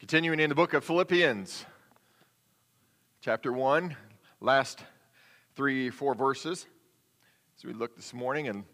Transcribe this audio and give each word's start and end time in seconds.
Continuing 0.00 0.40
in 0.40 0.48
the 0.48 0.54
book 0.54 0.72
of 0.72 0.82
Philippians, 0.82 1.66
chapter 3.20 3.52
1, 3.52 3.94
last 4.40 4.82
three, 5.54 5.90
four 5.90 6.14
verses. 6.14 6.66
As 7.58 7.66
we 7.66 7.74
look 7.74 7.96
this 7.96 8.14
morning, 8.14 8.48
and 8.48 8.64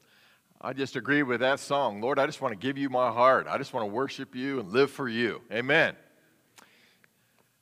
I 0.60 0.72
just 0.72 0.94
agree 0.94 1.24
with 1.24 1.40
that 1.40 1.58
song. 1.58 2.00
Lord, 2.00 2.20
I 2.20 2.26
just 2.26 2.40
want 2.40 2.52
to 2.52 2.56
give 2.56 2.78
you 2.78 2.88
my 2.90 3.10
heart. 3.10 3.48
I 3.50 3.58
just 3.58 3.72
want 3.72 3.82
to 3.82 3.92
worship 3.92 4.37
you 4.37 4.60
and 4.60 4.71
live 4.71 4.88
for 4.88 5.08
you. 5.08 5.42
Amen. 5.51 5.97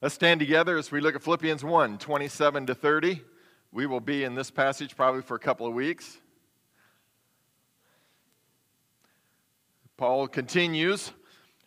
Let's 0.02 0.14
stand 0.14 0.40
together 0.40 0.76
as 0.76 0.92
we 0.92 1.00
look 1.00 1.14
at 1.14 1.22
Philippians 1.22 1.64
1 1.64 1.96
27 1.96 2.66
to 2.66 2.74
30. 2.74 3.22
We 3.72 3.86
will 3.86 4.00
be 4.00 4.24
in 4.24 4.34
this 4.34 4.50
passage 4.50 4.94
probably 4.94 5.22
for 5.22 5.36
a 5.36 5.40
couple 5.40 5.66
of 5.66 5.72
weeks. 5.72 6.18
Paul 9.96 10.28
continues. 10.28 11.12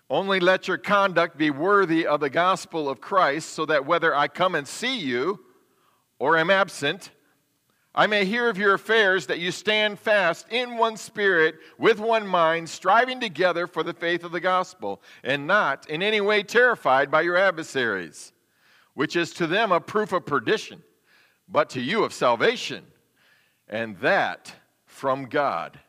Only 0.09 0.39
let 0.39 0.67
your 0.67 0.77
conduct 0.77 1.37
be 1.37 1.49
worthy 1.49 2.07
of 2.07 2.21
the 2.21 2.29
gospel 2.29 2.89
of 2.89 3.01
Christ, 3.01 3.49
so 3.49 3.65
that 3.65 3.85
whether 3.85 4.15
I 4.15 4.27
come 4.27 4.55
and 4.55 4.67
see 4.67 4.97
you 4.97 5.43
or 6.17 6.37
am 6.37 6.49
absent, 6.49 7.11
I 7.93 8.07
may 8.07 8.25
hear 8.25 8.47
of 8.47 8.57
your 8.57 8.75
affairs, 8.75 9.25
that 9.25 9.39
you 9.39 9.51
stand 9.51 9.99
fast 9.99 10.45
in 10.49 10.77
one 10.77 10.97
spirit, 10.97 11.55
with 11.77 11.99
one 11.99 12.27
mind, 12.27 12.69
striving 12.69 13.19
together 13.19 13.65
for 13.65 13.81
the 13.81 13.93
faith 13.93 14.23
of 14.23 14.31
the 14.31 14.39
gospel, 14.39 15.01
and 15.23 15.47
not 15.47 15.89
in 15.89 16.03
any 16.03 16.21
way 16.21 16.43
terrified 16.43 17.09
by 17.09 17.21
your 17.21 17.35
adversaries, 17.35 18.33
which 18.93 19.15
is 19.15 19.33
to 19.33 19.47
them 19.47 19.71
a 19.71 19.81
proof 19.81 20.13
of 20.13 20.25
perdition, 20.27 20.83
but 21.49 21.71
to 21.71 21.81
you 21.81 22.03
of 22.03 22.13
salvation, 22.13 22.85
and 23.67 23.97
that 23.97 24.53
from 24.85 25.25
God 25.25 25.79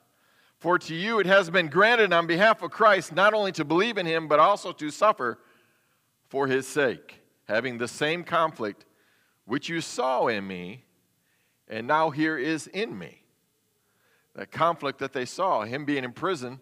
for 0.58 0.78
to 0.78 0.94
you 0.94 1.20
it 1.20 1.26
has 1.26 1.50
been 1.50 1.68
granted 1.68 2.12
on 2.12 2.26
behalf 2.26 2.62
of 2.62 2.70
Christ 2.70 3.14
not 3.14 3.34
only 3.34 3.52
to 3.52 3.64
believe 3.64 3.96
in 3.96 4.06
him, 4.06 4.28
but 4.28 4.40
also 4.40 4.72
to 4.72 4.90
suffer 4.90 5.38
for 6.28 6.46
his 6.46 6.66
sake, 6.66 7.20
having 7.46 7.78
the 7.78 7.88
same 7.88 8.24
conflict 8.24 8.84
which 9.44 9.68
you 9.68 9.80
saw 9.80 10.26
in 10.26 10.46
me, 10.46 10.84
and 11.68 11.86
now 11.86 12.10
here 12.10 12.36
is 12.36 12.66
in 12.66 12.98
me. 12.98 13.22
That 14.34 14.50
conflict 14.50 14.98
that 14.98 15.12
they 15.12 15.24
saw, 15.24 15.62
him 15.62 15.84
being 15.84 16.04
in 16.04 16.12
prison 16.12 16.60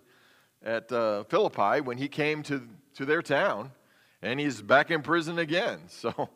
at 0.63 0.91
uh, 0.93 1.25
Philippi 1.25 1.81
when 1.81 1.99
he 1.99 2.09
came 2.09 2.43
to, 2.45 2.63
to 2.95 3.05
their 3.05 3.23
town, 3.23 3.73
and 4.23 4.39
he's 4.39 4.63
back 4.63 4.91
in 4.91 5.03
prison 5.03 5.39
again. 5.39 5.81
So 5.89 6.31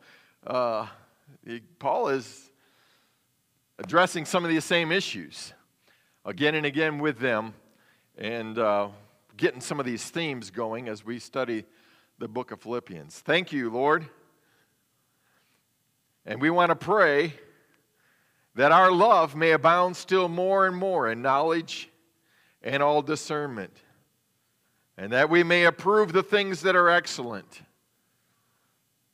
uh, 0.45 0.87
he, 1.45 1.61
Paul 1.79 2.09
is 2.09 2.51
addressing 3.79 4.25
some 4.25 4.43
of 4.43 4.49
these 4.49 4.65
same 4.65 4.91
issues 4.91 5.53
again 6.25 6.55
and 6.55 6.65
again 6.65 6.99
with 6.99 7.19
them 7.19 7.53
and 8.21 8.59
uh, 8.59 8.87
getting 9.35 9.59
some 9.59 9.79
of 9.79 9.85
these 9.85 10.07
themes 10.07 10.51
going 10.51 10.87
as 10.87 11.03
we 11.03 11.17
study 11.17 11.65
the 12.19 12.27
book 12.27 12.51
of 12.51 12.61
Philippians. 12.61 13.19
Thank 13.19 13.51
you, 13.51 13.71
Lord. 13.71 14.05
And 16.23 16.39
we 16.39 16.51
want 16.51 16.69
to 16.69 16.75
pray 16.75 17.33
that 18.53 18.71
our 18.71 18.91
love 18.91 19.35
may 19.35 19.51
abound 19.51 19.97
still 19.97 20.29
more 20.29 20.67
and 20.67 20.75
more 20.75 21.09
in 21.09 21.23
knowledge 21.23 21.89
and 22.61 22.83
all 22.83 23.01
discernment, 23.01 23.75
and 24.97 25.11
that 25.13 25.31
we 25.31 25.41
may 25.41 25.65
approve 25.65 26.13
the 26.13 26.21
things 26.21 26.61
that 26.61 26.75
are 26.75 26.89
excellent, 26.89 27.63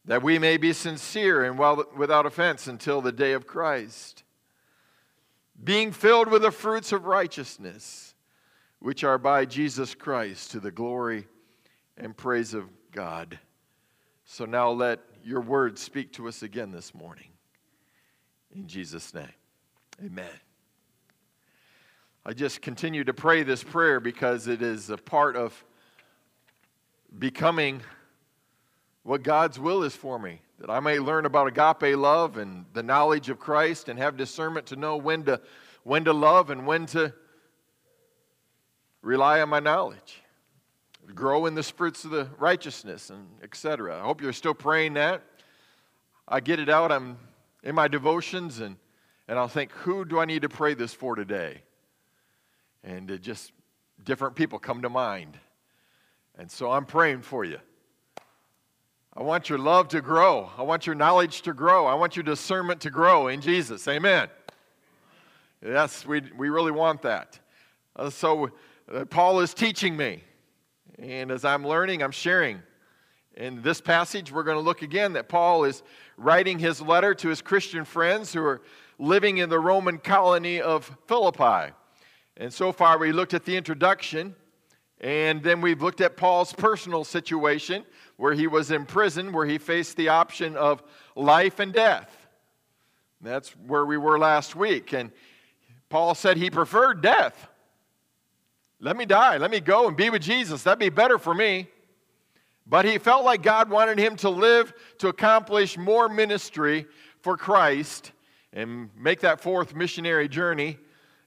that 0.04 0.22
we 0.22 0.38
may 0.38 0.58
be 0.58 0.74
sincere 0.74 1.46
and 1.46 1.58
well, 1.58 1.86
without 1.96 2.26
offense 2.26 2.68
until 2.68 3.00
the 3.00 3.14
day 3.14 3.32
of 3.32 3.48
Christ 3.48 4.24
being 5.64 5.92
filled 5.92 6.28
with 6.28 6.42
the 6.42 6.52
fruits 6.52 6.92
of 6.92 7.06
righteousness, 7.06 8.07
which 8.80 9.04
are 9.04 9.18
by 9.18 9.46
Jesus 9.46 9.96
Christ 9.96 10.52
to 10.52 10.60
the 10.60 10.72
glory 10.72 11.28
and 11.98 12.16
praise 12.16 12.54
of 12.54 12.70
God. 12.92 13.40
So 14.26 14.46
now 14.46 14.70
let 14.70 15.00
your 15.24 15.42
word 15.42 15.80
speak 15.80 16.14
to 16.14 16.28
us 16.28 16.44
again 16.44 16.72
this 16.72 16.94
morning. 16.94 17.30
In 18.56 18.68
Jesus' 18.68 19.14
name, 19.14 19.28
amen. 20.04 20.26
I 22.26 22.34
just 22.34 22.62
continue 22.62 23.04
to 23.04 23.14
pray 23.14 23.44
this 23.44 23.64
prayer 23.64 24.00
because 24.00 24.48
it 24.48 24.62
is 24.62 24.90
a 24.90 24.98
part 24.98 25.36
of 25.36 25.64
becoming 27.18 27.82
what 29.04 29.24
God's 29.24 29.60
will 29.60 29.84
is 29.84 29.96
for 29.96 30.20
me 30.20 30.42
that 30.60 30.70
I 30.70 30.80
may 30.80 31.00
learn 31.00 31.26
about 31.26 31.48
agape 31.48 31.96
love 31.96 32.38
and 32.38 32.66
the 32.74 32.84
knowledge 32.84 33.30
of 33.30 33.40
Christ 33.40 33.90
and 33.90 34.00
have 34.00 34.18
discernment 34.18 34.66
to 34.68 34.76
know 34.76 34.98
when 34.98 35.24
to, 35.24 35.40
when 35.84 36.04
to 36.06 36.14
love 36.14 36.50
and 36.50 36.66
when 36.66 36.86
to 36.88 37.14
rely 39.08 39.40
on 39.40 39.48
my 39.48 39.62
knowledge. 39.62 40.22
Grow 41.16 41.46
in 41.46 41.56
the 41.56 41.64
fruits 41.64 42.04
of 42.04 42.12
the 42.12 42.28
righteousness 42.38 43.10
and 43.10 43.26
etc. 43.42 43.98
I 43.98 44.02
hope 44.02 44.22
you're 44.22 44.34
still 44.34 44.54
praying 44.54 44.96
that. 44.96 45.24
I 46.28 46.42
get 46.42 46.60
it 46.60 46.68
out. 46.68 46.92
I'm 46.92 47.18
in 47.64 47.74
my 47.74 47.88
devotions 47.88 48.60
and, 48.60 48.76
and 49.30 49.40
I'll 49.40 49.48
think, 49.48 49.72
who 49.72 50.04
do 50.04 50.20
I 50.20 50.26
need 50.26 50.42
to 50.42 50.50
pray 50.50 50.74
this 50.74 50.94
for 50.94 51.16
today? 51.16 51.62
And 52.84 53.10
it 53.10 53.22
just 53.22 53.54
different 54.04 54.36
people 54.36 54.60
come 54.60 54.82
to 54.82 54.90
mind. 54.90 55.38
And 56.38 56.52
so 56.52 56.70
I'm 56.70 56.86
praying 56.86 57.22
for 57.22 57.46
you. 57.46 57.60
I 59.16 59.24
want 59.24 59.50
your 59.50 59.58
love 59.58 59.88
to 59.90 60.02
grow. 60.02 60.50
I 60.58 60.64
want 60.64 60.86
your 60.86 60.96
knowledge 60.96 61.44
to 61.44 61.54
grow. 61.54 61.86
I 61.86 61.94
want 61.94 62.18
your 62.18 62.24
discernment 62.24 62.82
to 62.82 62.90
grow 62.90 63.30
in 63.30 63.40
Jesus. 63.40 63.88
Amen. 63.88 64.28
Yes, 65.66 66.06
we, 66.06 66.24
we 66.38 66.50
really 66.50 66.74
want 66.74 67.02
that. 67.04 67.40
Uh, 67.96 68.10
so, 68.10 68.52
uh, 68.92 69.06
Paul 69.06 69.40
is 69.42 69.54
teaching 69.54 69.98
me. 69.98 70.24
And 71.00 71.32
as 71.32 71.46
I'm 71.46 71.66
learning, 71.66 72.02
I'm 72.02 72.12
sharing. 72.12 72.62
In 73.36 73.62
this 73.62 73.82
passage, 73.82 74.32
we're 74.32 74.44
going 74.44 74.58
to 74.58 74.64
look 74.64 74.82
again 74.82 75.14
that 75.14 75.30
Paul 75.30 75.64
is 75.64 75.84
writing 76.18 76.58
his 76.58 76.82
letter 76.82 77.14
to 77.16 77.30
his 77.30 77.42
Christian 77.42 77.86
friends 77.86 78.34
who 78.34 78.44
are 78.44 78.62
living 78.98 79.38
in 79.38 79.50
the 79.50 79.60
Roman 79.60 80.00
colony 80.00 80.60
of 80.60 80.92
Philippi. 81.08 81.74
And 82.38 82.52
so 82.52 82.72
far, 82.72 82.98
we 82.98 83.12
looked 83.12 83.36
at 83.36 83.46
the 83.46 83.56
introduction, 83.56 84.36
and 85.00 85.44
then 85.44 85.62
we've 85.62 85.82
looked 85.82 86.02
at 86.02 86.18
Paul's 86.18 86.54
personal 86.54 87.04
situation 87.04 87.86
where 88.16 88.34
he 88.34 88.48
was 88.48 88.72
in 88.72 88.86
prison, 88.86 89.32
where 89.32 89.46
he 89.46 89.60
faced 89.60 89.98
the 89.98 90.10
option 90.10 90.56
of 90.56 90.82
life 91.16 91.60
and 91.60 91.72
death. 91.72 92.28
That's 93.22 93.50
where 93.52 93.86
we 93.86 93.98
were 93.98 94.18
last 94.18 94.56
week. 94.56 94.94
And 94.94 95.12
Paul 95.90 96.16
said 96.16 96.38
he 96.38 96.50
preferred 96.50 97.02
death. 97.02 97.50
Let 98.80 98.96
me 98.96 99.06
die. 99.06 99.38
Let 99.38 99.50
me 99.50 99.60
go 99.60 99.88
and 99.88 99.98
be 99.98 100.10
with 100.10 100.22
Jesus. 100.22 100.64
That'd 100.64 100.80
be 100.80 100.90
better 100.90 101.18
for 101.18 101.34
me. 101.34 101.68
But 102.68 102.86
he 102.86 102.98
felt 102.98 103.24
like 103.24 103.42
God 103.42 103.70
wanted 103.70 103.98
him 103.98 104.16
to 104.18 104.30
live 104.30 104.74
to 105.00 105.08
accomplish 105.08 105.78
more 105.78 106.10
ministry 106.10 106.86
for 107.22 107.38
Christ 107.38 108.12
and 108.54 108.90
make 108.96 109.22
that 109.22 109.42
fourth 109.42 109.74
missionary 109.74 110.28
journey 110.28 110.78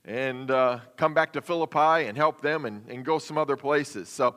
and 0.05 0.51
uh, 0.51 0.81
come 0.97 1.15
back 1.15 1.33
to 1.33 1.41
Philippi 1.41 2.07
and 2.07 2.17
help 2.17 2.41
them 2.41 2.67
and, 2.67 2.87
and 2.89 3.05
go 3.05 3.19
some 3.19 3.37
other 3.37 3.57
places. 3.57 4.09
So 4.09 4.37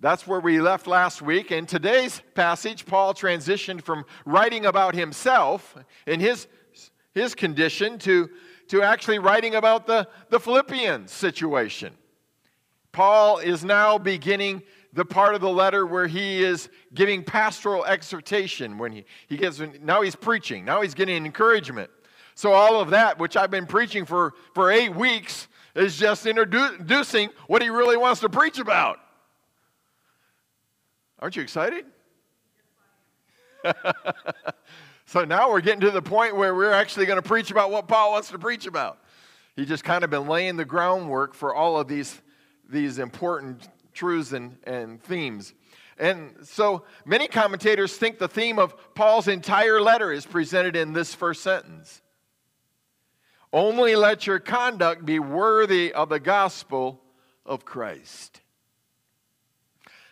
that's 0.00 0.26
where 0.26 0.40
we 0.40 0.60
left 0.60 0.86
last 0.86 1.22
week. 1.22 1.50
In 1.50 1.66
today's 1.66 2.20
passage, 2.34 2.84
Paul 2.84 3.14
transitioned 3.14 3.82
from 3.82 4.04
writing 4.24 4.66
about 4.66 4.94
himself 4.94 5.76
and 6.06 6.20
his, 6.20 6.46
his 7.14 7.34
condition 7.34 7.98
to, 8.00 8.28
to 8.68 8.82
actually 8.82 9.18
writing 9.18 9.54
about 9.54 9.86
the, 9.86 10.08
the 10.30 10.38
Philippians 10.38 11.10
situation. 11.10 11.94
Paul 12.98 13.38
is 13.38 13.64
now 13.64 13.96
beginning 13.96 14.60
the 14.92 15.04
part 15.04 15.36
of 15.36 15.40
the 15.40 15.48
letter 15.48 15.86
where 15.86 16.08
he 16.08 16.42
is 16.42 16.68
giving 16.92 17.22
pastoral 17.22 17.84
exhortation 17.84 18.76
when 18.76 18.90
he, 18.90 19.04
he 19.28 19.36
gets 19.36 19.62
now 19.80 20.02
he's 20.02 20.16
preaching 20.16 20.64
now 20.64 20.80
he's 20.82 20.94
getting 20.94 21.24
encouragement 21.24 21.90
so 22.34 22.52
all 22.52 22.80
of 22.80 22.90
that 22.90 23.18
which 23.20 23.36
i've 23.36 23.52
been 23.52 23.66
preaching 23.66 24.04
for 24.04 24.34
for 24.52 24.72
eight 24.72 24.92
weeks 24.96 25.46
is 25.76 25.96
just 25.96 26.26
introducing 26.26 27.30
what 27.46 27.62
he 27.62 27.68
really 27.68 27.96
wants 27.96 28.20
to 28.20 28.28
preach 28.28 28.58
about 28.58 28.98
Aren't 31.20 31.36
you 31.36 31.42
excited? 31.42 31.84
so 35.06 35.24
now 35.24 35.50
we're 35.50 35.60
getting 35.60 35.80
to 35.80 35.90
the 35.90 36.02
point 36.02 36.36
where 36.36 36.54
we're 36.54 36.72
actually 36.72 37.06
going 37.06 37.20
to 37.20 37.28
preach 37.28 37.50
about 37.50 37.72
what 37.72 37.88
Paul 37.88 38.12
wants 38.12 38.28
to 38.30 38.38
preach 38.38 38.66
about. 38.66 38.98
He 39.56 39.64
just 39.64 39.82
kind 39.82 40.04
of 40.04 40.10
been 40.10 40.28
laying 40.28 40.56
the 40.56 40.64
groundwork 40.64 41.34
for 41.34 41.52
all 41.52 41.80
of 41.80 41.88
these, 41.88 42.22
these 42.68 42.98
important 42.98 43.68
truths 43.92 44.32
and, 44.32 44.56
and 44.64 45.02
themes. 45.02 45.54
And 45.98 46.36
so 46.42 46.84
many 47.04 47.26
commentators 47.26 47.96
think 47.96 48.18
the 48.18 48.28
theme 48.28 48.58
of 48.58 48.94
Paul's 48.94 49.26
entire 49.26 49.80
letter 49.80 50.12
is 50.12 50.24
presented 50.24 50.76
in 50.76 50.92
this 50.92 51.14
first 51.14 51.42
sentence. 51.42 52.00
Only 53.52 53.96
let 53.96 54.26
your 54.26 54.38
conduct 54.38 55.04
be 55.04 55.18
worthy 55.18 55.92
of 55.92 56.08
the 56.08 56.20
gospel 56.20 57.00
of 57.44 57.64
Christ. 57.64 58.40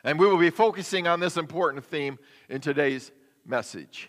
And 0.03 0.19
we 0.19 0.27
will 0.27 0.39
be 0.39 0.51
focusing 0.51 1.07
on 1.07 1.21
this 1.21 1.37
important 1.37 1.85
theme 1.85 2.19
in 2.49 2.61
today's 2.61 3.13
message. 3.45 4.09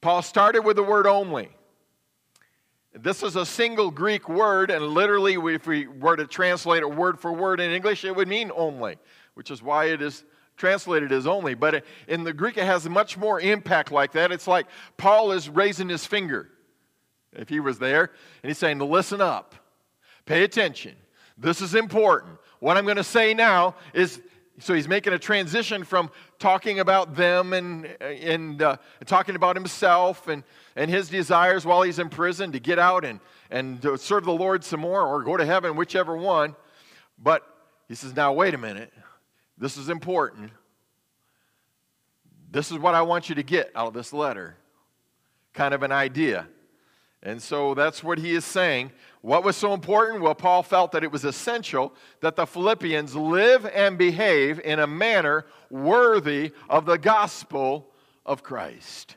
Paul 0.00 0.22
started 0.22 0.62
with 0.62 0.76
the 0.76 0.82
word 0.82 1.06
only. 1.06 1.50
This 2.92 3.22
is 3.22 3.36
a 3.36 3.46
single 3.46 3.92
Greek 3.92 4.28
word, 4.28 4.70
and 4.70 4.84
literally, 4.84 5.34
if 5.54 5.66
we 5.66 5.86
were 5.86 6.16
to 6.16 6.26
translate 6.26 6.82
it 6.82 6.92
word 6.92 7.20
for 7.20 7.32
word 7.32 7.60
in 7.60 7.70
English, 7.70 8.04
it 8.04 8.14
would 8.14 8.26
mean 8.26 8.50
only, 8.54 8.96
which 9.34 9.52
is 9.52 9.62
why 9.62 9.86
it 9.86 10.02
is 10.02 10.24
translated 10.56 11.12
as 11.12 11.26
only, 11.26 11.54
but 11.54 11.84
in 12.08 12.24
the 12.24 12.32
Greek 12.32 12.58
it 12.58 12.64
has 12.64 12.88
much 12.88 13.16
more 13.16 13.40
impact 13.40 13.92
like 13.92 14.12
that. 14.12 14.32
It's 14.32 14.46
like 14.46 14.66
Paul 14.96 15.32
is 15.32 15.48
raising 15.48 15.88
his 15.88 16.04
finger 16.04 16.50
if 17.32 17.48
he 17.48 17.60
was 17.60 17.78
there, 17.78 18.10
and 18.42 18.50
he's 18.50 18.58
saying, 18.58 18.80
Listen 18.80 19.20
up, 19.20 19.54
pay 20.26 20.42
attention. 20.42 20.96
This 21.38 21.62
is 21.62 21.76
important. 21.76 22.38
What 22.58 22.76
I'm 22.76 22.84
going 22.84 22.96
to 22.96 23.04
say 23.04 23.34
now 23.34 23.76
is 23.94 24.20
so 24.58 24.74
he's 24.74 24.88
making 24.88 25.14
a 25.14 25.18
transition 25.18 25.84
from 25.84 26.10
talking 26.38 26.80
about 26.80 27.14
them 27.14 27.54
and, 27.54 27.86
and 28.02 28.60
uh, 28.60 28.76
talking 29.06 29.36
about 29.36 29.56
himself 29.56 30.28
and, 30.28 30.42
and 30.76 30.90
his 30.90 31.08
desires 31.08 31.64
while 31.64 31.82
he's 31.82 31.98
in 31.98 32.08
prison 32.08 32.52
to 32.52 32.60
get 32.60 32.78
out 32.78 33.04
and, 33.04 33.20
and 33.50 33.84
serve 33.98 34.24
the 34.24 34.32
Lord 34.32 34.64
some 34.64 34.80
more 34.80 35.02
or 35.02 35.22
go 35.22 35.36
to 35.36 35.44
heaven, 35.44 35.76
whichever 35.76 36.16
one. 36.16 36.54
But 37.18 37.46
he 37.88 37.94
says, 37.94 38.14
now, 38.14 38.32
wait 38.32 38.54
a 38.54 38.58
minute. 38.58 38.92
This 39.58 39.76
is 39.76 39.88
important. 39.88 40.52
This 42.50 42.70
is 42.70 42.78
what 42.78 42.94
I 42.94 43.02
want 43.02 43.28
you 43.28 43.34
to 43.34 43.42
get 43.42 43.70
out 43.74 43.88
of 43.88 43.94
this 43.94 44.12
letter. 44.12 44.56
Kind 45.52 45.74
of 45.74 45.82
an 45.82 45.92
idea. 45.92 46.46
And 47.22 47.42
so 47.42 47.74
that's 47.74 48.02
what 48.02 48.18
he 48.18 48.32
is 48.32 48.46
saying. 48.46 48.92
What 49.20 49.44
was 49.44 49.54
so 49.54 49.74
important? 49.74 50.22
Well, 50.22 50.34
Paul 50.34 50.62
felt 50.62 50.92
that 50.92 51.04
it 51.04 51.12
was 51.12 51.24
essential 51.24 51.92
that 52.20 52.36
the 52.36 52.46
Philippians 52.46 53.14
live 53.14 53.66
and 53.66 53.98
behave 53.98 54.58
in 54.60 54.78
a 54.78 54.86
manner 54.86 55.44
worthy 55.68 56.52
of 56.70 56.86
the 56.86 56.96
gospel 56.96 57.90
of 58.24 58.42
Christ. 58.42 59.16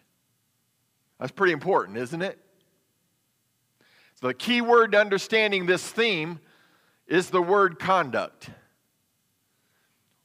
That's 1.23 1.31
pretty 1.31 1.53
important, 1.53 1.97
isn't 1.97 2.21
it? 2.21 2.37
So 4.19 4.27
the 4.27 4.33
key 4.33 4.59
word 4.59 4.91
to 4.91 4.99
understanding 4.99 5.65
this 5.65 5.89
theme 5.89 6.41
is 7.07 7.29
the 7.29 7.41
word 7.41 7.79
conduct 7.79 8.49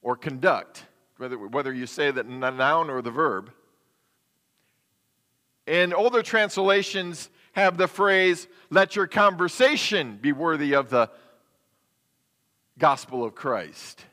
or 0.02 0.16
conduct, 0.16 0.82
whether, 1.16 1.38
whether 1.38 1.72
you 1.72 1.86
say 1.86 2.10
that 2.10 2.26
noun 2.26 2.90
or 2.90 3.00
the 3.00 3.12
verb. 3.12 3.52
In 5.68 5.92
older 5.92 6.20
translations, 6.20 7.30
have 7.52 7.76
the 7.76 7.86
phrase, 7.86 8.48
let 8.68 8.96
your 8.96 9.06
conversation 9.06 10.18
be 10.20 10.32
worthy 10.32 10.74
of 10.74 10.90
the 10.90 11.12
gospel 12.76 13.22
of 13.22 13.36
Christ. 13.36 14.04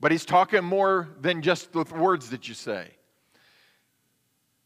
But 0.00 0.12
he's 0.12 0.24
talking 0.24 0.64
more 0.64 1.10
than 1.20 1.42
just 1.42 1.74
the 1.74 1.84
words 1.94 2.30
that 2.30 2.48
you 2.48 2.54
say. 2.54 2.88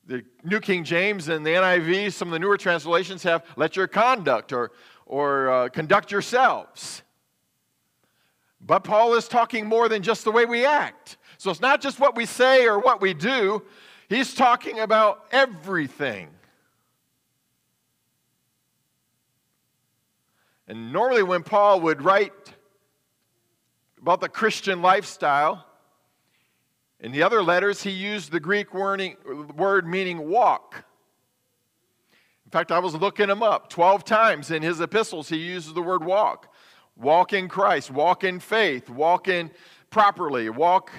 The 0.08 0.24
New 0.42 0.58
King 0.58 0.84
James 0.84 1.28
and 1.28 1.44
the 1.44 1.50
NIV, 1.50 2.14
some 2.14 2.28
of 2.28 2.32
the 2.32 2.38
newer 2.38 2.56
translations 2.56 3.22
have 3.24 3.44
let 3.56 3.76
your 3.76 3.86
conduct 3.86 4.54
or, 4.54 4.72
or 5.04 5.50
uh, 5.50 5.68
conduct 5.68 6.10
yourselves. 6.10 7.02
But 8.58 8.84
Paul 8.84 9.14
is 9.14 9.28
talking 9.28 9.66
more 9.66 9.86
than 9.86 10.02
just 10.02 10.24
the 10.24 10.32
way 10.32 10.46
we 10.46 10.64
act. 10.64 11.18
So 11.36 11.50
it's 11.50 11.60
not 11.60 11.82
just 11.82 12.00
what 12.00 12.16
we 12.16 12.24
say 12.24 12.66
or 12.66 12.78
what 12.78 13.02
we 13.02 13.12
do, 13.12 13.62
he's 14.08 14.34
talking 14.34 14.80
about 14.80 15.26
everything. 15.30 16.30
And 20.66 20.90
normally, 20.90 21.22
when 21.22 21.42
Paul 21.42 21.82
would 21.82 22.02
write 22.02 22.32
about 24.00 24.20
the 24.22 24.28
Christian 24.28 24.80
lifestyle, 24.80 25.67
in 27.00 27.12
the 27.12 27.22
other 27.22 27.42
letters, 27.42 27.82
he 27.82 27.90
used 27.90 28.32
the 28.32 28.40
Greek 28.40 28.74
word 28.74 29.86
meaning 29.86 30.28
walk. 30.28 30.84
In 32.44 32.50
fact, 32.50 32.72
I 32.72 32.78
was 32.78 32.94
looking 32.94 33.28
him 33.28 33.42
up. 33.42 33.68
12 33.68 34.04
times 34.04 34.50
in 34.50 34.62
his 34.62 34.80
epistles, 34.80 35.28
he 35.28 35.36
uses 35.36 35.74
the 35.74 35.82
word 35.82 36.02
walk. 36.02 36.52
Walk 36.96 37.32
in 37.32 37.46
Christ, 37.46 37.90
walk 37.90 38.24
in 38.24 38.40
faith, 38.40 38.88
walk 38.90 39.28
in 39.28 39.50
properly, 39.90 40.50
walk, 40.50 40.90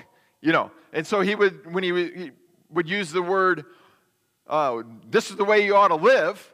you 0.41 0.51
know. 0.51 0.71
And 0.93 1.05
so 1.05 1.21
he 1.21 1.35
would, 1.35 1.73
when 1.73 1.83
he 1.83 1.91
would, 1.91 2.33
would 2.69 2.89
use 2.89 3.11
the 3.11 3.21
word, 3.21 3.65
uh, 4.47 4.83
this 5.09 5.29
is 5.29 5.35
the 5.35 5.43
way 5.43 5.65
you 5.65 5.75
ought 5.75 5.89
to 5.89 5.95
live, 5.95 6.53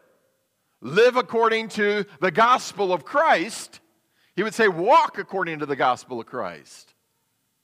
live 0.81 1.18
according 1.18 1.68
to 1.69 2.06
the 2.21 2.31
gospel 2.31 2.91
of 2.91 3.06
Christ, 3.06 3.81
he 4.36 4.44
would 4.44 4.53
say, 4.53 4.68
walk 4.68 5.18
according 5.18 5.59
to 5.59 5.65
the 5.65 5.75
gospel 5.75 6.19
of 6.19 6.25
Christ. 6.25 6.94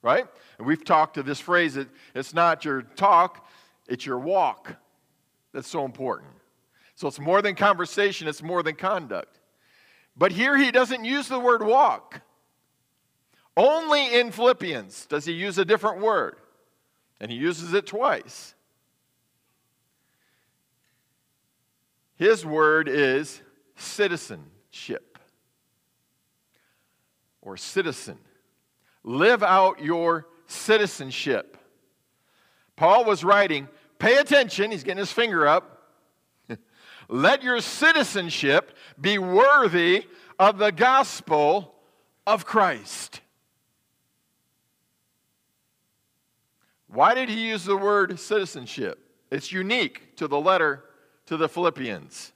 Right? 0.02 0.26
And 0.62 0.68
we've 0.68 0.84
talked 0.84 1.14
to 1.14 1.24
this 1.24 1.40
phrase 1.40 1.74
that 1.74 1.88
it's 2.14 2.32
not 2.32 2.64
your 2.64 2.82
talk, 2.82 3.48
it's 3.88 4.06
your 4.06 4.20
walk. 4.20 4.76
That's 5.52 5.66
so 5.66 5.84
important. 5.84 6.30
So 6.94 7.08
it's 7.08 7.18
more 7.18 7.42
than 7.42 7.56
conversation, 7.56 8.28
it's 8.28 8.44
more 8.44 8.62
than 8.62 8.76
conduct. 8.76 9.40
But 10.16 10.30
here 10.30 10.56
he 10.56 10.70
doesn't 10.70 11.04
use 11.04 11.26
the 11.26 11.40
word 11.40 11.64
walk. 11.64 12.20
Only 13.56 14.14
in 14.20 14.30
Philippians 14.30 15.06
does 15.06 15.24
he 15.24 15.32
use 15.32 15.58
a 15.58 15.64
different 15.64 16.00
word, 16.00 16.36
and 17.18 17.28
he 17.28 17.36
uses 17.36 17.74
it 17.74 17.84
twice. 17.84 18.54
His 22.14 22.46
word 22.46 22.88
is 22.88 23.42
citizenship 23.74 25.18
or 27.40 27.56
citizen. 27.56 28.18
Live 29.02 29.42
out 29.42 29.82
your 29.82 30.28
citizenship. 30.52 31.56
Paul 32.76 33.04
was 33.04 33.24
writing, 33.24 33.68
pay 33.98 34.16
attention, 34.16 34.70
he's 34.70 34.82
getting 34.82 34.98
his 34.98 35.12
finger 35.12 35.46
up. 35.46 35.88
Let 37.08 37.42
your 37.42 37.60
citizenship 37.60 38.76
be 39.00 39.18
worthy 39.18 40.06
of 40.38 40.58
the 40.58 40.72
gospel 40.72 41.74
of 42.26 42.44
Christ. 42.44 43.20
Why 46.88 47.14
did 47.14 47.28
he 47.28 47.48
use 47.48 47.64
the 47.64 47.76
word 47.76 48.18
citizenship? 48.20 48.98
It's 49.30 49.50
unique 49.50 50.16
to 50.16 50.28
the 50.28 50.38
letter 50.38 50.84
to 51.26 51.36
the 51.36 51.48
Philippians. 51.48 52.32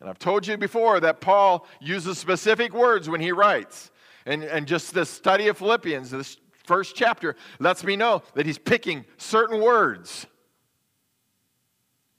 And 0.00 0.10
I've 0.10 0.18
told 0.18 0.46
you 0.46 0.56
before 0.56 1.00
that 1.00 1.20
Paul 1.20 1.66
uses 1.80 2.18
specific 2.18 2.74
words 2.74 3.08
when 3.08 3.20
he 3.20 3.32
writes. 3.32 3.90
And, 4.26 4.42
and 4.42 4.66
just 4.66 4.92
the 4.92 5.06
study 5.06 5.46
of 5.48 5.58
Philippians, 5.58 6.10
this 6.10 6.38
first 6.66 6.94
chapter, 6.94 7.36
lets 7.58 7.84
me 7.84 7.96
know 7.96 8.22
that 8.34 8.44
he's 8.44 8.58
picking 8.58 9.04
certain 9.16 9.60
words. 9.60 10.26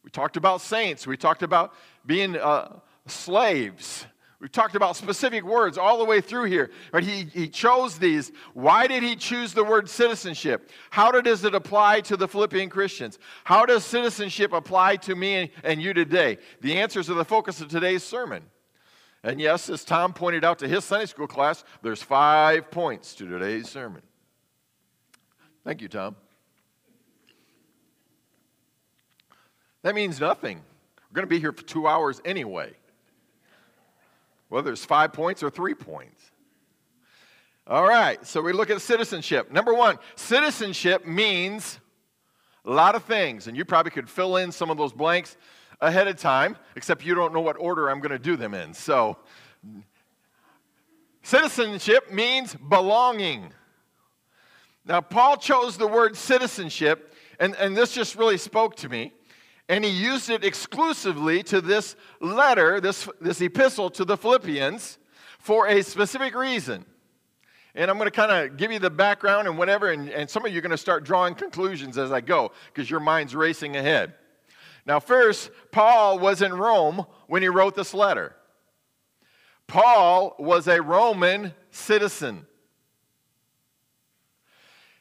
We 0.03 0.09
talked 0.09 0.37
about 0.37 0.61
saints, 0.61 1.05
we 1.05 1.17
talked 1.17 1.43
about 1.43 1.73
being 2.05 2.37
uh, 2.37 2.79
slaves. 3.05 4.05
We've 4.39 4.51
talked 4.51 4.75
about 4.75 4.95
specific 4.95 5.43
words 5.43 5.79
all 5.79 5.97
the 5.97 6.05
way 6.05 6.21
through 6.21 6.43
here, 6.43 6.69
but 6.91 7.03
he, 7.03 7.23
he 7.23 7.47
chose 7.47 7.97
these. 7.97 8.31
Why 8.53 8.85
did 8.85 9.01
he 9.01 9.15
choose 9.15 9.51
the 9.51 9.63
word 9.63 9.89
citizenship? 9.89 10.69
How 10.91 11.09
does 11.11 11.43
it 11.43 11.55
apply 11.55 12.01
to 12.01 12.15
the 12.15 12.27
Philippian 12.27 12.69
Christians? 12.69 13.17
How 13.43 13.65
does 13.65 13.83
citizenship 13.83 14.53
apply 14.53 14.97
to 14.97 15.15
me 15.15 15.51
and 15.63 15.81
you 15.81 15.91
today? 15.91 16.37
The 16.61 16.77
answers 16.77 17.09
are 17.09 17.15
the 17.15 17.25
focus 17.25 17.61
of 17.61 17.69
today's 17.69 18.03
sermon. 18.03 18.43
And 19.23 19.41
yes, 19.41 19.69
as 19.69 19.83
Tom 19.83 20.13
pointed 20.13 20.45
out 20.45 20.59
to 20.59 20.67
his 20.67 20.85
Sunday 20.85 21.07
school 21.07 21.27
class, 21.27 21.63
there's 21.81 22.03
five 22.03 22.69
points 22.69 23.15
to 23.15 23.27
today's 23.27 23.67
sermon. 23.67 24.03
Thank 25.67 25.81
you, 25.81 25.89
Tom. 25.89 26.15
That 29.83 29.95
means 29.95 30.17
nothing. 30.17 30.61
We're 31.09 31.15
going 31.15 31.27
to 31.27 31.29
be 31.29 31.41
here 31.41 31.51
for 31.51 31.63
two 31.63 31.87
hours 31.87 32.21
anyway 32.23 32.71
whether 34.47 34.71
it's 34.71 34.85
five 34.85 35.11
points 35.11 35.43
or 35.43 35.49
three 35.49 35.73
points. 35.73 36.31
All 37.67 37.85
right, 37.85 38.25
so 38.25 38.41
we 38.41 38.53
look 38.53 38.69
at 38.69 38.79
citizenship. 38.79 39.51
Number 39.51 39.73
one, 39.73 39.99
citizenship 40.15 41.05
means 41.05 41.79
a 42.63 42.71
lot 42.71 42.95
of 42.95 43.03
things, 43.03 43.47
and 43.47 43.57
you 43.57 43.65
probably 43.65 43.91
could 43.91 44.09
fill 44.09 44.37
in 44.37 44.53
some 44.53 44.69
of 44.69 44.77
those 44.77 44.93
blanks 44.93 45.35
ahead 45.81 46.07
of 46.07 46.15
time, 46.15 46.55
except 46.77 47.03
you 47.05 47.13
don't 47.13 47.33
know 47.33 47.41
what 47.41 47.57
order 47.59 47.89
I'm 47.89 47.99
going 47.99 48.11
to 48.11 48.19
do 48.19 48.37
them 48.37 48.53
in. 48.53 48.73
So, 48.73 49.17
citizenship 51.23 52.09
means 52.09 52.55
belonging. 52.55 53.51
Now, 54.87 55.01
Paul 55.01 55.37
chose 55.37 55.77
the 55.77 55.87
word 55.87 56.15
citizenship, 56.15 57.13
and, 57.39 57.55
and 57.57 57.75
this 57.75 57.93
just 57.93 58.15
really 58.15 58.37
spoke 58.37 58.75
to 58.77 58.89
me 58.89 59.13
and 59.69 59.83
he 59.83 59.91
used 59.91 60.29
it 60.29 60.43
exclusively 60.43 61.43
to 61.43 61.61
this 61.61 61.95
letter, 62.21 62.79
this, 62.79 63.09
this 63.19 63.41
epistle 63.41 63.89
to 63.91 64.05
the 64.05 64.17
Philippians, 64.17 64.97
for 65.39 65.67
a 65.67 65.81
specific 65.81 66.35
reason. 66.35 66.85
And 67.75 67.91
I'm 67.91 67.97
going 67.97 68.09
to 68.09 68.15
kind 68.15 68.31
of 68.31 68.57
give 68.57 68.71
you 68.71 68.79
the 68.79 68.89
background 68.89 69.47
and 69.47 69.57
whatever, 69.57 69.91
and, 69.91 70.09
and 70.09 70.29
some 70.29 70.45
of 70.45 70.51
you 70.51 70.57
are 70.57 70.61
going 70.61 70.71
to 70.71 70.77
start 70.77 71.03
drawing 71.03 71.35
conclusions 71.35 71.97
as 71.97 72.11
I 72.11 72.21
go 72.21 72.51
because 72.73 72.89
your 72.89 72.99
mind's 72.99 73.35
racing 73.35 73.75
ahead. 73.75 74.13
Now, 74.85 74.99
first, 74.99 75.51
Paul 75.71 76.17
was 76.17 76.41
in 76.41 76.53
Rome 76.53 77.05
when 77.27 77.41
he 77.41 77.49
wrote 77.49 77.75
this 77.75 77.93
letter. 77.93 78.35
Paul 79.67 80.33
was 80.39 80.67
a 80.67 80.81
Roman 80.81 81.53
citizen. 81.71 82.47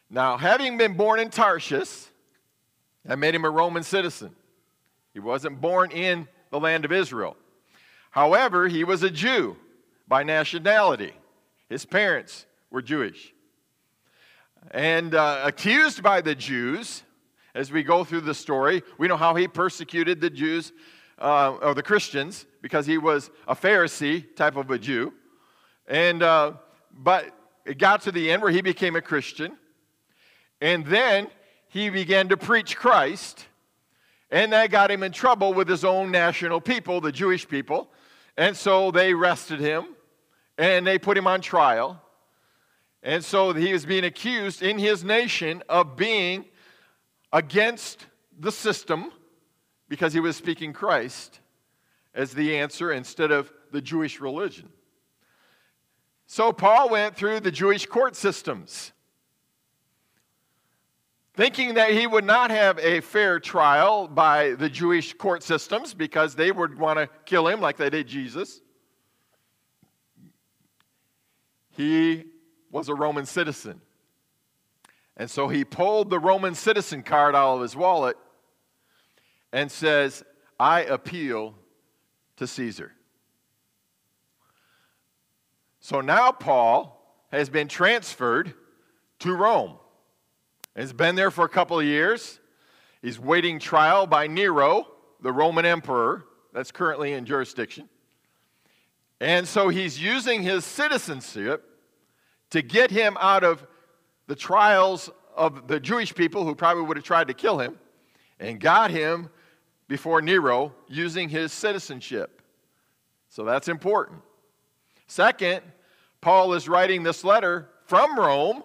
Now, 0.08 0.36
having 0.36 0.78
been 0.78 0.94
born 0.94 1.18
in 1.18 1.30
Tarshish, 1.30 2.06
that 3.04 3.18
made 3.18 3.34
him 3.34 3.44
a 3.44 3.50
Roman 3.50 3.82
citizen. 3.82 4.34
He 5.12 5.20
wasn't 5.20 5.60
born 5.60 5.90
in 5.90 6.28
the 6.50 6.60
land 6.60 6.84
of 6.84 6.92
Israel. 6.92 7.36
However, 8.10 8.68
he 8.68 8.84
was 8.84 9.02
a 9.02 9.10
Jew 9.10 9.56
by 10.08 10.22
nationality. 10.22 11.12
His 11.68 11.84
parents 11.84 12.46
were 12.70 12.82
Jewish. 12.82 13.32
and 14.70 15.14
uh, 15.14 15.42
accused 15.44 16.02
by 16.02 16.20
the 16.20 16.34
Jews 16.34 17.02
as 17.54 17.70
we 17.70 17.82
go 17.82 18.04
through 18.04 18.22
the 18.22 18.34
story. 18.34 18.82
We 18.98 19.08
know 19.08 19.16
how 19.16 19.34
he 19.34 19.48
persecuted 19.48 20.20
the 20.20 20.30
Jews 20.30 20.72
uh, 21.18 21.52
or 21.62 21.74
the 21.74 21.82
Christians 21.82 22.46
because 22.62 22.86
he 22.86 22.98
was 22.98 23.30
a 23.46 23.54
Pharisee 23.54 24.34
type 24.36 24.56
of 24.56 24.70
a 24.70 24.78
Jew. 24.78 25.12
And, 25.86 26.22
uh, 26.22 26.54
but 26.92 27.32
it 27.64 27.78
got 27.78 28.02
to 28.02 28.12
the 28.12 28.30
end 28.30 28.42
where 28.42 28.50
he 28.50 28.60
became 28.60 28.96
a 28.96 29.00
Christian. 29.00 29.56
And 30.60 30.86
then 30.86 31.28
he 31.68 31.90
began 31.90 32.28
to 32.28 32.36
preach 32.36 32.76
Christ. 32.76 33.46
And 34.30 34.52
that 34.52 34.70
got 34.70 34.90
him 34.90 35.02
in 35.02 35.12
trouble 35.12 35.54
with 35.54 35.68
his 35.68 35.84
own 35.84 36.10
national 36.10 36.60
people, 36.60 37.00
the 37.00 37.12
Jewish 37.12 37.46
people. 37.46 37.90
And 38.36 38.56
so 38.56 38.90
they 38.90 39.12
arrested 39.12 39.60
him 39.60 39.86
and 40.58 40.86
they 40.86 40.98
put 40.98 41.16
him 41.16 41.26
on 41.26 41.40
trial. 41.40 42.00
And 43.02 43.24
so 43.24 43.52
he 43.52 43.72
was 43.72 43.86
being 43.86 44.04
accused 44.04 44.62
in 44.62 44.78
his 44.78 45.04
nation 45.04 45.62
of 45.68 45.96
being 45.96 46.44
against 47.32 48.06
the 48.38 48.50
system 48.50 49.12
because 49.88 50.12
he 50.12 50.20
was 50.20 50.36
speaking 50.36 50.72
Christ 50.72 51.40
as 52.14 52.32
the 52.32 52.56
answer 52.56 52.92
instead 52.92 53.30
of 53.30 53.52
the 53.70 53.80
Jewish 53.80 54.20
religion. 54.20 54.70
So 56.26 56.52
Paul 56.52 56.88
went 56.90 57.14
through 57.14 57.40
the 57.40 57.52
Jewish 57.52 57.86
court 57.86 58.16
systems, 58.16 58.92
thinking 61.36 61.74
that 61.74 61.90
he 61.90 62.06
would 62.06 62.24
not 62.24 62.50
have 62.50 62.78
a 62.78 63.00
fair 63.02 63.38
trial 63.38 64.08
by 64.08 64.52
the 64.52 64.70
Jewish 64.70 65.12
court 65.12 65.42
systems 65.42 65.92
because 65.92 66.34
they 66.34 66.50
would 66.50 66.78
want 66.78 66.98
to 66.98 67.08
kill 67.26 67.46
him 67.46 67.60
like 67.60 67.76
they 67.76 67.90
did 67.90 68.08
Jesus. 68.08 68.62
He 71.76 72.24
was 72.70 72.88
a 72.88 72.94
Roman 72.94 73.26
citizen. 73.26 73.82
And 75.18 75.30
so 75.30 75.48
he 75.48 75.64
pulled 75.64 76.08
the 76.08 76.18
Roman 76.18 76.54
citizen 76.54 77.02
card 77.02 77.34
out 77.34 77.56
of 77.56 77.62
his 77.62 77.76
wallet 77.76 78.16
and 79.52 79.70
says, 79.70 80.24
I 80.58 80.82
appeal 80.84 81.54
to 82.36 82.46
Caesar. 82.46 82.92
So 85.80 86.00
now 86.00 86.32
Paul 86.32 86.92
has 87.30 87.50
been 87.50 87.68
transferred 87.68 88.54
to 89.18 89.34
Rome. 89.34 89.76
He's 90.76 90.92
been 90.92 91.14
there 91.14 91.30
for 91.30 91.44
a 91.44 91.48
couple 91.48 91.78
of 91.78 91.86
years. 91.86 92.38
He's 93.00 93.18
waiting 93.18 93.58
trial 93.58 94.06
by 94.06 94.26
Nero, 94.26 94.86
the 95.22 95.32
Roman 95.32 95.64
emperor 95.64 96.24
that's 96.52 96.70
currently 96.70 97.12
in 97.12 97.24
jurisdiction. 97.24 97.88
And 99.20 99.48
so 99.48 99.70
he's 99.70 100.00
using 100.00 100.42
his 100.42 100.64
citizenship 100.64 101.64
to 102.50 102.62
get 102.62 102.90
him 102.90 103.16
out 103.20 103.44
of 103.44 103.66
the 104.26 104.36
trials 104.36 105.10
of 105.34 105.66
the 105.66 105.80
Jewish 105.80 106.14
people 106.14 106.44
who 106.44 106.54
probably 106.54 106.84
would 106.84 106.96
have 106.96 107.04
tried 107.04 107.28
to 107.28 107.34
kill 107.34 107.58
him 107.58 107.78
and 108.38 108.60
got 108.60 108.90
him 108.90 109.30
before 109.88 110.20
Nero 110.20 110.74
using 110.88 111.28
his 111.28 111.52
citizenship. 111.52 112.42
So 113.30 113.44
that's 113.44 113.68
important. 113.68 114.20
Second, 115.06 115.62
Paul 116.20 116.52
is 116.54 116.68
writing 116.68 117.02
this 117.02 117.24
letter 117.24 117.68
from 117.84 118.18
Rome, 118.18 118.62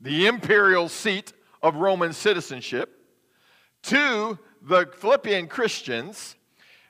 the 0.00 0.26
imperial 0.26 0.88
seat 0.88 1.32
of 1.62 1.76
Roman 1.76 2.12
citizenship, 2.12 2.92
to 3.82 4.38
the 4.62 4.88
Philippian 4.98 5.46
Christians. 5.46 6.36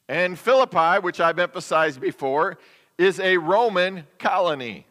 And 0.08 0.38
Philippi, 0.38 1.00
which 1.00 1.20
I've 1.20 1.38
emphasized 1.38 2.00
before, 2.00 2.58
is 2.96 3.20
a 3.20 3.36
Roman 3.36 4.06
colony. 4.18 4.86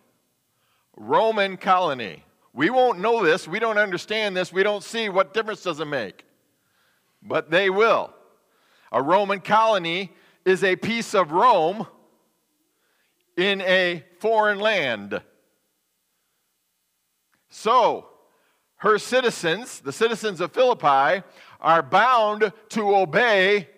Roman 0.95 1.57
colony. 1.57 2.23
We 2.53 2.69
won't 2.69 2.99
know 2.99 3.23
this. 3.23 3.47
We 3.47 3.59
don't 3.59 3.77
understand 3.77 4.35
this. 4.35 4.53
We 4.53 4.63
don't 4.63 4.83
see 4.83 5.09
what 5.09 5.33
difference 5.33 5.63
does 5.63 5.79
it 5.79 5.85
make. 5.85 6.25
But 7.21 7.49
they 7.49 7.69
will. 7.69 8.13
A 8.91 9.01
Roman 9.01 9.41
colony 9.41 10.13
is 10.45 10.63
a 10.63 10.75
piece 10.75 11.13
of 11.13 11.31
Rome 11.31 11.87
in 13.35 13.61
a 13.61 14.03
foreign 14.19 14.59
land. 14.59 15.21
So, 17.57 18.09
her 18.79 18.99
citizens, 18.99 19.79
the 19.79 19.93
citizens 19.93 20.41
of 20.41 20.51
Philippi, 20.51 21.23
are 21.61 21.81
bound 21.81 22.51
to 22.69 22.95
obey 22.95 23.69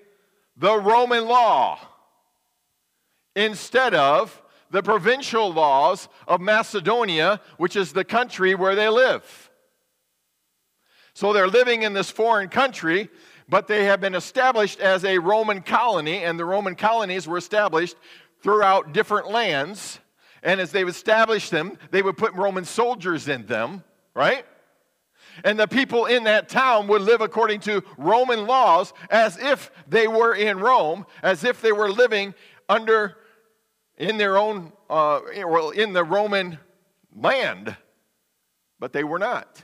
the 0.58 0.76
Roman 0.80 1.28
law 1.28 1.80
instead 3.36 3.94
of 3.94 4.42
the 4.72 4.82
provincial 4.82 5.54
laws 5.54 6.10
of 6.28 6.42
Macedonia, 6.42 7.40
which 7.58 7.76
is 7.76 7.94
the 7.94 8.04
country 8.04 8.56
where 8.56 8.74
they 8.74 8.90
live. 8.90 9.52
So 11.14 11.32
they're 11.32 11.48
living 11.48 11.84
in 11.84 11.94
this 11.94 12.10
foreign 12.10 12.50
country, 12.50 13.10
but 13.48 13.68
they 13.68 13.86
have 13.86 14.02
been 14.02 14.16
established 14.16 14.80
as 14.80 15.06
a 15.06 15.20
Roman 15.20 15.62
colony, 15.62 16.24
and 16.24 16.40
the 16.40 16.46
Roman 16.46 16.76
colonies 16.76 17.28
were 17.28 17.38
established 17.38 17.96
throughout 18.42 18.92
different 18.92 19.30
lands. 19.30 20.00
And 20.44 20.62
as 20.62 20.72
they've 20.72 20.88
established 20.88 21.52
them, 21.52 21.78
they 21.92 22.02
would 22.02 22.18
put 22.18 22.34
Roman 22.34 22.66
soldiers 22.66 23.28
in 23.28 23.46
them, 23.46 23.84
right? 24.14 24.46
And 25.44 25.60
the 25.60 25.68
people 25.68 26.06
in 26.06 26.24
that 26.24 26.50
town 26.50 26.88
would 26.88 27.02
live 27.02 27.22
according 27.22 27.60
to 27.62 27.84
Roman 27.98 28.48
laws 28.48 28.94
as 29.10 29.38
if 29.38 29.72
they 29.88 30.08
were 30.08 30.34
in 30.34 30.60
Rome, 30.60 31.06
as 31.22 31.44
if 31.44 31.62
they 31.62 31.72
were 31.72 31.92
living 31.92 32.34
under 32.68 33.18
in 33.98 34.18
their 34.18 34.38
own, 34.38 34.72
uh, 34.90 35.22
well, 35.46 35.72
in 35.72 35.94
the 35.94 36.04
Roman 36.04 36.60
land, 37.16 37.76
but 38.80 38.94
they 38.94 39.04
were 39.04 39.20
not. 39.20 39.64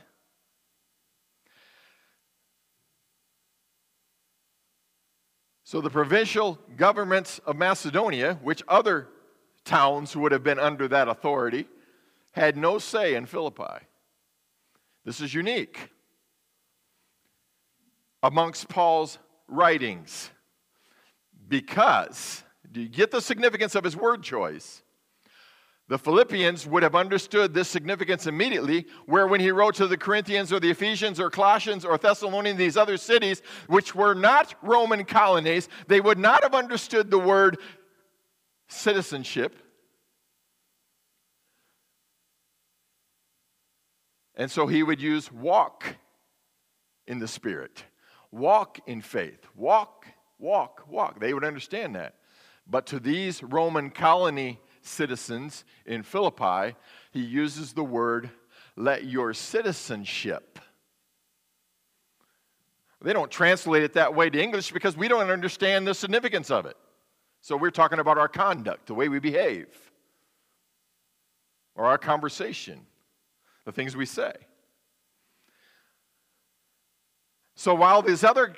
So 5.64 5.82
the 5.82 5.90
provincial 5.90 6.60
governments 6.78 7.40
of 7.48 7.56
Macedonia, 7.56 8.40
which 8.44 8.62
other 8.68 9.08
towns 9.66 10.14
who 10.14 10.20
would 10.22 10.32
have 10.32 10.44
been 10.44 10.60
under 10.60 10.88
that 10.88 11.08
authority, 11.08 11.68
had 12.32 12.58
no 12.58 12.80
say 12.80 13.16
in 13.16 13.26
Philippi. 13.26 13.86
This 15.06 15.22
is 15.22 15.34
unique 15.34 15.90
amongst 18.22 18.70
Paul's 18.70 19.20
writings 19.48 20.32
because 21.48 22.44
do 22.72 22.82
you 22.82 22.90
get 22.90 23.12
the 23.12 23.22
significance 23.22 23.76
of 23.76 23.84
his 23.84 23.96
word 23.96 24.24
choice? 24.24 24.82
The 25.90 26.00
Philippians 26.00 26.66
would 26.66 26.82
have 26.82 26.96
understood 26.96 27.54
this 27.54 27.68
significance 27.68 28.26
immediately, 28.26 28.88
where 29.06 29.28
when 29.28 29.42
he 29.42 29.52
wrote 29.52 29.76
to 29.76 29.86
the 29.86 29.98
Corinthians 29.98 30.54
or 30.54 30.60
the 30.60 30.70
Ephesians 30.70 31.20
or 31.20 31.30
Colossians 31.30 31.84
or 31.84 31.98
Thessalonians, 31.98 32.58
these 32.58 32.78
other 32.78 32.96
cities, 32.96 33.42
which 33.68 33.94
were 33.94 34.16
not 34.16 34.56
Roman 34.64 35.04
colonies, 35.04 35.68
they 35.88 36.00
would 36.00 36.18
not 36.18 36.42
have 36.42 36.56
understood 36.56 37.12
the 37.12 37.20
word 37.20 37.60
citizenship. 38.74 39.56
And 44.36 44.50
so 44.50 44.68
he 44.68 44.84
would 44.84 45.02
use 45.02 45.32
walk 45.32 45.96
in 47.08 47.20
the 47.20 47.28
Spirit, 47.28 47.84
walk 48.32 48.80
in 48.88 49.02
faith, 49.02 49.46
walk, 49.56 50.08
walk, 50.40 50.84
walk. 50.90 51.20
They 51.20 51.34
would 51.34 51.44
understand 51.44 51.96
that. 51.96 52.16
But 52.66 52.88
to 52.88 53.00
these 53.00 53.44
Roman 53.44 53.90
colony 53.90 54.60
citizens 54.82 55.66
in 55.86 56.04
Philippi, 56.04 56.76
he 57.12 57.22
uses 57.22 57.74
the 57.74 57.84
word, 57.84 58.30
let 58.76 59.06
your 59.06 59.34
citizenship. 59.34 60.60
They 63.02 63.14
don't 63.14 63.30
translate 63.30 63.84
it 63.84 63.94
that 63.94 64.16
way 64.16 64.30
to 64.30 64.42
English 64.42 64.72
because 64.72 64.96
we 64.96 65.10
don't 65.10 65.30
understand 65.30 65.86
the 65.86 65.94
significance 65.94 66.50
of 66.50 66.66
it. 66.66 66.78
So 67.44 67.56
we're 67.56 67.70
talking 67.70 68.00
about 68.00 68.18
our 68.18 68.28
conduct, 68.28 68.88
the 68.88 68.96
way 68.96 69.08
we 69.10 69.20
behave, 69.20 69.68
or 71.76 71.86
our 71.86 72.00
conversation, 72.00 72.80
the 73.66 73.72
things 73.72 73.96
we 73.96 74.08
say. 74.08 74.34
So 77.56 77.76
while 77.76 78.02
these 78.02 78.24
other 78.24 78.56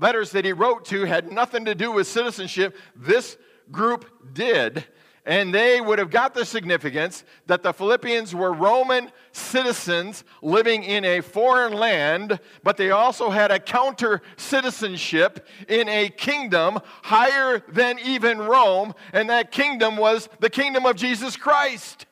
letters 0.00 0.30
that 0.30 0.44
he 0.44 0.52
wrote 0.52 0.84
to 0.86 1.04
had 1.04 1.32
nothing 1.32 1.64
to 1.64 1.74
do 1.74 1.90
with 1.92 2.06
citizenship. 2.06 2.76
This 2.94 3.36
group 3.70 4.06
did. 4.32 4.84
And 5.28 5.54
they 5.54 5.78
would 5.78 5.98
have 5.98 6.08
got 6.08 6.32
the 6.32 6.46
significance 6.46 7.22
that 7.48 7.62
the 7.62 7.74
Philippians 7.74 8.34
were 8.34 8.50
Roman 8.50 9.10
citizens 9.32 10.24
living 10.40 10.82
in 10.82 11.04
a 11.04 11.20
foreign 11.20 11.74
land, 11.74 12.40
but 12.62 12.78
they 12.78 12.90
also 12.90 13.28
had 13.28 13.50
a 13.50 13.60
counter 13.60 14.22
citizenship 14.38 15.46
in 15.68 15.86
a 15.86 16.08
kingdom 16.08 16.78
higher 17.02 17.62
than 17.68 17.98
even 17.98 18.38
Rome, 18.38 18.94
and 19.12 19.28
that 19.28 19.52
kingdom 19.52 19.98
was 19.98 20.30
the 20.40 20.48
kingdom 20.48 20.86
of 20.86 20.96
Jesus 20.96 21.36
Christ, 21.36 22.06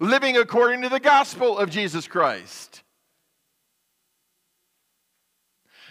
living 0.00 0.38
according 0.38 0.80
to 0.80 0.88
the 0.88 1.00
gospel 1.00 1.58
of 1.58 1.68
Jesus 1.68 2.08
Christ. 2.08 2.83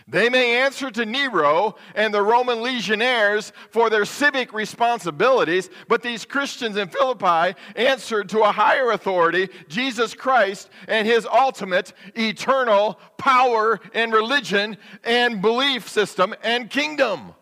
They 0.08 0.30
may 0.30 0.62
answer 0.62 0.92
to 0.92 1.06
Nero 1.06 1.76
and 1.96 2.14
the 2.14 2.22
Roman 2.22 2.62
legionnaires 2.62 3.54
for 3.70 3.90
their 3.90 4.06
civic 4.06 4.54
responsibilities, 4.54 5.70
but 5.88 6.02
these 6.02 6.26
Christians 6.26 6.78
in 6.78 6.90
Philippi 6.90 7.58
answered 7.76 8.30
to 8.30 8.42
a 8.42 8.52
higher 8.52 8.92
authority, 8.92 9.50
Jesus 9.68 10.14
Christ, 10.14 10.70
and 10.88 11.08
his 11.08 11.26
ultimate 11.26 11.94
eternal 12.16 13.00
power 13.18 13.80
and 13.94 14.12
religion 14.12 14.78
and 15.04 15.42
belief 15.42 15.88
system 15.88 16.36
and 16.44 16.70
kingdom. 16.70 17.34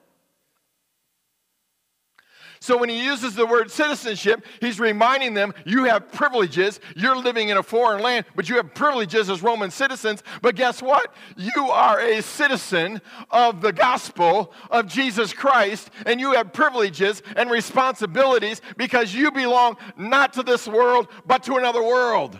So 2.61 2.77
when 2.77 2.89
he 2.89 3.03
uses 3.03 3.33
the 3.33 3.47
word 3.47 3.71
citizenship, 3.71 4.45
he's 4.59 4.79
reminding 4.79 5.33
them 5.33 5.51
you 5.65 5.85
have 5.85 6.11
privileges. 6.11 6.79
You're 6.95 7.15
living 7.15 7.49
in 7.49 7.57
a 7.57 7.63
foreign 7.63 8.03
land, 8.03 8.27
but 8.35 8.49
you 8.49 8.57
have 8.57 8.75
privileges 8.75 9.31
as 9.31 9.41
Roman 9.41 9.71
citizens. 9.71 10.21
But 10.43 10.55
guess 10.55 10.79
what? 10.79 11.11
You 11.35 11.71
are 11.71 11.99
a 11.99 12.21
citizen 12.21 13.01
of 13.31 13.61
the 13.61 13.73
gospel 13.73 14.53
of 14.69 14.85
Jesus 14.85 15.33
Christ, 15.33 15.89
and 16.05 16.19
you 16.19 16.33
have 16.33 16.53
privileges 16.53 17.23
and 17.35 17.49
responsibilities 17.49 18.61
because 18.77 19.11
you 19.11 19.31
belong 19.31 19.75
not 19.97 20.33
to 20.33 20.43
this 20.43 20.67
world, 20.67 21.07
but 21.25 21.41
to 21.45 21.55
another 21.55 21.81
world. 21.81 22.39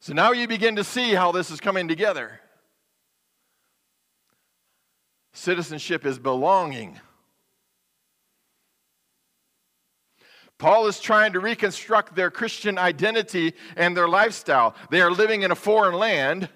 So 0.00 0.12
now 0.12 0.32
you 0.32 0.46
begin 0.46 0.76
to 0.76 0.84
see 0.84 1.14
how 1.14 1.32
this 1.32 1.50
is 1.50 1.58
coming 1.58 1.88
together. 1.88 2.38
Citizenship 5.32 6.04
is 6.04 6.18
belonging. 6.18 7.00
Paul 10.62 10.86
is 10.86 11.00
trying 11.00 11.32
to 11.32 11.40
reconstruct 11.40 12.14
their 12.14 12.30
Christian 12.30 12.78
identity 12.78 13.54
and 13.74 13.96
their 13.96 14.06
lifestyle. 14.06 14.76
They 14.90 15.00
are 15.00 15.10
living 15.10 15.42
in 15.42 15.50
a 15.50 15.56
foreign 15.56 15.96
land, 15.96 16.48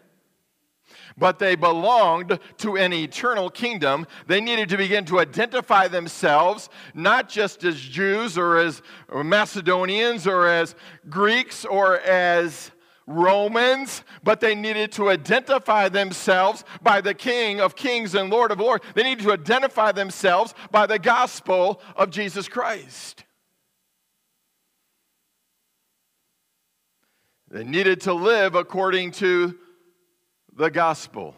but 1.18 1.40
they 1.40 1.56
belonged 1.56 2.38
to 2.58 2.76
an 2.76 2.92
eternal 2.92 3.50
kingdom. 3.50 4.06
They 4.28 4.40
needed 4.40 4.68
to 4.68 4.76
begin 4.76 5.06
to 5.06 5.18
identify 5.18 5.88
themselves 5.88 6.68
not 6.94 7.28
just 7.28 7.64
as 7.64 7.80
Jews 7.80 8.38
or 8.38 8.58
as 8.58 8.80
Macedonians 9.12 10.28
or 10.28 10.46
as 10.46 10.76
Greeks 11.10 11.64
or 11.64 11.98
as 11.98 12.70
Romans, 13.08 14.04
but 14.22 14.38
they 14.38 14.54
needed 14.54 14.92
to 14.92 15.10
identify 15.10 15.88
themselves 15.88 16.62
by 16.80 17.00
the 17.00 17.12
King 17.12 17.60
of 17.60 17.74
Kings 17.74 18.14
and 18.14 18.30
Lord 18.30 18.52
of 18.52 18.60
Lords. 18.60 18.84
They 18.94 19.02
needed 19.02 19.24
to 19.24 19.32
identify 19.32 19.90
themselves 19.90 20.54
by 20.70 20.86
the 20.86 21.00
gospel 21.00 21.80
of 21.96 22.10
Jesus 22.10 22.46
Christ. 22.46 23.24
They 27.48 27.62
needed 27.62 28.00
to 28.02 28.12
live 28.12 28.54
according 28.54 29.12
to 29.12 29.56
the 30.52 30.70
gospel. 30.70 31.36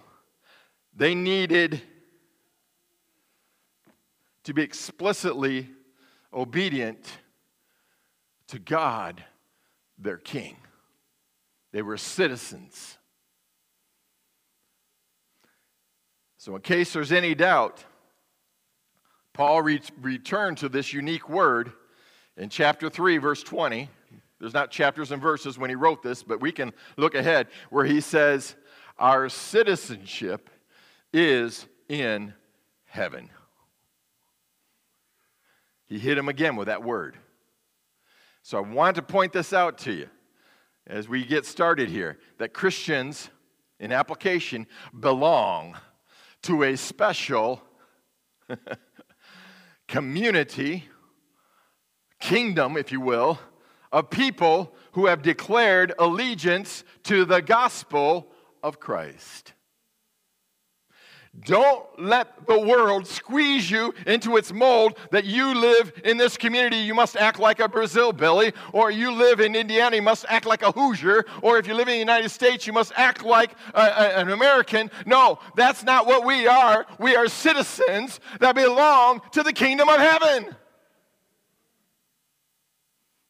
They 0.95 1.15
needed 1.15 1.83
to 4.45 4.55
be 4.55 4.63
explicitly 4.63 5.69
obedient 6.33 7.07
to 8.49 8.59
God, 8.59 9.23
their 9.99 10.17
king. 10.17 10.57
They 11.73 11.83
were 11.83 11.99
citizens. 11.99 12.97
So, 16.39 16.57
in 16.57 16.63
case 16.63 16.95
there's 16.95 17.13
any 17.13 17.35
doubt, 17.35 17.85
Paul 19.35 19.61
re- 19.61 19.83
returned 20.01 20.59
to 20.59 20.71
this 20.71 20.95
unique 20.95 21.29
word 21.29 21.73
in 22.39 22.49
chapter 22.49 22.89
3, 22.89 23.19
verse 23.19 23.43
20. 23.43 23.91
There's 24.41 24.55
not 24.55 24.71
chapters 24.71 25.11
and 25.11 25.21
verses 25.21 25.59
when 25.59 25.71
he 25.71 25.77
wrote 25.77 26.03
this, 26.03 26.23
but 26.23 26.41
we 26.41 26.53
can 26.53 26.73
look 26.97 27.15
ahead 27.15 27.49
where 27.71 27.85
he 27.85 28.01
says, 28.01 28.55
Our 28.99 29.29
citizenship 29.29 30.49
is 31.13 31.67
in 31.89 32.35
heaven. 32.85 33.31
He 35.87 35.99
hit 35.99 36.19
him 36.19 36.29
again 36.29 36.55
with 36.55 36.69
that 36.69 36.83
word. 36.83 37.17
So 38.43 38.59
I 38.59 38.61
want 38.61 38.97
to 38.97 39.03
point 39.03 39.33
this 39.33 39.53
out 39.53 39.79
to 39.79 39.93
you 39.93 40.09
as 40.87 41.09
we 41.09 41.25
get 41.25 41.45
started 41.45 41.89
here 41.89 42.19
that 42.39 42.55
Christians, 42.55 43.31
in 43.81 43.93
application, 43.93 44.67
belong 44.99 45.77
to 46.43 46.63
a 46.63 46.77
special 46.77 47.61
community, 49.89 50.85
kingdom, 52.21 52.77
if 52.77 52.93
you 52.93 53.01
will, 53.01 53.39
of 53.93 54.11
people 54.11 54.75
who 54.93 55.07
have 55.07 55.23
declared 55.23 55.93
allegiance 55.99 56.85
to 57.05 57.25
the 57.25 57.41
gospel 57.41 58.29
of 58.63 58.81
Christ. 58.81 59.53
Don't 61.45 61.87
let 62.01 62.47
the 62.47 62.59
world 62.59 63.07
squeeze 63.07 63.71
you 63.71 63.95
into 64.07 64.37
its 64.37 64.53
mold 64.53 64.99
that 65.13 65.25
you 65.25 65.55
live 65.55 65.93
in 66.05 66.17
this 66.17 66.37
community, 66.37 66.79
you 66.79 66.95
must 66.95 67.17
act 67.17 67.39
like 67.39 67.61
a 67.61 67.69
Brazil 67.69 68.13
Billy, 68.13 68.53
or 68.73 68.91
you 68.91 69.13
live 69.13 69.39
in 69.39 69.55
Indiana, 69.55 69.97
you 69.97 70.03
must 70.03 70.25
act 70.29 70.47
like 70.47 70.63
a 70.63 70.73
Hoosier, 70.73 71.25
or 71.43 71.59
if 71.59 71.67
you 71.67 71.75
live 71.75 71.89
in 71.89 71.95
the 71.95 71.99
United 71.99 72.31
States, 72.31 72.67
you 72.67 72.73
must 72.73 72.93
act 72.97 73.25
like 73.25 73.53
a, 73.75 73.81
a, 73.81 74.21
an 74.21 74.31
American. 74.31 74.91
No, 75.07 75.39
that's 75.55 75.85
not 75.85 76.07
what 76.07 76.25
we 76.25 76.47
are. 76.47 76.87
We 76.99 77.15
are 77.15 77.29
citizens 77.29 78.21
that 78.41 78.55
belong 78.55 79.21
to 79.33 79.43
the 79.43 79.53
kingdom 79.53 79.89
of 79.89 80.01
heaven 80.01 80.57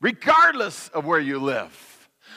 regardless 0.00 0.88
of 0.88 1.04
where 1.04 1.20
you 1.20 1.38
live. 1.38 1.84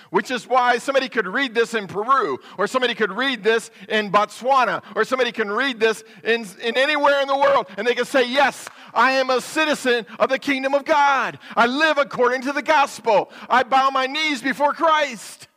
Which 0.09 0.29
is 0.29 0.45
why 0.45 0.77
somebody 0.77 1.07
could 1.07 1.27
read 1.27 1.53
this 1.53 1.73
in 1.73 1.87
Peru, 1.87 2.37
or 2.57 2.67
somebody 2.67 2.93
could 2.95 3.13
read 3.13 3.43
this 3.43 3.71
in 3.87 4.11
Botswana, 4.11 4.83
or 4.93 5.05
somebody 5.05 5.31
can 5.31 5.49
read 5.49 5.79
this 5.79 6.03
in, 6.25 6.45
in 6.61 6.75
anywhere 6.75 7.21
in 7.21 7.29
the 7.29 7.37
world, 7.37 7.67
and 7.77 7.87
they 7.87 7.95
can 7.95 8.03
say, 8.03 8.27
Yes, 8.27 8.67
I 8.93 9.13
am 9.13 9.29
a 9.29 9.39
citizen 9.39 10.05
of 10.19 10.29
the 10.29 10.37
kingdom 10.37 10.73
of 10.73 10.83
God. 10.83 11.39
I 11.55 11.65
live 11.65 11.97
according 11.97 12.41
to 12.41 12.51
the 12.51 12.61
gospel. 12.61 13.31
I 13.49 13.63
bow 13.63 13.89
my 13.89 14.05
knees 14.05 14.41
before 14.41 14.73
Christ. 14.73 15.47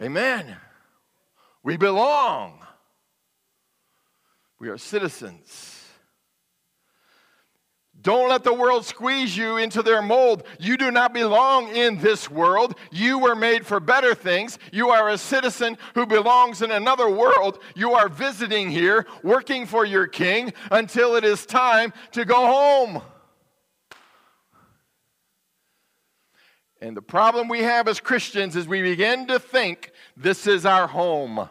Amen. 0.00 0.56
We 1.62 1.76
belong. 1.76 2.60
We 4.58 4.68
are 4.68 4.78
citizens. 4.78 5.67
Don't 8.00 8.28
let 8.28 8.44
the 8.44 8.54
world 8.54 8.84
squeeze 8.84 9.36
you 9.36 9.56
into 9.56 9.82
their 9.82 10.00
mold. 10.00 10.44
You 10.60 10.76
do 10.76 10.90
not 10.90 11.12
belong 11.12 11.74
in 11.74 11.98
this 11.98 12.30
world. 12.30 12.76
You 12.92 13.18
were 13.18 13.34
made 13.34 13.66
for 13.66 13.80
better 13.80 14.14
things. 14.14 14.58
You 14.72 14.90
are 14.90 15.08
a 15.08 15.18
citizen 15.18 15.76
who 15.94 16.06
belongs 16.06 16.62
in 16.62 16.70
another 16.70 17.10
world. 17.10 17.58
You 17.74 17.94
are 17.94 18.08
visiting 18.08 18.70
here, 18.70 19.06
working 19.24 19.66
for 19.66 19.84
your 19.84 20.06
king 20.06 20.52
until 20.70 21.16
it 21.16 21.24
is 21.24 21.44
time 21.44 21.92
to 22.12 22.24
go 22.24 22.46
home. 22.46 23.02
And 26.80 26.96
the 26.96 27.02
problem 27.02 27.48
we 27.48 27.64
have 27.64 27.88
as 27.88 27.98
Christians 27.98 28.54
is 28.54 28.68
we 28.68 28.82
begin 28.82 29.26
to 29.26 29.40
think 29.40 29.90
this 30.16 30.46
is 30.46 30.64
our 30.64 30.86
home, 30.86 31.50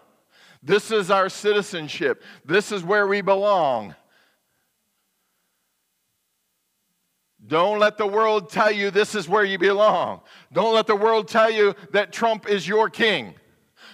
this 0.64 0.92
is 0.92 1.12
our 1.12 1.28
citizenship, 1.28 2.24
this 2.46 2.72
is 2.72 2.84
where 2.84 3.06
we 3.06 3.20
belong. 3.20 3.96
Don't 7.48 7.80
let 7.80 7.98
the 7.98 8.08
world 8.08 8.50
tell 8.50 8.72
you 8.72 8.92
this 8.92 9.16
is 9.16 9.30
where 9.30 9.44
you 9.44 9.58
belong. 9.58 10.22
Don't 10.52 10.74
let 10.74 10.86
the 10.86 10.96
world 10.96 11.28
tell 11.28 11.50
you 11.50 11.76
that 11.92 12.12
Trump 12.12 12.48
is 12.50 12.68
your 12.68 12.90
king. 12.90 13.36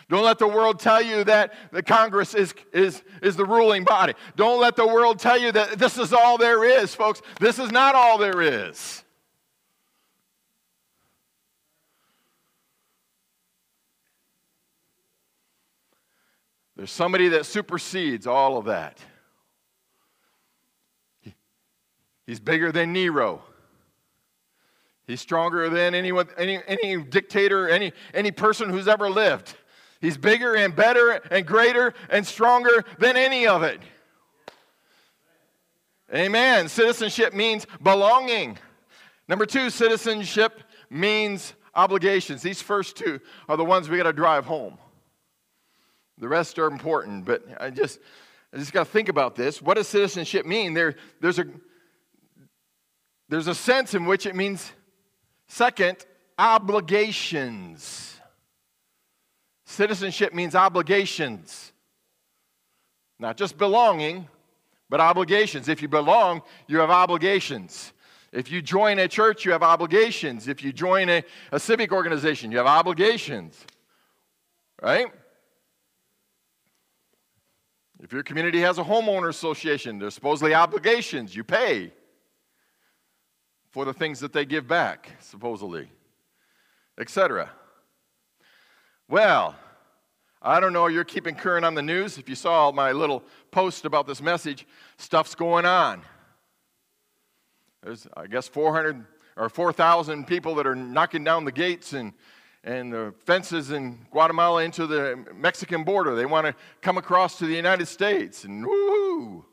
Don't 0.10 0.26
let 0.26 0.40
the 0.40 0.48
world 0.48 0.80
tell 0.80 1.02
you 1.02 1.24
that 1.24 1.54
the 1.72 1.84
Congress 1.84 2.34
is, 2.34 2.54
is, 2.72 3.04
is 3.22 3.36
the 3.36 3.46
ruling 3.46 3.84
body. 3.84 4.14
Don't 4.36 4.60
let 4.60 4.76
the 4.76 4.88
world 4.88 5.20
tell 5.20 5.40
you 5.40 5.52
that 5.52 5.78
this 5.78 5.98
is 5.98 6.14
all 6.14 6.38
there 6.38 6.64
is, 6.64 6.94
folks. 6.94 7.22
This 7.40 7.60
is 7.60 7.72
not 7.72 7.96
all 7.96 8.18
there 8.18 8.42
is. 8.42 9.04
There's 16.76 16.92
somebody 16.92 17.30
that 17.30 17.46
supersedes 17.46 18.26
all 18.26 18.58
of 18.58 18.66
that. 18.66 18.98
He's 22.26 22.40
bigger 22.40 22.72
than 22.72 22.94
Nero. 22.94 23.42
He's 25.06 25.20
stronger 25.20 25.70
than 25.70 25.94
anyone, 25.94 26.30
any, 26.38 26.60
any 26.68 27.04
dictator, 27.04 27.68
any, 27.68 27.92
any 28.14 28.32
person 28.32 28.70
who's 28.70 28.88
ever 28.88 29.10
lived. 29.10 29.56
He's 30.00 30.18
bigger 30.18 30.56
and 30.56 30.76
better 30.76 31.22
and 31.32 31.46
greater 31.46 31.94
and 32.10 32.26
stronger 32.26 32.86
than 33.00 33.18
any 33.18 33.48
of 33.48 33.64
it. 33.64 33.80
Amen. 36.14 36.70
Citizenship 36.70 37.34
means 37.34 37.66
belonging. 37.82 38.58
Number 39.28 39.46
two, 39.46 39.70
citizenship 39.70 40.62
means 40.90 41.54
obligations. 41.74 42.42
These 42.42 42.62
first 42.62 42.96
two 42.96 43.20
are 43.50 43.58
the 43.58 43.66
ones 43.66 43.90
we 43.90 43.98
got 43.98 44.04
to 44.04 44.14
drive 44.14 44.46
home. 44.46 44.78
The 46.18 46.28
rest 46.28 46.60
are 46.60 46.68
important, 46.68 47.26
but 47.26 47.44
I 47.60 47.72
just, 47.72 48.00
I 48.54 48.58
just 48.58 48.72
got 48.72 48.86
to 48.86 48.92
think 48.92 49.10
about 49.10 49.36
this. 49.36 49.62
What 49.62 49.76
does 49.76 49.88
citizenship 49.88 50.46
mean? 50.46 50.74
There, 50.74 50.96
there's 51.20 51.40
a 51.40 51.46
there's 53.34 53.48
a 53.48 53.56
sense 53.56 53.96
in 53.96 54.06
which 54.06 54.28
it 54.28 54.36
means, 54.36 54.72
second, 55.48 55.98
obligations. 56.38 58.20
Citizenship 59.66 60.36
means 60.36 60.54
obligations, 60.54 61.72
not 63.18 63.36
just 63.36 63.58
belonging, 63.58 64.28
but 64.88 65.00
obligations. 65.00 65.68
If 65.68 65.82
you 65.82 65.88
belong, 65.88 66.44
you 66.68 66.78
have 66.78 66.92
obligations. 66.92 67.92
If 68.32 68.52
you 68.52 68.62
join 68.62 69.00
a 69.00 69.08
church, 69.08 69.46
you 69.46 69.52
have 69.52 69.64
obligations. 69.64 70.48
If 70.48 70.64
you 70.64 70.72
join 70.72 71.10
a, 71.10 71.24
a 71.52 71.60
civic 71.60 71.92
organization, 71.92 72.52
you 72.52 72.58
have 72.58 72.68
obligations. 72.68 73.60
Right? 74.80 75.08
If 78.00 78.14
your 78.14 78.22
community 78.22 78.60
has 78.60 78.78
a 78.78 78.84
homeowner 78.84 79.30
association, 79.30 79.98
there's 79.98 80.14
supposedly 80.14 80.54
obligations. 80.54 81.36
You 81.36 81.44
pay 81.44 81.94
for 83.74 83.86
the 83.86 83.94
things 83.94 84.20
that 84.20 84.32
they 84.32 84.46
give 84.46 84.68
back, 84.68 85.10
supposedly, 85.20 85.90
etc. 87.00 87.50
Well, 89.10 89.56
I 90.44 90.60
don't 90.60 90.74
know, 90.74 90.86
you're 90.86 91.04
keeping 91.04 91.34
current 91.34 91.66
on 91.66 91.74
the 91.74 91.82
news. 91.82 92.20
If 92.20 92.30
you 92.30 92.36
saw 92.36 92.72
my 92.72 92.92
little 92.92 93.24
post 93.50 93.86
about 93.86 94.06
this 94.06 94.22
message, 94.22 94.68
stuff's 94.98 95.34
going 95.34 95.66
on. 95.66 96.04
There's, 97.82 98.08
I 98.16 98.28
guess, 98.28 98.48
400 98.48 99.06
or 99.38 99.50
4,000 99.50 100.28
people 100.28 100.54
that 100.56 100.68
are 100.68 100.76
knocking 100.76 101.24
down 101.24 101.44
the 101.44 101.52
gates 101.52 101.94
and, 101.94 102.14
and 102.64 102.94
the 102.94 103.16
fences 103.26 103.72
in 103.72 104.06
Guatemala 104.12 104.64
into 104.64 104.86
the 104.86 105.26
Mexican 105.34 105.84
border. 105.84 106.16
They 106.16 106.28
want 106.28 106.46
to 106.46 106.56
come 106.82 107.00
across 107.00 107.40
to 107.40 107.48
the 107.48 107.56
United 107.56 107.88
States. 107.88 108.44
And 108.44 108.64
woo! 108.64 109.46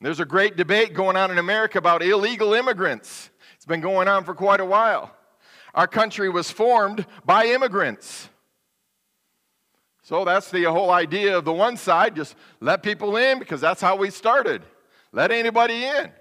There's 0.00 0.20
a 0.20 0.24
great 0.24 0.56
debate 0.56 0.94
going 0.94 1.16
on 1.16 1.30
in 1.30 1.38
America 1.38 1.78
about 1.78 2.02
illegal 2.02 2.54
immigrants. 2.54 3.30
It's 3.56 3.66
been 3.66 3.80
going 3.80 4.06
on 4.06 4.24
for 4.24 4.34
quite 4.34 4.60
a 4.60 4.64
while. 4.64 5.14
Our 5.74 5.88
country 5.88 6.28
was 6.28 6.50
formed 6.50 7.04
by 7.24 7.46
immigrants. 7.46 8.28
So 10.02 10.24
that's 10.24 10.50
the 10.50 10.64
whole 10.64 10.90
idea 10.90 11.36
of 11.36 11.44
the 11.44 11.52
one 11.52 11.76
side 11.76 12.14
just 12.16 12.36
let 12.60 12.82
people 12.82 13.16
in 13.16 13.40
because 13.40 13.60
that's 13.60 13.80
how 13.80 13.96
we 13.96 14.10
started. 14.10 14.62
Let 15.12 15.32
anybody 15.32 15.84
in. 15.84 16.12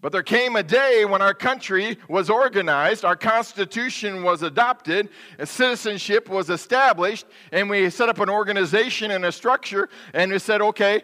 But 0.00 0.12
there 0.12 0.22
came 0.22 0.54
a 0.54 0.62
day 0.62 1.04
when 1.04 1.20
our 1.20 1.34
country 1.34 1.98
was 2.08 2.30
organized, 2.30 3.04
our 3.04 3.16
Constitution 3.16 4.22
was 4.22 4.42
adopted, 4.42 5.08
citizenship 5.42 6.28
was 6.28 6.50
established, 6.50 7.26
and 7.50 7.68
we 7.68 7.90
set 7.90 8.08
up 8.08 8.20
an 8.20 8.30
organization 8.30 9.10
and 9.10 9.24
a 9.24 9.32
structure, 9.32 9.88
and 10.14 10.30
we 10.30 10.38
said, 10.38 10.62
okay, 10.62 11.02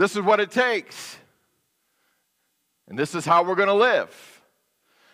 this 0.00 0.16
is 0.16 0.22
what 0.22 0.40
it 0.40 0.50
takes. 0.50 1.18
And 2.88 2.98
this 2.98 3.14
is 3.14 3.26
how 3.26 3.44
we're 3.44 3.54
going 3.54 3.68
to 3.68 3.74
live. 3.74 4.42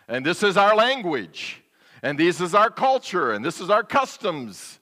And 0.07 0.25
this 0.25 0.45
is 0.45 0.57
our 0.57 0.77
language. 0.77 1.61
And 2.05 2.17
this 2.17 2.41
is 2.41 2.55
our 2.55 2.71
culture. 2.71 3.33
And 3.33 3.45
this 3.45 3.61
is 3.61 3.69
our 3.69 3.83
customs. 3.83 4.79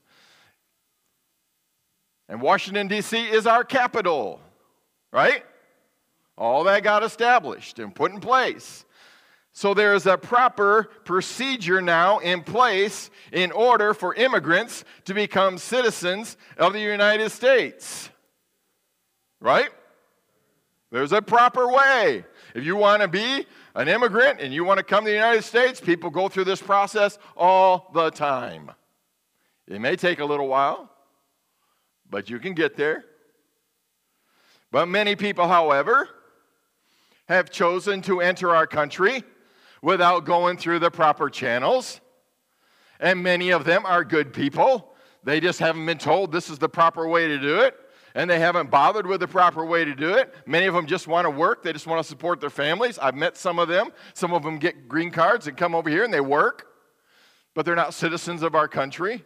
And 2.28 2.42
Washington, 2.42 2.86
D.C. 2.86 3.18
is 3.18 3.46
our 3.46 3.64
capital, 3.64 4.42
right? 5.10 5.42
All 6.36 6.64
that 6.64 6.82
got 6.82 7.02
established 7.02 7.78
and 7.78 7.94
put 7.94 8.12
in 8.12 8.20
place. 8.20 8.84
So 9.54 9.72
there 9.72 9.94
is 9.94 10.04
a 10.04 10.18
proper 10.18 10.90
procedure 11.06 11.80
now 11.80 12.18
in 12.18 12.42
place 12.42 13.08
in 13.32 13.52
order 13.52 13.94
for 13.94 14.14
immigrants 14.14 14.84
to 15.06 15.14
become 15.14 15.56
citizens 15.56 16.36
of 16.58 16.74
the 16.74 16.80
United 16.80 17.30
States. 17.30 18.10
Right? 19.40 19.70
There's 20.94 21.10
a 21.10 21.20
proper 21.20 21.66
way. 21.66 22.24
If 22.54 22.64
you 22.64 22.76
want 22.76 23.02
to 23.02 23.08
be 23.08 23.44
an 23.74 23.88
immigrant 23.88 24.38
and 24.38 24.54
you 24.54 24.62
want 24.64 24.78
to 24.78 24.84
come 24.84 25.02
to 25.02 25.10
the 25.10 25.16
United 25.16 25.42
States, 25.42 25.80
people 25.80 26.08
go 26.08 26.28
through 26.28 26.44
this 26.44 26.62
process 26.62 27.18
all 27.36 27.90
the 27.92 28.10
time. 28.10 28.70
It 29.66 29.80
may 29.80 29.96
take 29.96 30.20
a 30.20 30.24
little 30.24 30.46
while, 30.46 30.88
but 32.08 32.30
you 32.30 32.38
can 32.38 32.54
get 32.54 32.76
there. 32.76 33.04
But 34.70 34.86
many 34.86 35.16
people, 35.16 35.48
however, 35.48 36.08
have 37.28 37.50
chosen 37.50 38.00
to 38.02 38.20
enter 38.20 38.54
our 38.54 38.68
country 38.68 39.24
without 39.82 40.24
going 40.24 40.58
through 40.58 40.78
the 40.78 40.92
proper 40.92 41.28
channels. 41.28 42.00
And 43.00 43.20
many 43.20 43.50
of 43.50 43.64
them 43.64 43.84
are 43.84 44.04
good 44.04 44.32
people. 44.32 44.94
They 45.24 45.40
just 45.40 45.58
haven't 45.58 45.86
been 45.86 45.98
told 45.98 46.30
this 46.30 46.48
is 46.48 46.60
the 46.60 46.68
proper 46.68 47.08
way 47.08 47.26
to 47.26 47.40
do 47.40 47.62
it, 47.62 47.76
and 48.14 48.30
they 48.30 48.38
haven't 48.38 48.70
bothered 48.70 49.06
with 49.06 49.20
the 49.20 49.28
proper 49.28 49.64
way 49.64 49.84
to 49.84 49.94
do 49.94 50.14
it. 50.14 50.32
Many 50.46 50.66
of 50.66 50.74
them 50.74 50.86
just 50.86 51.06
want 51.06 51.24
to 51.26 51.30
work, 51.30 51.62
they 51.62 51.72
just 51.72 51.86
want 51.86 52.02
to 52.02 52.08
support 52.08 52.40
their 52.40 52.50
families. 52.50 52.98
I've 52.98 53.14
met 53.14 53.36
some 53.36 53.58
of 53.58 53.68
them. 53.68 53.90
Some 54.14 54.32
of 54.32 54.42
them 54.42 54.58
get 54.58 54.88
green 54.88 55.10
cards 55.10 55.46
and 55.46 55.56
come 55.56 55.74
over 55.74 55.90
here 55.90 56.04
and 56.04 56.12
they 56.12 56.20
work, 56.20 56.68
but 57.54 57.64
they're 57.64 57.74
not 57.74 57.94
citizens 57.94 58.42
of 58.42 58.54
our 58.54 58.68
country. 58.68 59.24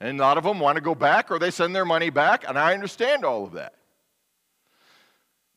And 0.00 0.18
a 0.18 0.22
lot 0.22 0.38
of 0.38 0.44
them 0.44 0.58
want 0.58 0.76
to 0.76 0.82
go 0.82 0.94
back 0.94 1.30
or 1.30 1.38
they 1.38 1.50
send 1.50 1.74
their 1.74 1.84
money 1.84 2.10
back, 2.10 2.44
and 2.48 2.58
I 2.58 2.74
understand 2.74 3.24
all 3.24 3.44
of 3.44 3.52
that 3.52 3.74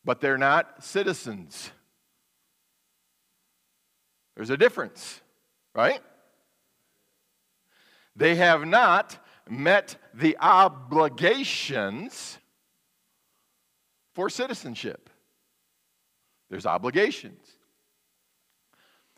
but 0.06 0.22
they're 0.22 0.38
not 0.38 0.84
citizens. 0.84 1.72
There's 4.36 4.52
a 4.52 4.58
difference, 4.58 5.20
right? 5.74 6.00
They 8.16 8.36
have 8.36 8.66
not 8.66 9.18
met 9.50 9.96
the 10.14 10.38
obligations 10.40 12.38
for 14.14 14.30
citizenship. 14.30 15.10
There's 16.50 16.66
obligations. 16.66 17.42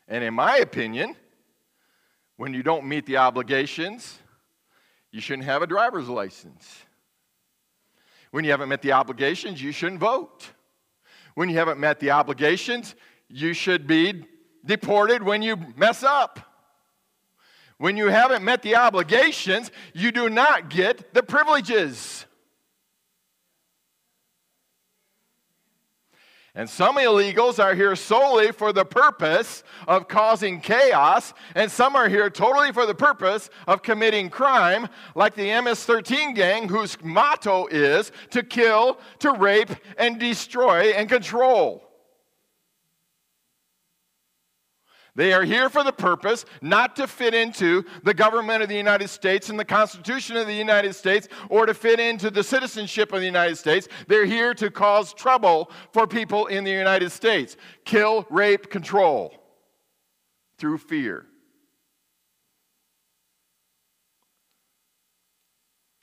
And 0.08 0.24
in 0.24 0.34
my 0.34 0.58
opinion, 0.58 1.16
when 2.38 2.54
you 2.54 2.64
don't 2.64 2.86
meet 2.86 3.06
the 3.06 3.18
obligations, 3.18 4.18
you 5.12 5.22
shouldn't 5.22 5.46
have 5.46 5.62
a 5.62 5.68
driver's 5.68 6.08
license. 6.08 6.84
When 8.32 8.44
you 8.44 8.52
haven't 8.52 8.70
met 8.70 8.82
the 8.82 8.92
obligations, 8.94 9.62
you 9.62 9.72
shouldn't 9.72 10.00
vote 10.00 10.52
when 11.38 11.50
you 11.50 11.58
haven't 11.60 11.80
met 11.80 12.00
the 12.00 12.10
obligations, 12.10 12.96
you 13.30 13.54
should 13.54 13.86
be 13.86 14.26
deported 14.66 15.22
when 15.22 15.44
you 15.44 15.56
mess 15.76 16.02
up. 16.02 16.47
When 17.78 17.96
you 17.96 18.08
haven't 18.08 18.44
met 18.44 18.64
the 18.64 18.76
obligations, 18.76 19.72
you 19.94 20.12
do 20.12 20.30
not 20.30 20.70
get 20.70 21.14
the 21.14 21.22
privileges. 21.22 22.26
And 26.56 26.68
some 26.68 26.96
illegals 26.96 27.64
are 27.64 27.76
here 27.76 27.96
solely 27.96 28.52
for 28.52 28.74
the 28.74 28.84
purpose 28.84 29.64
of 29.88 30.08
causing 30.08 30.60
chaos, 30.60 31.36
and 31.54 31.72
some 31.72 31.96
are 31.96 32.10
here 32.10 32.32
totally 32.32 32.72
for 32.72 32.88
the 32.88 32.96
purpose 32.96 33.52
of 33.68 33.84
committing 33.84 34.32
crime, 34.32 34.88
like 35.14 35.36
the 35.36 35.62
MS 35.62 35.86
13 35.86 36.34
gang, 36.34 36.68
whose 36.68 36.98
motto 37.04 37.68
is 37.68 38.12
to 38.32 38.42
kill, 38.42 39.00
to 39.20 39.34
rape, 39.34 39.70
and 40.00 40.20
destroy 40.20 40.94
and 40.94 41.08
control. 41.08 41.87
They 45.18 45.34
are 45.34 45.44
here 45.44 45.68
for 45.68 45.84
the 45.84 45.92
purpose 45.92 46.46
not 46.62 46.96
to 46.98 47.08
fit 47.08 47.34
into 47.34 47.84
the 48.04 48.14
government 48.14 48.62
of 48.62 48.70
the 48.70 48.76
United 48.76 49.08
States 49.08 49.50
and 49.50 49.60
the 49.60 49.66
Constitution 49.66 50.38
of 50.38 50.46
the 50.46 50.54
United 50.54 50.94
States 50.94 51.28
or 51.50 51.66
to 51.66 51.74
fit 51.74 52.00
into 52.00 52.30
the 52.30 52.44
citizenship 52.44 53.12
of 53.12 53.22
the 53.22 53.26
United 53.26 53.56
States. 53.56 53.88
They're 54.08 54.28
here 54.28 54.54
to 54.54 54.70
cause 54.70 55.16
trouble 55.16 55.72
for 55.92 56.06
people 56.06 56.46
in 56.46 56.64
the 56.64 56.72
United 56.72 57.12
States. 57.12 57.58
Kill, 57.84 58.28
rape, 58.30 58.70
control 58.70 59.34
through 60.60 60.78
fear. 60.78 61.26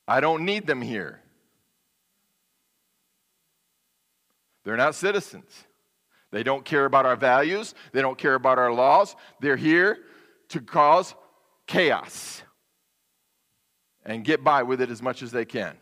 I 0.08 0.18
don't 0.18 0.44
need 0.44 0.66
them 0.66 0.82
here. 0.82 1.20
They're 4.64 4.76
not 4.76 4.96
citizens. 4.96 5.63
They 6.34 6.42
don't 6.42 6.64
care 6.64 6.84
about 6.84 7.06
our 7.06 7.14
values, 7.14 7.76
they 7.92 8.02
don't 8.02 8.18
care 8.18 8.34
about 8.34 8.58
our 8.58 8.72
laws. 8.72 9.14
They're 9.38 9.56
here 9.56 9.98
to 10.48 10.60
cause 10.60 11.14
chaos 11.68 12.42
and 14.04 14.24
get 14.24 14.42
by 14.42 14.64
with 14.64 14.80
it 14.80 14.90
as 14.90 15.00
much 15.00 15.22
as 15.22 15.30
they 15.30 15.44
can. 15.44 15.76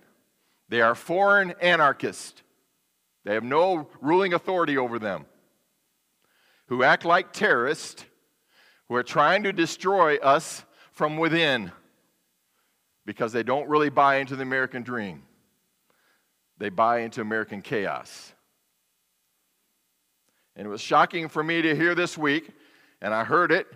They 0.69 0.83
are 0.83 0.95
foreign 0.95 1.55
anarchists. 1.63 2.43
They 3.25 3.33
have 3.33 3.45
no 3.45 3.89
ruling 4.03 4.35
authority 4.35 4.77
over 4.77 4.99
them, 4.99 5.25
who 6.67 6.83
act 6.83 7.07
like 7.07 7.33
terrorists, 7.33 8.05
who 8.91 8.95
are 8.97 9.03
trying 9.03 9.45
to 9.45 9.55
destroy 9.55 10.19
us 10.19 10.67
from 10.93 11.17
within 11.17 11.73
because 13.07 13.33
they 13.33 13.43
don't 13.43 13.71
really 13.71 13.89
buy 13.89 14.17
into 14.17 14.37
the 14.37 14.43
American 14.43 14.83
dream. 14.83 15.23
They 16.59 16.69
buy 16.69 16.99
into 16.99 17.23
American 17.23 17.63
chaos. 17.63 18.35
And 20.57 20.67
it 20.67 20.71
was 20.71 20.81
shocking 20.81 21.29
for 21.29 21.43
me 21.43 21.63
to 21.63 21.75
hear 21.75 21.95
this 21.95 22.19
week, 22.19 22.51
and 23.01 23.15
I 23.15 23.25
heard 23.25 23.53
it 23.53 23.67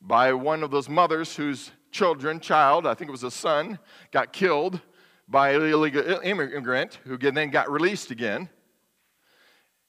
by 0.00 0.32
one 0.32 0.62
of 0.62 0.70
those 0.70 0.88
mothers 0.88 1.36
whose 1.36 1.70
children, 1.90 2.40
child, 2.40 2.86
I 2.86 2.94
think 2.94 3.08
it 3.08 3.12
was 3.12 3.22
a 3.22 3.30
son, 3.30 3.78
got 4.10 4.32
killed 4.32 4.80
by 5.28 5.50
an 5.50 5.62
illegal 5.62 6.20
immigrant 6.22 6.98
who 7.04 7.16
then 7.16 7.50
got 7.50 7.70
released 7.70 8.10
again. 8.10 8.48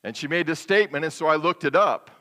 And 0.03 0.15
she 0.15 0.27
made 0.27 0.47
this 0.47 0.59
statement, 0.59 1.03
and 1.03 1.13
so 1.13 1.27
I 1.27 1.35
looked 1.35 1.63
it 1.63 1.75
up 1.75 2.11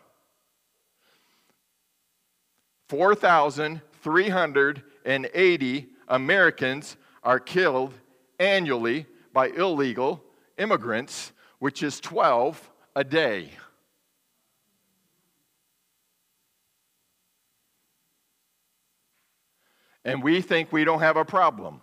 4,380 2.88 5.86
Americans 6.08 6.96
are 7.22 7.40
killed 7.40 7.94
annually 8.38 9.06
by 9.32 9.48
illegal 9.48 10.22
immigrants, 10.58 11.32
which 11.58 11.82
is 11.82 12.00
12 12.00 12.70
a 12.94 13.02
day. 13.02 13.52
And 20.04 20.22
we 20.22 20.40
think 20.40 20.72
we 20.72 20.84
don't 20.84 21.00
have 21.00 21.16
a 21.16 21.24
problem. 21.24 21.80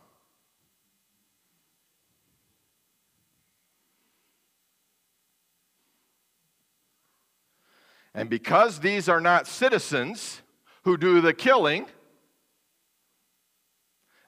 And 8.13 8.29
because 8.29 8.79
these 8.79 9.07
are 9.07 9.21
not 9.21 9.47
citizens 9.47 10.41
who 10.83 10.97
do 10.97 11.21
the 11.21 11.33
killing, 11.33 11.85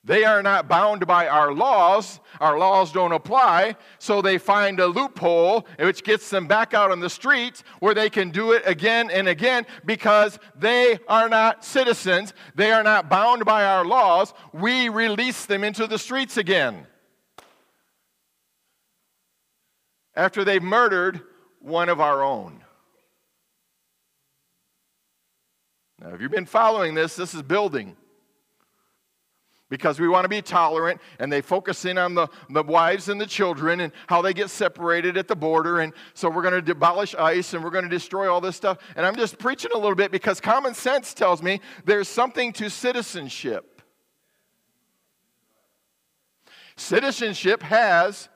they 0.04 0.24
are 0.24 0.42
not 0.42 0.68
bound 0.68 1.06
by 1.06 1.28
our 1.28 1.54
laws. 1.54 2.20
Our 2.40 2.58
laws 2.58 2.92
don't 2.92 3.12
apply. 3.12 3.76
So 4.00 4.22
they 4.22 4.40
find 4.40 4.80
a 4.80 4.88
loophole 4.88 5.68
which 5.78 6.04
gets 6.04 6.30
them 6.30 6.48
back 6.48 6.74
out 6.74 6.92
on 6.92 7.00
the 7.00 7.10
streets 7.10 7.64
where 7.80 7.94
they 7.94 8.10
can 8.10 8.32
do 8.32 8.54
it 8.54 8.64
again 8.66 9.12
and 9.12 9.28
again 9.28 9.68
because 9.86 10.40
they 10.58 10.98
are 11.08 11.30
not 11.30 11.64
citizens. 11.64 12.34
They 12.56 12.72
are 12.72 12.82
not 12.82 13.10
bound 13.10 13.46
by 13.46 13.64
our 13.64 13.86
laws. 13.86 14.34
We 14.54 14.90
release 14.90 15.46
them 15.46 15.64
into 15.64 15.86
the 15.86 16.00
streets 16.00 16.36
again. 16.36 16.88
After 20.16 20.44
they've 20.44 20.64
murdered 20.64 21.22
one 21.60 21.90
of 21.90 22.02
our 22.02 22.24
own. 22.24 22.64
Now, 26.00 26.16
if 26.16 26.22
you've 26.22 26.32
been 26.32 26.48
following 26.48 26.96
this, 26.96 27.16
this 27.16 27.36
is 27.36 27.44
building 27.44 27.96
because 29.72 30.02
we 30.02 30.10
want 30.10 30.26
to 30.26 30.30
be 30.30 30.42
tolerant 30.42 31.00
and 31.18 31.32
they 31.32 31.42
focus 31.42 31.86
in 31.86 31.98
on 31.98 32.14
the, 32.14 32.28
the 32.50 32.62
wives 32.62 33.08
and 33.08 33.20
the 33.20 33.26
children 33.26 33.80
and 33.80 33.94
how 34.06 34.22
they 34.22 34.34
get 34.34 34.50
separated 34.50 35.18
at 35.18 35.30
the 35.30 35.36
border. 35.36 35.80
And 35.80 35.94
so 36.14 36.30
we're 36.30 36.44
going 36.44 36.64
to 36.64 36.72
abolish 36.74 37.16
ICE 37.16 37.54
and 37.54 37.64
we're 37.64 37.72
going 37.72 37.86
to 37.86 37.90
destroy 37.90 38.32
all 38.32 38.42
this 38.42 38.58
stuff. 38.58 38.80
And 38.98 39.06
i'm 39.06 39.16
just 39.16 39.40
preaching 39.40 39.72
a 39.74 39.78
little 39.78 39.96
bit 39.96 40.12
because 40.12 40.42
common 40.42 40.74
sense 40.74 41.14
tells 41.14 41.42
me 41.42 41.62
there's 41.86 42.10
something 42.10 42.52
to 42.54 42.70
citizenship. 42.70 43.82
Citizenship 46.76 47.64
has 47.64 48.28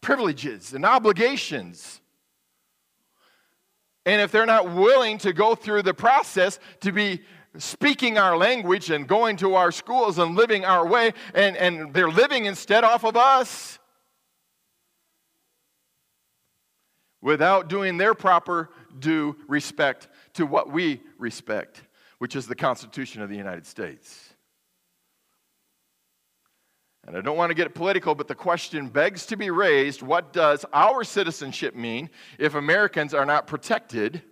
privileges 0.00 0.74
and 0.74 0.84
obligations. 0.84 2.00
And 4.04 4.20
if 4.20 4.32
they're 4.32 4.44
not 4.44 4.74
willing 4.74 5.18
to 5.18 5.32
go 5.32 5.54
through 5.54 5.82
the 5.82 5.94
process 5.94 6.58
to 6.80 6.90
be 6.90 7.20
speaking 7.58 8.18
our 8.18 8.36
language 8.36 8.90
and 8.90 9.06
going 9.06 9.36
to 9.38 9.54
our 9.54 9.72
schools 9.72 10.18
and 10.18 10.36
living 10.36 10.64
our 10.64 10.86
way, 10.86 11.12
and, 11.34 11.56
and 11.56 11.92
they're 11.92 12.10
living 12.10 12.44
instead 12.44 12.84
off 12.84 13.04
of 13.04 13.16
us 13.16 13.78
without 17.20 17.68
doing 17.68 17.98
their 17.98 18.14
proper 18.14 18.70
due 18.98 19.36
respect 19.48 20.08
to 20.34 20.46
what 20.46 20.70
we 20.70 21.00
respect, 21.18 21.82
which 22.18 22.36
is 22.36 22.46
the 22.46 22.54
Constitution 22.54 23.22
of 23.22 23.28
the 23.28 23.36
United 23.36 23.66
States. 23.66 24.30
And 27.06 27.16
I 27.16 27.22
don't 27.22 27.36
want 27.36 27.50
to 27.50 27.54
get 27.54 27.74
political, 27.74 28.14
but 28.14 28.28
the 28.28 28.34
question 28.34 28.88
begs 28.88 29.26
to 29.26 29.36
be 29.36 29.50
raised 29.50 30.02
what 30.02 30.32
does 30.32 30.64
our 30.72 31.02
citizenship 31.02 31.74
mean 31.74 32.10
if 32.38 32.54
Americans 32.54 33.14
are 33.14 33.26
not 33.26 33.46
protected 33.46 34.22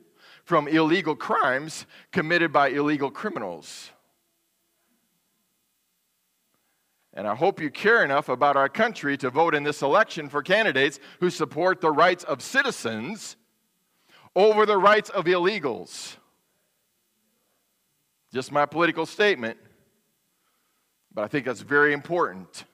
from 0.48 0.66
illegal 0.66 1.14
crimes 1.14 1.84
committed 2.10 2.50
by 2.50 2.68
illegal 2.68 3.10
criminals. 3.10 3.90
And 7.12 7.28
I 7.28 7.34
hope 7.34 7.60
you 7.60 7.70
care 7.70 8.02
enough 8.02 8.30
about 8.30 8.56
our 8.56 8.70
country 8.70 9.18
to 9.18 9.28
vote 9.28 9.54
in 9.54 9.62
this 9.62 9.82
election 9.82 10.30
for 10.30 10.42
candidates 10.42 11.00
who 11.20 11.28
support 11.28 11.82
the 11.82 11.90
rights 11.90 12.24
of 12.24 12.40
citizens 12.40 13.36
over 14.34 14.64
the 14.64 14.78
rights 14.78 15.10
of 15.10 15.26
illegals. 15.26 16.16
Just 18.32 18.50
my 18.50 18.64
political 18.64 19.04
statement, 19.04 19.58
but 21.12 21.24
I 21.24 21.28
think 21.28 21.44
that's 21.44 21.60
very 21.60 21.92
important 21.92 22.64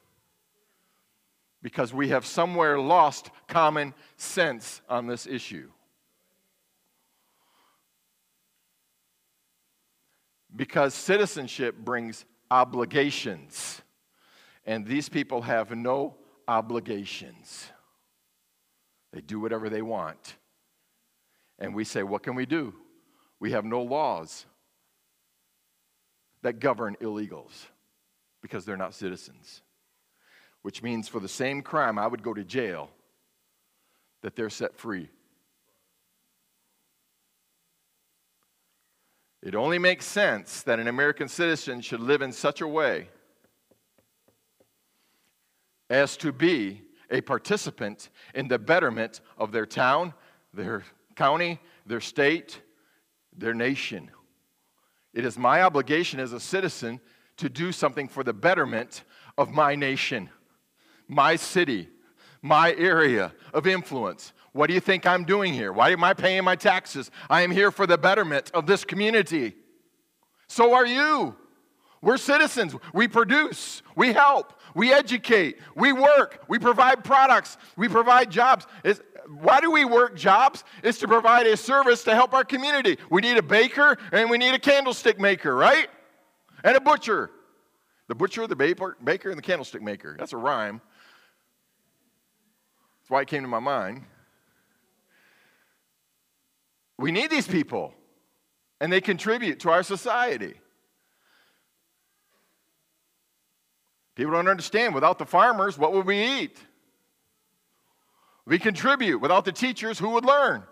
because 1.61 1.93
we 1.93 2.11
have 2.11 2.25
somewhere 2.25 2.79
lost 2.79 3.33
common 3.49 3.95
sense 4.17 4.81
on 4.89 5.09
this 5.09 5.27
issue. 5.27 5.71
Because 10.57 10.95
citizenship 10.95 11.77
brings 11.77 12.25
obligations, 12.51 13.83
and 14.65 14.87
these 14.87 15.09
people 15.09 15.43
have 15.43 15.71
no 15.77 16.15
obligations. 16.47 17.71
They 19.13 19.21
do 19.21 19.41
whatever 19.41 19.69
they 19.69 19.83
want. 19.83 20.37
And 21.59 21.75
we 21.75 21.85
say, 21.85 22.03
What 22.03 22.23
can 22.23 22.35
we 22.35 22.47
do? 22.47 22.75
We 23.41 23.53
have 23.53 23.65
no 23.65 23.83
laws 23.83 24.47
that 26.43 26.61
govern 26.61 26.97
illegals 27.01 27.67
because 28.43 28.65
they're 28.65 28.77
not 28.77 28.95
citizens. 28.95 29.63
Which 30.63 30.83
means 30.83 31.09
for 31.09 31.21
the 31.21 31.29
same 31.29 31.63
crime, 31.63 31.99
I 31.99 32.07
would 32.07 32.23
go 32.23 32.33
to 32.33 32.45
jail, 32.45 32.91
that 34.23 34.35
they're 34.35 34.51
set 34.51 34.75
free 34.75 35.11
It 39.45 39.55
only 39.55 39.79
makes 39.79 40.07
sense 40.07 40.63
that 40.63 40.81
an 40.81 40.89
American 40.89 41.29
citizen 41.29 41.83
should 41.83 42.01
live 42.01 42.23
in 42.23 42.33
such 42.33 42.63
a 42.63 42.67
way 42.67 43.09
as 45.91 46.17
to 46.17 46.33
be 46.33 46.81
a 47.11 47.21
participant 47.21 48.09
in 48.35 48.49
the 48.49 48.59
betterment 48.59 49.21
of 49.37 49.53
their 49.53 49.67
town, 49.67 50.15
their 50.55 50.83
county, 51.15 51.61
their 51.85 52.01
state, 52.01 52.63
their 53.37 53.53
nation. 53.53 54.11
It 55.13 55.27
is 55.27 55.37
my 55.37 55.61
obligation 55.61 56.21
as 56.21 56.33
a 56.33 56.41
citizen 56.41 56.99
to 57.37 57.51
do 57.51 57.71
something 57.71 58.09
for 58.09 58.25
the 58.25 58.33
betterment 58.33 59.05
of 59.37 59.51
my 59.51 59.75
nation, 59.75 60.31
my 61.07 61.37
city, 61.37 61.91
my 62.41 62.75
area 62.77 63.35
of 63.53 63.67
influence, 63.67 64.33
what 64.55 64.69
do 64.69 64.75
you 64.75 64.81
think 64.81 65.05
I'm 65.05 65.25
doing 65.25 65.53
here? 65.53 65.73
Why 65.73 65.91
am 65.91 66.05
I 66.05 66.15
paying 66.15 66.45
my 66.45 66.55
taxes? 66.55 67.11
I 67.29 67.43
am 67.43 67.51
here 67.51 67.73
for 67.73 67.89
the 67.89 67.99
betterment 67.99 68.53
of 68.55 68.67
this 68.67 68.85
community. 68.85 69.57
So 70.47 70.75
are 70.75 70.87
you. 70.87 71.35
We're 72.01 72.19
citizens. 72.19 72.77
We 72.93 73.09
produce, 73.09 73.83
we 73.97 74.13
help, 74.13 74.53
we 74.73 74.93
educate, 74.93 75.59
we 75.75 75.93
work, 75.93 76.45
we 76.49 76.61
provide 76.61 77.03
products, 77.03 77.59
we 77.77 77.89
provide 77.89 78.31
jobs. 78.31 78.67
It's, 78.85 79.01
why 79.27 79.61
do 79.61 79.73
we 79.73 79.85
work 79.85 80.15
jobs? 80.15 80.63
It's 80.85 80.99
to 80.99 81.09
provide 81.09 81.49
a 81.49 81.57
service 81.57 82.05
to 82.05 82.15
help 82.15 82.33
our 82.33 82.45
community. 82.45 82.99
We 83.11 83.23
need 83.23 83.37
a 83.37 83.43
baker 83.43 83.99
and 84.13 84.31
we 84.31 84.39
need 84.39 84.55
a 84.55 84.59
candlestick 84.61 85.19
maker, 85.19 85.57
right? 85.57 85.89
And 86.63 86.77
a 86.77 86.81
butcher. 86.81 87.31
The 88.07 88.15
butcher, 88.15 88.47
the 88.47 88.55
baker, 88.55 88.97
and 89.31 89.39
the 89.39 89.43
candlestick 89.43 89.83
maker. 89.83 90.15
That's 90.17 90.33
a 90.33 90.37
rhyme. 90.37 90.81
That's 93.01 93.11
why 93.11 93.23
it 93.23 93.29
came 93.29 93.43
to 93.43 93.49
my 93.49 93.59
mind. 93.59 94.05
We 96.99 97.13
need 97.13 97.31
these 97.31 97.49
people, 97.49 97.93
and 98.81 98.93
they 98.93 99.01
contribute 99.01 99.61
to 99.61 99.71
our 99.71 99.83
society. 99.83 100.55
People 104.15 104.33
don't 104.33 104.49
understand 104.49 104.95
without 104.95 105.19
the 105.19 105.27
farmers, 105.27 105.77
what 105.77 105.93
would 105.93 106.07
we 106.07 106.23
eat? 106.23 106.59
We 108.47 108.59
contribute. 108.59 109.19
Without 109.19 109.45
the 109.45 109.53
teachers, 109.53 109.99
who 109.99 110.11
would 110.11 110.25
learn? 110.25 110.63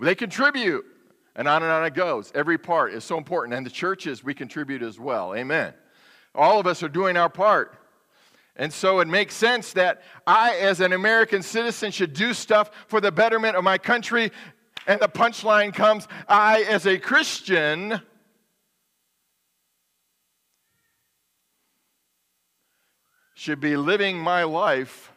They 0.00 0.14
contribute. 0.14 0.84
And 1.36 1.48
on 1.48 1.62
and 1.62 1.70
on 1.70 1.84
it 1.84 1.94
goes. 1.94 2.32
Every 2.34 2.58
part 2.58 2.92
is 2.92 3.04
so 3.04 3.16
important. 3.16 3.54
And 3.54 3.64
the 3.64 3.70
churches, 3.70 4.24
we 4.24 4.34
contribute 4.34 4.82
as 4.82 4.98
well. 4.98 5.34
Amen. 5.34 5.72
All 6.34 6.58
of 6.58 6.66
us 6.66 6.82
are 6.82 6.88
doing 6.88 7.16
our 7.16 7.28
part. 7.28 7.78
And 8.56 8.70
so 8.70 9.00
it 9.00 9.08
makes 9.08 9.34
sense 9.34 9.72
that 9.72 10.02
I, 10.26 10.56
as 10.56 10.80
an 10.80 10.92
American 10.92 11.42
citizen, 11.42 11.90
should 11.90 12.12
do 12.12 12.34
stuff 12.34 12.70
for 12.86 13.00
the 13.00 13.10
betterment 13.10 13.56
of 13.56 13.64
my 13.64 13.78
country 13.78 14.30
and 14.86 15.00
the 15.00 15.08
punchline 15.08 15.72
comes 15.74 16.08
I, 16.28 16.62
as 16.62 16.86
a 16.86 16.98
Christian, 16.98 18.00
should 23.34 23.60
be 23.60 23.76
living 23.76 24.18
my 24.18 24.44
life 24.44 25.12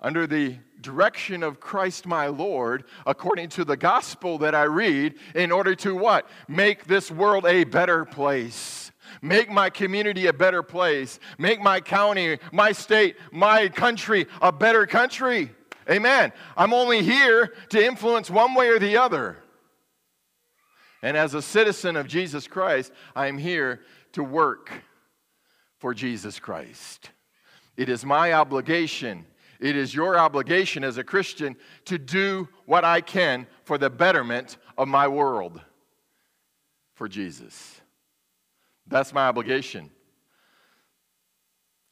under 0.00 0.26
the 0.26 0.56
direction 0.80 1.42
of 1.42 1.60
Christ 1.60 2.06
my 2.06 2.28
Lord, 2.28 2.84
according 3.06 3.48
to 3.50 3.64
the 3.64 3.76
gospel 3.76 4.38
that 4.38 4.54
I 4.54 4.64
read, 4.64 5.14
in 5.34 5.50
order 5.50 5.74
to 5.76 5.94
what? 5.94 6.28
Make 6.48 6.84
this 6.84 7.10
world 7.10 7.44
a 7.46 7.64
better 7.64 8.04
place. 8.04 8.92
Make 9.22 9.50
my 9.50 9.70
community 9.70 10.26
a 10.26 10.32
better 10.32 10.62
place. 10.62 11.18
Make 11.38 11.60
my 11.60 11.80
county, 11.80 12.38
my 12.52 12.72
state, 12.72 13.16
my 13.32 13.68
country 13.68 14.26
a 14.40 14.52
better 14.52 14.86
country. 14.86 15.50
Amen. 15.90 16.32
I'm 16.56 16.72
only 16.72 17.02
here 17.02 17.52
to 17.70 17.84
influence 17.84 18.30
one 18.30 18.54
way 18.54 18.68
or 18.68 18.78
the 18.78 18.96
other. 18.96 19.38
And 21.02 21.16
as 21.16 21.34
a 21.34 21.42
citizen 21.42 21.96
of 21.96 22.08
Jesus 22.08 22.48
Christ, 22.48 22.92
I 23.14 23.28
am 23.28 23.38
here 23.38 23.80
to 24.12 24.24
work 24.24 24.70
for 25.78 25.94
Jesus 25.94 26.40
Christ. 26.40 27.10
It 27.76 27.88
is 27.88 28.04
my 28.04 28.32
obligation, 28.32 29.26
it 29.60 29.76
is 29.76 29.94
your 29.94 30.18
obligation 30.18 30.82
as 30.82 30.98
a 30.98 31.04
Christian 31.04 31.56
to 31.84 31.98
do 31.98 32.48
what 32.64 32.84
I 32.84 33.00
can 33.00 33.46
for 33.64 33.78
the 33.78 33.90
betterment 33.90 34.56
of 34.76 34.88
my 34.88 35.06
world 35.06 35.60
for 36.94 37.08
Jesus. 37.08 37.80
That's 38.86 39.12
my 39.12 39.28
obligation. 39.28 39.90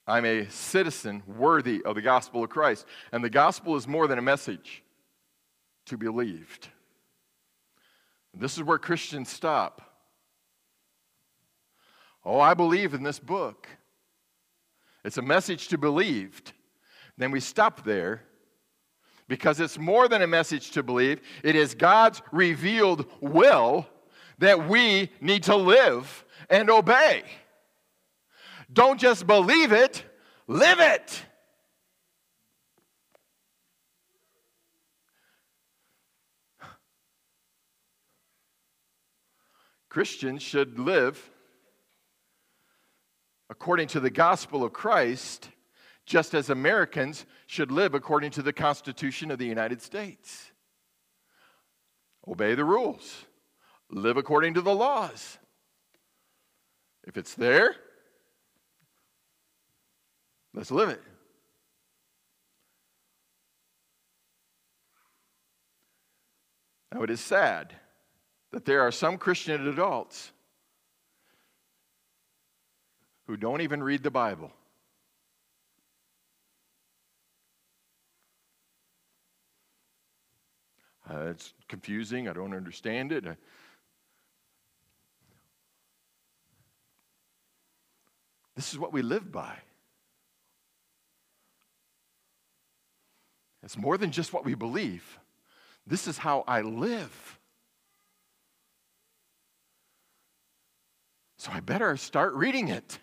I'm 0.07 0.25
a 0.25 0.49
citizen 0.51 1.23
worthy 1.27 1.83
of 1.83 1.95
the 1.95 2.03
gospel 2.03 2.45
of 2.45 2.51
Christ. 2.51 2.87
And 3.13 3.25
the 3.25 3.31
gospel 3.31 3.77
is 3.77 3.89
more 3.89 4.07
than 4.07 4.19
a 4.19 4.23
message 4.23 4.83
to 5.87 5.97
be 5.97 6.07
believed. 6.07 6.69
This 8.35 8.57
is 8.57 8.63
where 8.63 8.79
Christians 8.79 9.29
stop. 9.29 9.81
Oh, 12.25 12.41
I 12.41 12.55
believe 12.55 12.95
in 12.95 13.03
this 13.03 13.19
book. 13.19 13.69
It's 15.05 15.19
a 15.19 15.23
message 15.23 15.69
to 15.69 15.79
be 15.79 15.83
believed. 15.83 16.53
Then 17.17 17.31
we 17.31 17.41
stop 17.41 17.85
there 17.85 18.23
because 19.29 19.61
it's 19.61 19.79
more 19.79 20.09
than 20.09 20.23
a 20.23 20.27
message 20.27 20.71
to 20.73 20.83
believe. 20.83 21.21
It 21.43 21.55
is 21.57 21.75
God's 21.75 22.23
revealed 22.33 23.07
will 23.21 23.87
that 24.39 24.69
we 24.69 25.11
need 25.21 25.45
to 25.45 25.57
live 25.57 26.25
and 26.51 26.69
obey. 26.71 27.23
Don't 28.75 28.99
just 28.99 29.27
believe 29.27 29.73
it, 29.73 30.05
live 30.49 30.81
it. 30.81 31.23
Christians 39.89 40.43
should 40.43 40.77
live 40.81 41.31
according 43.49 43.87
to 43.87 44.01
the 44.01 44.11
gospel 44.11 44.65
of 44.65 44.73
Christ, 44.73 45.49
just 46.05 46.35
as 46.35 46.51
Americans 46.51 47.27
should 47.47 47.71
live 47.71 47.95
according 47.95 48.33
to 48.33 48.43
the 48.43 48.53
Constitution 48.53 49.31
of 49.31 49.39
the 49.39 49.47
United 49.47 49.81
States. 49.81 50.51
Obey 52.27 52.57
the 52.57 52.65
rules, 52.65 53.25
live 53.89 54.17
according 54.17 54.55
to 54.55 54.61
the 54.61 54.75
laws. 54.75 55.39
If 57.05 57.17
it's 57.17 57.35
there, 57.35 57.77
let's 60.55 60.71
live 60.71 60.89
it. 60.89 61.03
Now, 66.93 67.03
it 67.03 67.11
is 67.11 67.21
sad 67.21 67.75
that 68.53 68.65
there 68.65 68.83
are 68.83 68.93
some 68.93 69.19
Christian 69.19 69.67
adults 69.67 70.31
who 73.27 73.37
don't 73.37 73.63
even 73.63 73.83
read 73.83 74.05
the 74.05 74.13
Bible. 74.13 74.53
Uh, 81.11 81.31
it's 81.31 81.53
confusing. 81.69 82.29
I 82.29 82.33
don't 82.33 82.55
understand 82.55 83.11
it. 83.11 83.25
This 88.55 88.73
is 88.73 88.79
what 88.79 88.93
we 88.93 89.03
live 89.03 89.33
by. 89.33 89.57
It's 93.65 93.79
more 93.79 93.97
than 93.97 94.11
just 94.11 94.33
what 94.33 94.45
we 94.45 94.55
believe. 94.55 95.19
This 95.87 96.07
is 96.07 96.19
how 96.19 96.45
I 96.47 96.61
live. 96.61 97.39
So 101.39 101.51
I 101.53 101.61
better 101.61 101.97
start 101.97 102.35
reading 102.35 102.69
it. 102.69 102.99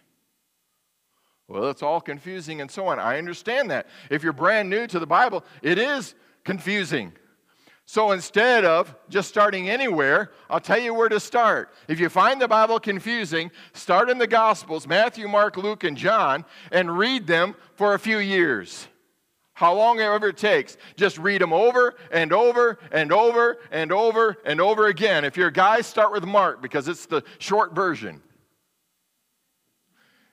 Well, 1.48 1.70
it's 1.70 1.84
all 1.84 2.00
confusing 2.00 2.62
and 2.62 2.72
so 2.72 2.88
on. 2.88 2.98
I 2.98 3.18
understand 3.18 3.72
that. 3.72 3.88
If 4.10 4.24
you're 4.24 4.34
brand 4.34 4.70
new 4.70 4.88
to 4.88 5.00
the 5.00 5.06
Bible, 5.06 5.44
it 5.62 5.78
is 5.78 6.16
confusing. 6.44 7.12
So 7.86 8.12
instead 8.12 8.64
of 8.64 8.96
just 9.10 9.28
starting 9.28 9.70
anywhere, 9.70 10.32
I'll 10.50 10.62
tell 10.62 10.80
you 10.80 10.94
where 10.94 11.10
to 11.10 11.20
start. 11.20 11.74
If 11.88 12.00
you 12.00 12.08
find 12.08 12.40
the 12.40 12.48
Bible 12.48 12.80
confusing, 12.80 13.52
start 13.74 14.10
in 14.10 14.18
the 14.18 14.28
Gospels 14.28 14.88
Matthew, 14.88 15.28
Mark, 15.28 15.58
Luke, 15.58 15.84
and 15.84 15.98
John 15.98 16.46
and 16.72 16.98
read 16.98 17.28
them 17.28 17.56
for 17.76 17.94
a 17.94 18.00
few 18.00 18.20
years. 18.20 18.88
How 19.54 19.74
long 19.74 20.00
ever 20.00 20.30
it 20.30 20.38
takes. 20.38 20.78
Just 20.96 21.18
read 21.18 21.42
them 21.42 21.54
over 21.54 21.96
and 22.12 22.34
over 22.34 22.80
and 22.92 23.12
over 23.12 23.58
and 23.72 23.92
over 23.92 24.38
and 24.46 24.62
over 24.62 24.88
again. 24.88 25.26
If 25.26 25.38
you're 25.38 25.50
a 25.50 25.54
guy, 25.54 25.82
start 25.82 26.12
with 26.12 26.24
Mark 26.24 26.62
because 26.62 26.88
it's 26.88 27.06
the 27.06 27.24
short 27.38 27.76
version. 27.76 28.22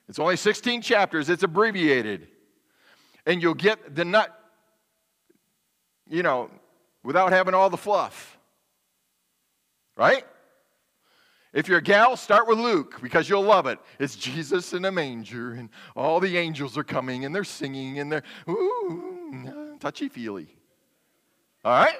It's 0.07 0.17
only 0.17 0.37
16 0.37 0.81
chapters, 0.81 1.29
it's 1.29 1.43
abbreviated. 1.43 2.27
And 3.25 3.41
you'll 3.41 3.53
get 3.53 3.95
the 3.95 4.05
nut, 4.05 4.35
you 6.07 6.23
know, 6.23 6.49
without 7.03 7.31
having 7.31 7.53
all 7.53 7.69
the 7.69 7.77
fluff. 7.77 8.37
Right? 9.95 10.23
If 11.51 11.67
you're 11.67 11.79
a 11.79 11.83
gal, 11.83 12.15
start 12.15 12.47
with 12.47 12.59
Luke 12.59 12.99
because 13.01 13.27
you'll 13.27 13.43
love 13.43 13.65
it. 13.65 13.79
It's 13.99 14.15
Jesus 14.15 14.73
in 14.73 14.85
a 14.85 14.91
manger, 14.91 15.53
and 15.53 15.69
all 15.95 16.19
the 16.19 16.37
angels 16.37 16.77
are 16.77 16.83
coming 16.83 17.25
and 17.25 17.33
they're 17.33 17.43
singing 17.43 17.99
and 17.99 18.11
they're 18.11 18.23
ooh, 18.47 19.77
touchy 19.79 20.09
feely. 20.09 20.47
All 21.65 21.73
right? 21.73 21.99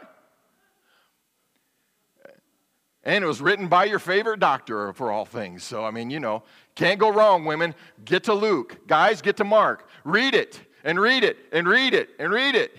And 3.04 3.24
it 3.24 3.28
was 3.28 3.42
written 3.42 3.68
by 3.68 3.86
your 3.86 3.98
favorite 3.98 4.40
doctor 4.40 4.94
for 4.94 5.12
all 5.12 5.26
things. 5.26 5.64
So, 5.64 5.84
I 5.84 5.90
mean, 5.90 6.12
you 6.12 6.20
know, 6.20 6.44
can't 6.76 7.00
go 7.00 7.10
wrong, 7.10 7.46
women. 7.46 7.74
Get 8.06 8.26
to 8.26 8.34
Luke. 8.34 8.88
Guys, 8.88 9.22
get 9.22 9.38
to 9.38 9.44
Mark. 9.44 9.88
Read 10.04 10.36
it 10.36 10.62
and 10.84 11.00
read 11.00 11.24
it 11.24 11.38
and 11.52 11.68
read 11.68 11.94
it 11.94 12.10
and 12.20 12.32
read 12.32 12.56
it. 12.56 12.78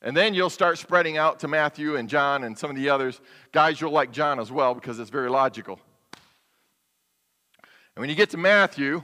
And 0.00 0.16
then 0.16 0.32
you'll 0.32 0.50
start 0.50 0.78
spreading 0.78 1.16
out 1.16 1.40
to 1.40 1.48
Matthew 1.48 1.96
and 1.96 2.08
John 2.08 2.44
and 2.44 2.56
some 2.56 2.70
of 2.70 2.76
the 2.76 2.88
others. 2.88 3.20
Guys, 3.50 3.80
you'll 3.80 3.90
like 3.90 4.12
John 4.12 4.38
as 4.38 4.52
well 4.52 4.74
because 4.74 4.98
it's 4.98 5.10
very 5.10 5.28
logical. 5.28 5.80
And 7.96 8.02
when 8.02 8.08
you 8.08 8.14
get 8.14 8.30
to 8.30 8.36
Matthew, 8.36 9.02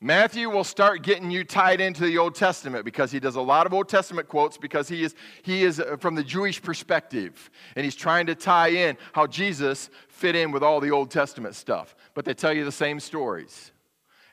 Matthew 0.00 0.48
will 0.48 0.62
start 0.62 1.02
getting 1.02 1.30
you 1.30 1.42
tied 1.42 1.80
into 1.80 2.04
the 2.04 2.18
Old 2.18 2.36
Testament 2.36 2.84
because 2.84 3.10
he 3.10 3.18
does 3.18 3.34
a 3.34 3.40
lot 3.40 3.66
of 3.66 3.74
Old 3.74 3.88
Testament 3.88 4.28
quotes 4.28 4.56
because 4.56 4.88
he 4.88 5.02
is, 5.02 5.16
he 5.42 5.64
is 5.64 5.80
uh, 5.80 5.96
from 5.98 6.14
the 6.14 6.22
Jewish 6.22 6.62
perspective 6.62 7.50
and 7.74 7.84
he's 7.84 7.96
trying 7.96 8.26
to 8.26 8.36
tie 8.36 8.68
in 8.68 8.96
how 9.12 9.26
Jesus 9.26 9.90
fit 10.08 10.36
in 10.36 10.52
with 10.52 10.62
all 10.62 10.78
the 10.78 10.90
Old 10.90 11.10
Testament 11.10 11.56
stuff. 11.56 11.96
But 12.14 12.24
they 12.24 12.34
tell 12.34 12.52
you 12.52 12.64
the 12.64 12.70
same 12.70 13.00
stories. 13.00 13.72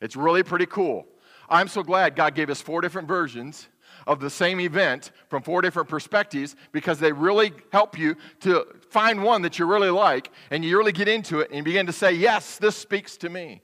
It's 0.02 0.16
really 0.16 0.44
pretty 0.44 0.68
cool. 0.68 1.08
I'm 1.50 1.68
so 1.68 1.82
glad 1.82 2.16
God 2.16 2.36
gave 2.36 2.52
us 2.52 2.62
four 2.62 2.82
different 2.82 3.08
versions 3.08 3.70
of 4.08 4.20
the 4.20 4.30
same 4.30 4.60
event 4.60 5.12
from 5.30 5.44
four 5.44 5.62
different 5.62 5.90
perspectives 5.90 6.56
because 6.72 7.00
they 7.00 7.12
really 7.12 7.54
help 7.72 7.98
you 7.98 8.16
to 8.42 8.66
find 8.90 9.24
one 9.24 9.42
that 9.44 9.60
you 9.60 9.66
really 9.66 9.90
like 9.90 10.32
and 10.52 10.64
you 10.64 10.78
really 10.78 10.92
get 10.92 11.08
into 11.08 11.40
it 11.40 11.50
and 11.52 11.66
begin 11.66 11.86
to 11.86 11.94
say, 11.94 12.12
Yes, 12.12 12.58
this 12.58 12.76
speaks 12.76 13.18
to 13.18 13.30
me. 13.30 13.62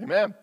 Amen. 0.00 0.34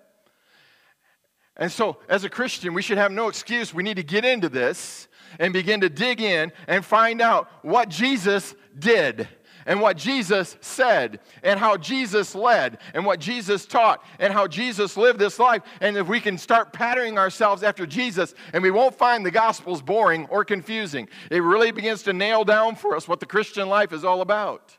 And 1.58 1.71
so, 1.71 1.97
as 2.08 2.23
a 2.23 2.29
Christian, 2.29 2.73
we 2.73 2.82
should 2.82 2.97
have 2.97 3.12
no 3.12 3.27
excuse. 3.27 3.73
We 3.73 3.84
need 3.84 3.97
to 3.97 4.03
get 4.03 4.23
into 4.23 4.47
this 4.47 5.10
and 5.39 5.51
begin 5.51 5.82
to 5.82 5.89
dig 5.89 6.21
in 6.21 6.51
and 6.67 6.86
find 6.86 7.21
out 7.21 7.49
what 7.63 7.89
Jesus 7.89 8.55
did 8.77 9.27
and 9.69 9.79
what 9.79 9.97
Jesus 9.97 10.58
said 10.62 11.19
and 11.43 11.60
how 11.60 11.77
Jesus 11.77 12.34
led 12.34 12.79
and 12.95 13.05
what 13.05 13.19
Jesus 13.19 13.67
taught 13.67 14.03
and 14.17 14.34
how 14.34 14.47
Jesus 14.47 14.97
lived 14.97 15.19
this 15.19 15.38
life. 15.38 15.62
And 15.79 15.95
if 15.95 16.08
we 16.08 16.19
can 16.19 16.39
start 16.39 16.73
patterning 16.73 17.19
ourselves 17.19 17.62
after 17.62 17.86
Jesus 17.86 18.34
and 18.51 18.63
we 18.63 18.71
won't 18.71 18.95
find 18.95 19.23
the 19.23 19.29
Gospels 19.29 19.84
boring 19.84 20.25
or 20.32 20.43
confusing, 20.43 21.08
it 21.29 21.43
really 21.43 21.69
begins 21.69 22.01
to 22.03 22.13
nail 22.13 22.43
down 22.43 22.75
for 22.75 22.95
us 22.95 23.08
what 23.08 23.19
the 23.19 23.27
Christian 23.27 23.69
life 23.69 23.93
is 23.93 24.03
all 24.03 24.21
about. 24.21 24.75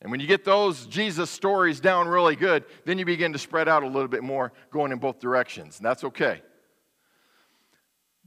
And 0.00 0.10
when 0.10 0.20
you 0.20 0.26
get 0.26 0.46
those 0.46 0.86
Jesus 0.86 1.28
stories 1.28 1.80
down 1.80 2.08
really 2.08 2.36
good, 2.36 2.64
then 2.86 2.98
you 2.98 3.04
begin 3.04 3.34
to 3.34 3.38
spread 3.38 3.68
out 3.68 3.82
a 3.82 3.88
little 3.88 4.08
bit 4.08 4.22
more, 4.22 4.54
going 4.70 4.90
in 4.90 4.98
both 4.98 5.20
directions. 5.20 5.76
And 5.76 5.84
that's 5.84 6.04
okay. 6.04 6.40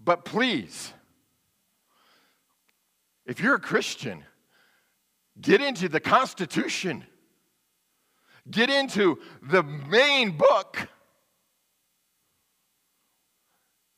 But 0.04 0.26
please, 0.26 0.94
if 3.26 3.40
you're 3.40 3.56
a 3.56 3.60
Christian, 3.60 4.26
get 5.42 5.62
into 5.62 5.90
the 5.90 6.00
Constitution, 6.00 7.04
get 8.50 8.70
into 8.70 9.20
the 9.42 9.64
main 9.64 10.38
book 10.38 10.88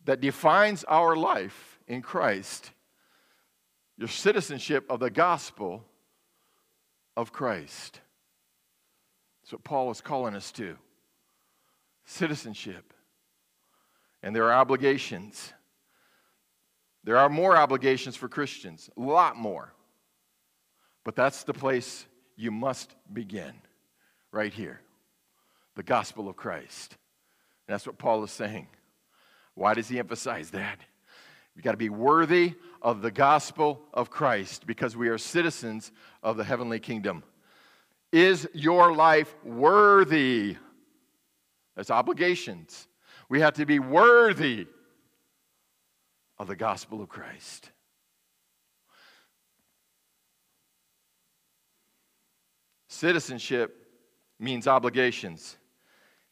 that 0.05 0.21
defines 0.21 0.83
our 0.85 1.15
life 1.15 1.79
in 1.87 2.01
Christ, 2.01 2.71
your 3.97 4.07
citizenship 4.07 4.85
of 4.89 4.99
the 4.99 5.09
gospel 5.09 5.85
of 7.15 7.31
Christ. 7.31 7.99
That's 9.41 9.53
what 9.53 9.63
Paul 9.63 9.91
is 9.91 10.01
calling 10.01 10.35
us 10.35 10.51
to 10.53 10.77
citizenship. 12.05 12.93
And 14.21 14.35
there 14.35 14.45
are 14.45 14.53
obligations. 14.53 15.53
There 17.03 17.17
are 17.17 17.29
more 17.29 17.57
obligations 17.57 18.15
for 18.15 18.29
Christians, 18.29 18.89
a 18.97 19.01
lot 19.01 19.35
more. 19.35 19.73
But 21.03 21.15
that's 21.15 21.43
the 21.43 21.53
place 21.53 22.05
you 22.35 22.51
must 22.51 22.95
begin, 23.11 23.53
right 24.31 24.53
here. 24.53 24.81
the 25.75 25.83
gospel 25.83 26.29
of 26.29 26.35
Christ. 26.35 26.97
And 27.67 27.73
that's 27.73 27.87
what 27.87 27.97
Paul 27.97 28.23
is 28.23 28.31
saying. 28.31 28.67
Why 29.55 29.73
does 29.73 29.87
he 29.87 29.99
emphasize 29.99 30.51
that? 30.51 30.79
We've 31.55 31.63
got 31.63 31.71
to 31.71 31.77
be 31.77 31.89
worthy 31.89 32.55
of 32.81 33.01
the 33.01 33.11
gospel 33.11 33.81
of 33.93 34.09
Christ 34.09 34.65
because 34.65 34.97
we 34.97 35.09
are 35.09 35.17
citizens 35.17 35.91
of 36.23 36.37
the 36.37 36.43
heavenly 36.43 36.79
kingdom. 36.79 37.23
Is 38.11 38.47
your 38.53 38.93
life 38.93 39.35
worthy? 39.43 40.57
That's 41.75 41.91
obligations. 41.91 42.87
We 43.29 43.39
have 43.41 43.53
to 43.55 43.65
be 43.65 43.79
worthy 43.79 44.67
of 46.37 46.47
the 46.47 46.55
gospel 46.55 47.01
of 47.01 47.09
Christ. 47.09 47.71
Citizenship 53.03 53.85
means 54.39 54.65
obligations. 54.65 55.57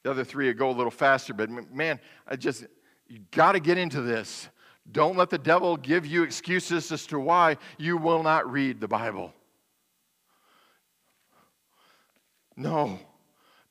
The 0.03 0.11
other 0.11 0.23
three 0.23 0.53
go 0.53 0.69
a 0.69 0.71
little 0.71 0.89
faster, 0.89 1.33
but 1.33 1.49
man, 1.49 1.99
I 2.25 2.37
just, 2.37 2.65
you 3.09 3.19
got 3.31 3.51
to 3.51 3.59
get 3.59 3.77
into 3.77 3.99
this. 3.99 4.47
Don't 4.89 5.17
let 5.17 5.29
the 5.29 5.37
devil 5.37 5.75
give 5.75 6.05
you 6.05 6.23
excuses 6.23 6.89
as 6.93 7.05
to 7.07 7.19
why 7.19 7.57
you 7.77 7.97
will 7.97 8.23
not 8.23 8.49
read 8.49 8.79
the 8.79 8.87
Bible. 8.87 9.33
No, 12.55 12.99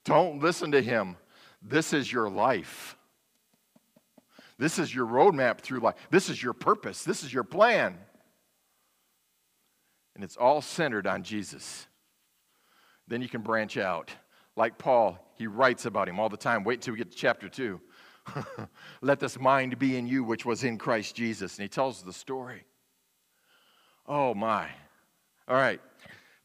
don't 0.04 0.42
listen 0.42 0.70
to 0.72 0.82
him. 0.82 1.16
This 1.62 1.94
is 1.94 2.12
your 2.12 2.28
life. 2.28 2.98
This 4.58 4.78
is 4.78 4.94
your 4.94 5.06
roadmap 5.06 5.60
through 5.60 5.80
life. 5.80 5.94
This 6.10 6.28
is 6.28 6.42
your 6.42 6.52
purpose. 6.52 7.02
This 7.02 7.22
is 7.22 7.32
your 7.32 7.44
plan. 7.44 7.96
And 10.14 10.22
it's 10.22 10.36
all 10.36 10.60
centered 10.60 11.06
on 11.06 11.22
Jesus. 11.22 11.86
Then 13.10 13.20
you 13.20 13.28
can 13.28 13.42
branch 13.42 13.76
out. 13.76 14.10
Like 14.56 14.78
Paul, 14.78 15.18
he 15.36 15.48
writes 15.48 15.84
about 15.84 16.08
him 16.08 16.20
all 16.20 16.28
the 16.28 16.36
time. 16.36 16.62
Wait 16.62 16.74
until 16.74 16.92
we 16.94 16.98
get 16.98 17.10
to 17.10 17.16
chapter 17.16 17.48
2. 17.48 17.80
Let 19.02 19.18
this 19.18 19.38
mind 19.38 19.78
be 19.80 19.96
in 19.96 20.06
you, 20.06 20.22
which 20.22 20.46
was 20.46 20.62
in 20.62 20.78
Christ 20.78 21.16
Jesus. 21.16 21.58
And 21.58 21.64
he 21.64 21.68
tells 21.68 22.02
the 22.02 22.12
story. 22.12 22.62
Oh, 24.06 24.32
my. 24.32 24.68
All 25.48 25.56
right. 25.56 25.80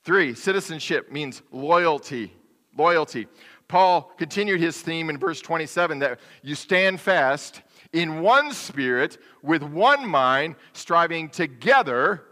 Three, 0.03 0.33
citizenship 0.33 1.11
means 1.11 1.43
loyalty. 1.51 2.33
Loyalty. 2.75 3.27
Paul 3.67 4.11
continued 4.17 4.59
his 4.59 4.81
theme 4.81 5.11
in 5.11 5.19
verse 5.19 5.41
27 5.41 5.99
that 5.99 6.19
you 6.41 6.55
stand 6.55 6.99
fast 6.99 7.61
in 7.93 8.21
one 8.21 8.51
spirit, 8.51 9.19
with 9.43 9.61
one 9.61 10.07
mind, 10.07 10.55
striving 10.73 11.29
together 11.29 12.23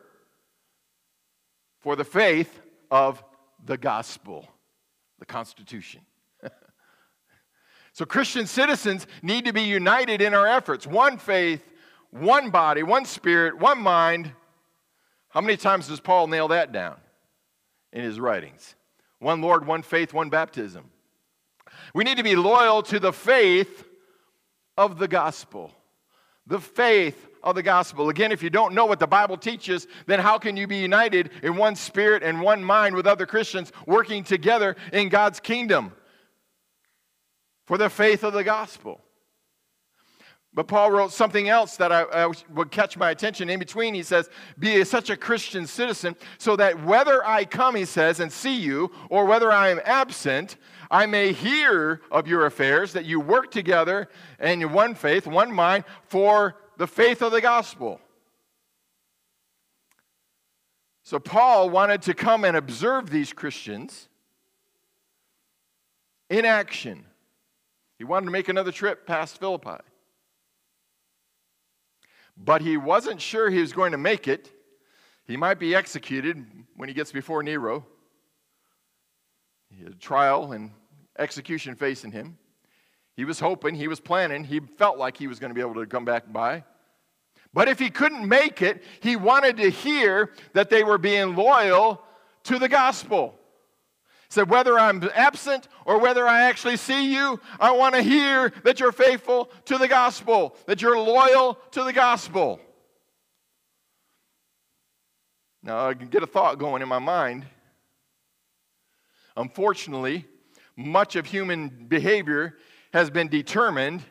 for 1.81 1.95
the 1.95 2.03
faith 2.03 2.59
of 2.89 3.23
the 3.65 3.77
gospel, 3.77 4.47
the 5.19 5.25
Constitution. 5.25 6.01
so, 7.93 8.05
Christian 8.05 8.47
citizens 8.47 9.07
need 9.21 9.45
to 9.45 9.53
be 9.53 9.63
united 9.63 10.21
in 10.21 10.33
our 10.33 10.47
efforts 10.47 10.85
one 10.85 11.17
faith, 11.17 11.63
one 12.11 12.49
body, 12.49 12.83
one 12.83 13.05
spirit, 13.05 13.57
one 13.57 13.79
mind. 13.79 14.31
How 15.29 15.41
many 15.41 15.57
times 15.57 15.87
does 15.87 15.99
Paul 15.99 16.27
nail 16.27 16.49
that 16.49 16.71
down 16.71 16.97
in 17.91 18.03
his 18.03 18.19
writings? 18.19 18.75
One 19.19 19.41
Lord, 19.41 19.65
one 19.65 19.81
faith, 19.81 20.13
one 20.13 20.29
baptism. 20.29 20.91
We 21.93 22.03
need 22.03 22.17
to 22.17 22.23
be 22.23 22.35
loyal 22.35 22.83
to 22.83 22.99
the 22.99 23.13
faith 23.13 23.85
of 24.77 24.99
the 24.99 25.07
gospel. 25.07 25.71
The 26.45 26.59
faith 26.59 27.27
of 27.43 27.55
the 27.55 27.63
gospel. 27.63 28.09
Again, 28.09 28.31
if 28.31 28.41
you 28.41 28.49
don't 28.49 28.73
know 28.73 28.85
what 28.85 28.99
the 28.99 29.07
Bible 29.07 29.37
teaches, 29.37 29.87
then 30.05 30.19
how 30.19 30.37
can 30.37 30.57
you 30.57 30.65
be 30.65 30.77
united 30.77 31.31
in 31.43 31.55
one 31.55 31.75
spirit 31.75 32.23
and 32.23 32.41
one 32.41 32.63
mind 32.63 32.95
with 32.95 33.05
other 33.05 33.25
Christians 33.25 33.71
working 33.85 34.23
together 34.23 34.75
in 34.91 35.09
God's 35.09 35.39
kingdom 35.39 35.91
for 37.65 37.77
the 37.77 37.89
faith 37.89 38.23
of 38.23 38.33
the 38.33 38.43
gospel? 38.43 39.01
But 40.55 40.67
Paul 40.67 40.91
wrote 40.91 41.11
something 41.11 41.49
else 41.49 41.77
that 41.77 41.91
I, 41.91 42.03
I, 42.03 42.31
would 42.53 42.69
catch 42.69 42.95
my 42.95 43.09
attention 43.09 43.49
in 43.49 43.57
between. 43.57 43.95
He 43.95 44.03
says, 44.03 44.29
Be 44.59 44.83
such 44.83 45.09
a 45.09 45.17
Christian 45.17 45.65
citizen, 45.65 46.15
so 46.37 46.55
that 46.57 46.83
whether 46.83 47.25
I 47.25 47.45
come, 47.45 47.75
he 47.75 47.85
says, 47.85 48.19
and 48.19 48.31
see 48.31 48.55
you, 48.55 48.91
or 49.09 49.25
whether 49.25 49.51
I 49.51 49.69
am 49.69 49.81
absent, 49.83 50.57
I 50.91 51.07
may 51.07 51.33
hear 51.33 52.01
of 52.11 52.27
your 52.27 52.45
affairs, 52.45 52.93
that 52.93 53.05
you 53.05 53.19
work 53.19 53.49
together 53.49 54.09
in 54.39 54.71
one 54.71 54.93
faith, 54.93 55.25
one 55.25 55.51
mind, 55.51 55.85
for 56.03 56.55
the 56.77 56.87
faith 56.87 57.21
of 57.21 57.31
the 57.31 57.41
gospel. 57.41 57.99
So 61.03 61.19
Paul 61.19 61.69
wanted 61.69 62.01
to 62.03 62.13
come 62.13 62.45
and 62.45 62.55
observe 62.55 63.09
these 63.09 63.33
Christians 63.33 64.07
in 66.29 66.45
action. 66.45 67.05
He 67.97 68.03
wanted 68.03 68.25
to 68.25 68.31
make 68.31 68.49
another 68.49 68.71
trip 68.71 69.05
past 69.05 69.37
Philippi. 69.37 69.81
But 72.37 72.61
he 72.61 72.77
wasn't 72.77 73.21
sure 73.21 73.49
he 73.49 73.59
was 73.59 73.73
going 73.73 73.91
to 73.91 73.97
make 73.97 74.27
it. 74.27 74.49
He 75.27 75.37
might 75.37 75.59
be 75.59 75.75
executed 75.75 76.43
when 76.75 76.89
he 76.89 76.95
gets 76.95 77.11
before 77.11 77.43
Nero. 77.43 77.85
He 79.69 79.83
had 79.83 79.93
a 79.93 79.97
trial 79.97 80.53
and 80.53 80.71
execution 81.19 81.75
facing 81.75 82.11
him. 82.11 82.37
He 83.15 83.25
was 83.25 83.39
hoping, 83.39 83.75
he 83.75 83.87
was 83.87 83.99
planning, 83.99 84.43
he 84.43 84.59
felt 84.59 84.97
like 84.97 85.17
he 85.17 85.27
was 85.27 85.39
going 85.39 85.51
to 85.51 85.55
be 85.55 85.61
able 85.61 85.75
to 85.75 85.85
come 85.85 86.05
back 86.05 86.31
by. 86.31 86.63
But 87.53 87.67
if 87.67 87.77
he 87.77 87.91
couldn't 87.91 88.27
make 88.27 88.63
it, 88.63 88.83
he 89.01 89.15
wanted 89.15 89.57
to 89.57 89.69
hear 89.69 90.31
that 90.53 90.71
they 90.71 90.83
were 90.83 90.97
being 90.97 91.35
loyal 91.35 92.01
to 92.45 92.57
the 92.57 92.67
gospel. 92.67 93.35
He 94.27 94.33
said, 94.33 94.49
whether 94.49 94.79
I'm 94.79 95.07
absent 95.13 95.67
or 95.85 95.99
whether 95.99 96.27
I 96.27 96.43
actually 96.43 96.77
see 96.77 97.13
you, 97.13 97.39
I 97.59 97.71
want 97.71 97.93
to 97.93 98.01
hear 98.01 98.51
that 98.63 98.79
you're 98.79 98.91
faithful 98.91 99.51
to 99.65 99.77
the 99.77 99.87
gospel, 99.87 100.55
that 100.65 100.81
you're 100.81 100.97
loyal 100.97 101.59
to 101.71 101.83
the 101.83 101.93
gospel. 101.93 102.59
Now, 105.61 105.87
I 105.87 105.93
can 105.93 106.07
get 106.07 106.23
a 106.23 106.27
thought 106.27 106.57
going 106.57 106.81
in 106.81 106.89
my 106.89 106.99
mind. 106.99 107.45
Unfortunately, 109.37 110.25
much 110.75 111.15
of 111.15 111.27
human 111.27 111.69
behavior 111.87 112.57
has 112.93 113.09
been 113.09 113.27
determined 113.27 114.03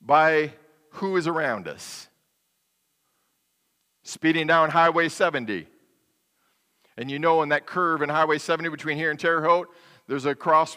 by 0.00 0.52
who 0.94 1.16
is 1.16 1.28
around 1.28 1.68
us. 1.68 2.08
Speeding 4.02 4.48
down 4.48 4.70
Highway 4.70 5.08
70. 5.08 5.68
And 6.96 7.10
you 7.10 7.18
know, 7.18 7.42
in 7.42 7.50
that 7.50 7.66
curve 7.66 8.02
in 8.02 8.08
Highway 8.08 8.38
70 8.38 8.68
between 8.68 8.96
here 8.98 9.10
and 9.10 9.18
Terre 9.18 9.42
Haute, 9.42 9.68
there's 10.08 10.26
a 10.26 10.34
cross. 10.34 10.76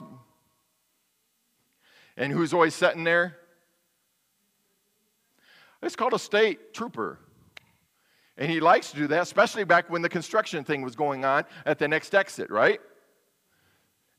And 2.15 2.31
who's 2.31 2.53
always 2.53 2.75
sitting 2.75 3.03
there? 3.03 3.37
It's 5.81 5.95
called 5.95 6.13
a 6.13 6.19
state 6.19 6.73
trooper. 6.73 7.17
And 8.37 8.49
he 8.49 8.59
likes 8.59 8.91
to 8.91 8.97
do 8.97 9.07
that, 9.07 9.23
especially 9.23 9.63
back 9.63 9.89
when 9.89 10.03
the 10.03 10.09
construction 10.09 10.63
thing 10.63 10.81
was 10.81 10.95
going 10.95 11.25
on 11.25 11.45
at 11.65 11.79
the 11.79 11.87
next 11.87 12.13
exit, 12.13 12.49
right? 12.51 12.79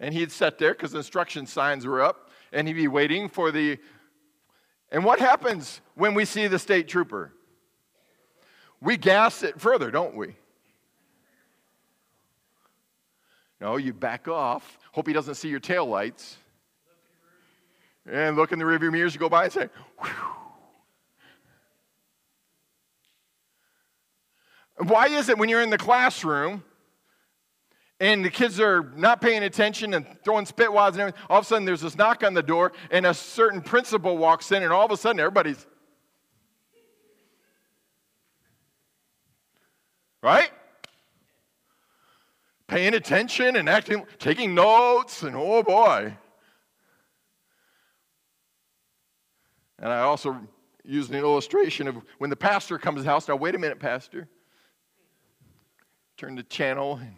And 0.00 0.12
he'd 0.12 0.32
sit 0.32 0.58
there 0.58 0.72
because 0.74 0.92
the 0.92 0.98
instruction 0.98 1.46
signs 1.46 1.86
were 1.86 2.02
up, 2.02 2.23
and 2.54 2.66
he'd 2.66 2.74
be 2.74 2.88
waiting 2.88 3.28
for 3.28 3.50
the 3.50 3.78
and 4.90 5.04
what 5.04 5.18
happens 5.18 5.80
when 5.96 6.14
we 6.14 6.24
see 6.24 6.46
the 6.46 6.58
state 6.58 6.86
trooper? 6.86 7.32
We 8.80 8.96
gas 8.96 9.42
it 9.42 9.60
further, 9.60 9.90
don't 9.90 10.14
we? 10.14 10.36
No, 13.60 13.76
you 13.76 13.92
back 13.92 14.28
off. 14.28 14.78
Hope 14.92 15.08
he 15.08 15.12
doesn't 15.12 15.34
see 15.34 15.48
your 15.48 15.58
tail 15.58 15.86
lights. 15.86 16.36
And 18.06 18.36
look 18.36 18.52
in 18.52 18.58
the 18.58 18.64
rearview 18.64 18.92
mirrors, 18.92 19.14
you 19.14 19.20
go 19.20 19.28
by 19.28 19.44
and 19.44 19.52
say, 19.52 19.68
Whew. 20.00 20.10
Why 24.86 25.06
is 25.06 25.28
it 25.28 25.38
when 25.38 25.48
you're 25.48 25.62
in 25.62 25.70
the 25.70 25.78
classroom 25.78 26.62
and 28.00 28.24
the 28.24 28.30
kids 28.30 28.58
are 28.58 28.92
not 28.96 29.20
paying 29.20 29.44
attention 29.44 29.94
and 29.94 30.06
throwing 30.24 30.46
spitwads 30.46 30.92
and 30.92 31.00
everything. 31.00 31.22
All 31.30 31.38
of 31.38 31.44
a 31.44 31.46
sudden, 31.46 31.64
there's 31.64 31.80
this 31.80 31.96
knock 31.96 32.24
on 32.24 32.34
the 32.34 32.42
door, 32.42 32.72
and 32.90 33.06
a 33.06 33.14
certain 33.14 33.60
principal 33.60 34.18
walks 34.18 34.50
in, 34.52 34.62
and 34.62 34.72
all 34.72 34.84
of 34.84 34.90
a 34.90 34.96
sudden, 34.96 35.20
everybody's. 35.20 35.66
Right? 40.22 40.50
Paying 42.66 42.94
attention 42.94 43.56
and 43.56 43.68
acting, 43.68 44.04
taking 44.18 44.54
notes, 44.54 45.22
and 45.22 45.36
oh 45.36 45.62
boy. 45.62 46.16
And 49.78 49.92
I 49.92 50.00
also 50.00 50.40
used 50.82 51.10
an 51.10 51.16
illustration 51.16 51.86
of 51.86 51.96
when 52.18 52.30
the 52.30 52.36
pastor 52.36 52.78
comes 52.78 52.98
to 52.98 53.02
the 53.02 53.10
house. 53.10 53.28
Now, 53.28 53.36
wait 53.36 53.54
a 53.54 53.58
minute, 53.58 53.78
pastor. 53.78 54.28
Turn 56.16 56.36
the 56.36 56.42
channel 56.44 56.96
and 56.96 57.16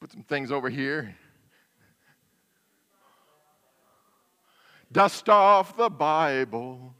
Put 0.00 0.12
some 0.12 0.22
things 0.22 0.52
over 0.52 0.68
here. 0.70 1.16
Dust 4.90 5.28
off 5.28 5.76
the 5.76 5.90
Bible. 5.90 6.94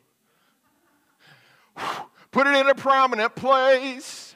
Put 2.30 2.46
it 2.46 2.56
in 2.56 2.68
a 2.68 2.74
prominent 2.74 3.34
place. 3.34 4.34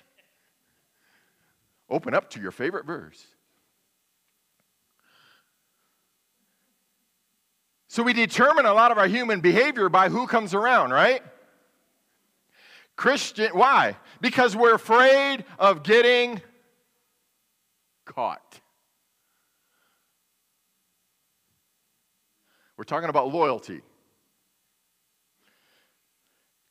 Open 1.90 2.14
up 2.14 2.30
to 2.30 2.40
your 2.40 2.50
favorite 2.50 2.86
verse. 2.86 3.26
So 7.88 8.02
we 8.02 8.14
determine 8.14 8.64
a 8.64 8.72
lot 8.72 8.90
of 8.90 8.96
our 8.96 9.06
human 9.06 9.40
behavior 9.40 9.90
by 9.90 10.08
who 10.08 10.26
comes 10.26 10.54
around, 10.54 10.92
right? 10.92 11.22
Christian, 12.96 13.50
why? 13.52 13.96
Because 14.22 14.56
we're 14.56 14.74
afraid 14.74 15.44
of 15.58 15.82
getting 15.82 16.40
caught. 18.14 18.60
We're 22.76 22.84
talking 22.84 23.08
about 23.08 23.32
loyalty. 23.32 23.80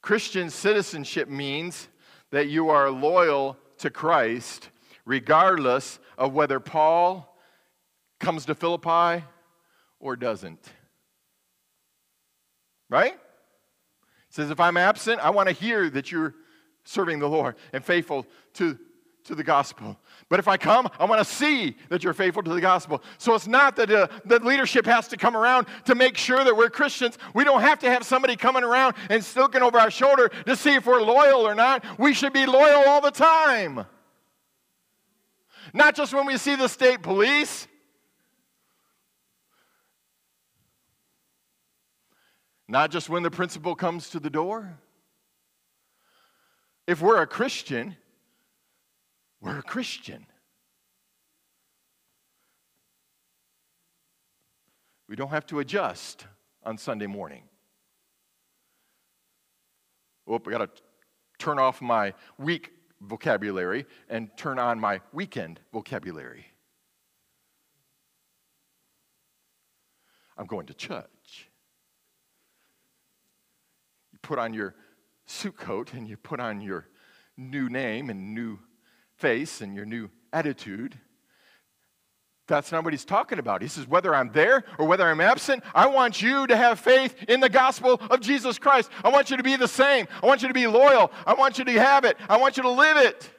Christian 0.01 0.49
citizenship 0.49 1.29
means 1.29 1.87
that 2.31 2.49
you 2.49 2.69
are 2.69 2.89
loyal 2.89 3.57
to 3.79 3.89
Christ 3.89 4.69
regardless 5.05 5.99
of 6.17 6.33
whether 6.33 6.59
Paul 6.59 7.35
comes 8.19 8.45
to 8.45 8.55
Philippi 8.55 9.23
or 9.99 10.15
doesn't. 10.15 10.63
Right? 12.89 13.13
It 13.13 14.35
says, 14.35 14.49
if 14.49 14.59
I'm 14.59 14.77
absent, 14.77 15.21
I 15.21 15.29
want 15.29 15.49
to 15.49 15.53
hear 15.53 15.89
that 15.89 16.11
you're 16.11 16.35
serving 16.83 17.19
the 17.19 17.29
Lord 17.29 17.55
and 17.73 17.83
faithful 17.83 18.25
to, 18.55 18.77
to 19.25 19.35
the 19.35 19.43
gospel. 19.43 19.97
But 20.31 20.39
if 20.39 20.47
I 20.47 20.55
come, 20.55 20.89
I 20.97 21.03
want 21.03 21.19
to 21.19 21.25
see 21.25 21.75
that 21.89 22.05
you're 22.05 22.13
faithful 22.13 22.41
to 22.41 22.53
the 22.53 22.61
gospel. 22.61 23.03
So 23.17 23.35
it's 23.35 23.47
not 23.47 23.75
that 23.75 23.91
uh, 23.91 24.07
the 24.23 24.39
leadership 24.39 24.85
has 24.85 25.09
to 25.09 25.17
come 25.17 25.35
around 25.35 25.67
to 25.83 25.93
make 25.93 26.15
sure 26.15 26.41
that 26.41 26.55
we're 26.55 26.69
Christians. 26.69 27.17
We 27.33 27.43
don't 27.43 27.59
have 27.59 27.79
to 27.79 27.91
have 27.91 28.05
somebody 28.05 28.37
coming 28.37 28.63
around 28.63 28.95
and 29.09 29.27
looking 29.35 29.61
over 29.61 29.77
our 29.77 29.91
shoulder 29.91 30.31
to 30.45 30.55
see 30.55 30.73
if 30.73 30.85
we're 30.85 31.01
loyal 31.01 31.45
or 31.45 31.53
not. 31.53 31.83
We 31.99 32.13
should 32.13 32.31
be 32.31 32.45
loyal 32.45 32.81
all 32.87 33.01
the 33.01 33.11
time. 33.11 33.85
Not 35.73 35.95
just 35.95 36.13
when 36.13 36.25
we 36.25 36.37
see 36.37 36.55
the 36.55 36.69
state 36.69 37.01
police. 37.01 37.67
Not 42.69 42.89
just 42.89 43.09
when 43.09 43.23
the 43.23 43.31
principal 43.31 43.75
comes 43.75 44.11
to 44.11 44.21
the 44.21 44.29
door. 44.29 44.79
If 46.87 47.01
we're 47.01 47.21
a 47.21 47.27
Christian, 47.27 47.97
we're 49.41 49.59
a 49.59 49.63
Christian. 49.63 50.25
We 55.09 55.15
don't 55.15 55.29
have 55.29 55.45
to 55.47 55.59
adjust 55.59 56.25
on 56.63 56.77
Sunday 56.77 57.07
morning. 57.07 57.43
Oh, 60.27 60.35
I 60.35 60.49
got 60.51 60.75
to 60.75 60.81
turn 61.39 61.59
off 61.59 61.81
my 61.81 62.13
week 62.37 62.71
vocabulary 63.01 63.85
and 64.09 64.29
turn 64.37 64.59
on 64.59 64.79
my 64.79 65.01
weekend 65.11 65.59
vocabulary. 65.73 66.45
I'm 70.37 70.45
going 70.45 70.67
to 70.67 70.73
church. 70.73 71.49
You 74.13 74.19
put 74.21 74.39
on 74.39 74.53
your 74.53 74.75
suit 75.25 75.57
coat 75.57 75.93
and 75.93 76.07
you 76.07 76.15
put 76.15 76.39
on 76.39 76.61
your 76.61 76.87
new 77.35 77.69
name 77.69 78.09
and 78.09 78.33
new 78.33 78.59
face 79.21 79.61
and 79.61 79.75
your 79.75 79.85
new 79.85 80.09
attitude. 80.33 80.97
That's 82.47 82.71
not 82.71 82.83
what 82.83 82.91
he's 82.91 83.05
talking 83.05 83.39
about. 83.39 83.61
He 83.61 83.69
says, 83.69 83.87
whether 83.87 84.13
I'm 84.13 84.31
there 84.33 84.65
or 84.77 84.85
whether 84.85 85.07
I'm 85.07 85.21
absent, 85.21 85.63
I 85.73 85.87
want 85.87 86.21
you 86.21 86.47
to 86.47 86.57
have 86.57 86.79
faith 86.79 87.15
in 87.29 87.39
the 87.39 87.47
gospel 87.47 87.93
of 88.09 88.19
Jesus 88.19 88.59
Christ. 88.59 88.89
I 89.05 89.09
want 89.09 89.29
you 89.29 89.37
to 89.37 89.43
be 89.43 89.55
the 89.55 89.69
same. 89.69 90.07
I 90.21 90.25
want 90.25 90.41
you 90.41 90.49
to 90.49 90.53
be 90.53 90.67
loyal. 90.67 91.11
I 91.25 91.35
want 91.35 91.59
you 91.59 91.63
to 91.63 91.71
have 91.73 92.03
it. 92.03 92.17
I 92.27 92.37
want 92.37 92.57
you 92.57 92.63
to 92.63 92.69
live 92.69 92.97
it. 92.97 93.29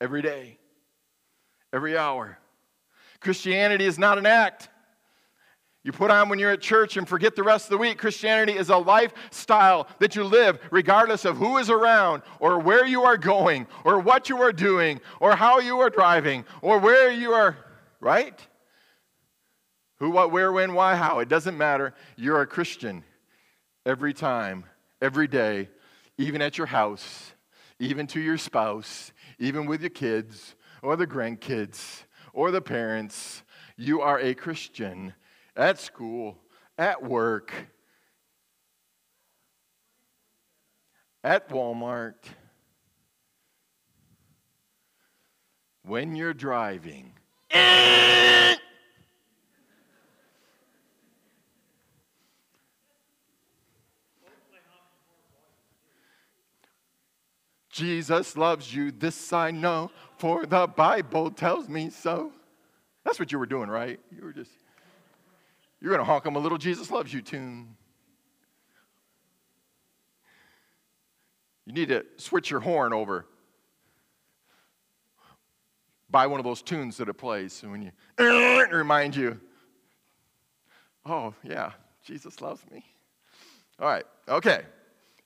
Every 0.00 0.22
day, 0.22 0.56
every 1.74 1.98
hour. 1.98 2.38
Christianity 3.20 3.84
is 3.84 3.98
not 3.98 4.16
an 4.16 4.24
act, 4.24 4.70
you 5.82 5.92
put 5.92 6.10
on 6.10 6.28
when 6.28 6.38
you're 6.38 6.50
at 6.50 6.60
church 6.60 6.98
and 6.98 7.08
forget 7.08 7.34
the 7.34 7.42
rest 7.42 7.66
of 7.66 7.70
the 7.70 7.78
week. 7.78 7.96
Christianity 7.96 8.52
is 8.52 8.68
a 8.68 8.76
lifestyle 8.76 9.88
that 9.98 10.14
you 10.14 10.24
live 10.24 10.58
regardless 10.70 11.24
of 11.24 11.38
who 11.38 11.56
is 11.56 11.70
around 11.70 12.22
or 12.38 12.58
where 12.58 12.84
you 12.84 13.04
are 13.04 13.16
going 13.16 13.66
or 13.84 13.98
what 13.98 14.28
you 14.28 14.42
are 14.42 14.52
doing 14.52 15.00
or 15.20 15.34
how 15.34 15.58
you 15.58 15.80
are 15.80 15.88
driving 15.88 16.44
or 16.60 16.78
where 16.78 17.10
you 17.10 17.32
are, 17.32 17.56
right? 17.98 18.46
Who, 20.00 20.10
what, 20.10 20.32
where, 20.32 20.52
when, 20.52 20.74
why, 20.74 20.96
how. 20.96 21.20
It 21.20 21.28
doesn't 21.30 21.56
matter. 21.56 21.94
You're 22.16 22.42
a 22.42 22.46
Christian 22.46 23.02
every 23.86 24.12
time, 24.12 24.64
every 25.00 25.28
day, 25.28 25.70
even 26.18 26.42
at 26.42 26.58
your 26.58 26.66
house, 26.66 27.32
even 27.78 28.06
to 28.08 28.20
your 28.20 28.36
spouse, 28.36 29.12
even 29.38 29.64
with 29.64 29.80
your 29.80 29.90
kids 29.90 30.54
or 30.82 30.96
the 30.96 31.06
grandkids 31.06 32.02
or 32.34 32.50
the 32.50 32.60
parents. 32.60 33.42
You 33.78 34.02
are 34.02 34.20
a 34.20 34.34
Christian 34.34 35.14
at 35.56 35.78
school, 35.78 36.38
at 36.78 37.02
work, 37.02 37.52
at 41.22 41.48
Walmart, 41.48 42.14
when 45.82 46.14
you're 46.14 46.34
driving. 46.34 47.12
Jesus 57.70 58.36
loves 58.36 58.74
you, 58.74 58.90
this 58.90 59.32
I 59.32 59.52
know, 59.52 59.90
for 60.18 60.44
the 60.44 60.66
Bible 60.66 61.30
tells 61.30 61.66
me 61.68 61.88
so. 61.88 62.30
That's 63.04 63.18
what 63.18 63.32
you 63.32 63.38
were 63.38 63.46
doing, 63.46 63.70
right? 63.70 63.98
You 64.14 64.24
were 64.24 64.32
just. 64.34 64.50
You're 65.80 65.90
going 65.90 66.00
to 66.00 66.04
honk 66.04 66.24
them 66.24 66.36
a 66.36 66.38
little 66.38 66.58
Jesus 66.58 66.90
loves 66.90 67.12
you 67.12 67.22
tune. 67.22 67.76
You 71.64 71.72
need 71.72 71.88
to 71.88 72.04
switch 72.16 72.50
your 72.50 72.60
horn 72.60 72.92
over. 72.92 73.26
Buy 76.10 76.26
one 76.26 76.40
of 76.40 76.44
those 76.44 76.62
tunes 76.62 76.96
that 76.96 77.08
it 77.08 77.14
plays. 77.14 77.62
And 77.62 77.70
when 77.70 77.82
you 77.82 77.92
remind 78.72 79.14
you, 79.14 79.40
oh, 81.06 81.32
yeah, 81.44 81.70
Jesus 82.04 82.40
loves 82.40 82.62
me. 82.72 82.84
All 83.78 83.86
right, 83.86 84.04
okay. 84.28 84.62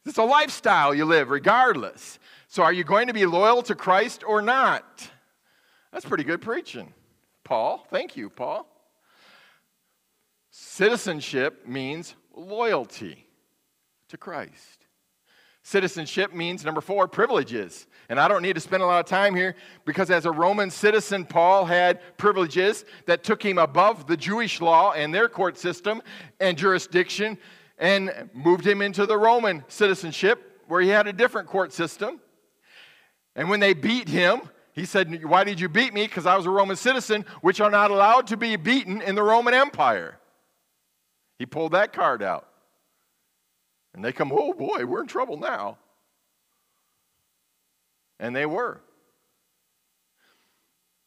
It's 0.05 0.19
a 0.19 0.23
lifestyle 0.23 0.95
you 0.95 1.07
live 1.07 1.31
regardless. 1.31 2.19
So 2.49 2.63
are 2.63 2.73
you 2.73 2.85
going 2.85 3.07
to 3.07 3.15
be 3.15 3.25
loyal 3.25 3.63
to 3.63 3.75
Christ 3.75 4.23
or 4.23 4.43
not? 4.43 5.11
That's 5.93 6.05
pretty 6.05 6.25
good 6.25 6.43
preaching. 6.43 6.93
Paul, 7.43 7.87
thank 7.91 8.17
you, 8.17 8.29
Paul. 8.29 8.69
Citizenship 10.57 11.67
means 11.67 12.15
loyalty 12.33 13.27
to 14.09 14.17
Christ. 14.17 14.87
Citizenship 15.65 16.33
means, 16.33 16.65
number 16.65 16.81
four, 16.81 17.09
privileges. 17.09 17.89
And 18.09 18.21
I 18.21 18.29
don't 18.29 18.41
need 18.41 18.55
to 18.55 18.61
spend 18.61 18.81
a 18.81 18.87
lot 18.87 19.01
of 19.01 19.07
time 19.07 19.35
here 19.35 19.57
because 19.85 20.13
as 20.13 20.27
a 20.27 20.31
Roman 20.31 20.71
citizen, 20.71 21.25
Paul 21.25 21.65
had 21.65 22.01
privileges 22.19 22.85
that 23.07 23.25
took 23.25 23.43
him 23.43 23.59
above 23.59 24.07
the 24.07 24.17
Jewish 24.17 24.61
law 24.61 24.93
and 24.93 25.13
their 25.13 25.29
court 25.29 25.59
system 25.59 26.01
and 26.39 26.57
jurisdiction 26.57 27.37
and 27.77 28.31
moved 28.33 28.65
him 28.65 28.81
into 28.81 29.07
the 29.07 29.19
Roman 29.19 29.65
citizenship 29.67 30.63
where 30.69 30.81
he 30.81 30.89
had 30.89 31.09
a 31.09 31.13
different 31.13 31.49
court 31.49 31.73
system. 31.73 32.21
And 33.35 33.51
when 33.51 33.59
they 33.59 33.75
beat 33.75 34.09
him, 34.09 34.43
he 34.73 34.85
said, 34.85 35.25
Why 35.25 35.43
did 35.43 35.59
you 35.59 35.69
beat 35.69 35.93
me? 35.93 36.07
Because 36.07 36.27
I 36.27 36.37
was 36.37 36.47
a 36.47 36.51
Roman 36.51 36.77
citizen, 36.77 37.25
which 37.41 37.61
are 37.61 37.71
not 37.73 37.91
allowed 37.91 38.29
to 38.29 38.37
be 38.37 38.55
beaten 38.55 39.03
in 39.03 39.17
the 39.17 39.23
Roman 39.25 39.53
Empire. 39.53 40.21
He 41.45 41.47
pulled 41.47 41.73
that 41.73 41.93
card 41.93 42.23
out. 42.23 42.49
And 43.93 44.03
they 44.03 44.13
come, 44.13 44.33
oh 44.33 44.55
boy, 44.55 44.87
we're 44.87 45.03
in 45.03 45.07
trouble 45.07 45.37
now. 45.37 45.77
And 48.19 48.35
they 48.35 48.47
were. 48.47 48.81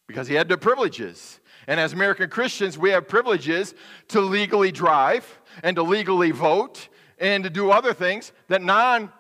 Because 0.06 0.28
he 0.28 0.36
had 0.36 0.48
the 0.48 0.56
privileges. 0.56 1.40
And 1.66 1.80
as 1.80 1.92
American 1.92 2.30
Christians, 2.30 2.78
we 2.78 2.92
have 2.92 3.08
privileges 3.08 3.74
to 4.10 4.22
legally 4.22 4.72
drive 4.72 5.26
and 5.64 5.76
to 5.76 5.82
legally 5.82 6.30
vote 6.30 6.88
and 7.18 7.44
to 7.44 7.50
do 7.50 7.72
other 7.72 7.96
things 7.96 8.32
that 8.48 8.62
non 8.62 9.12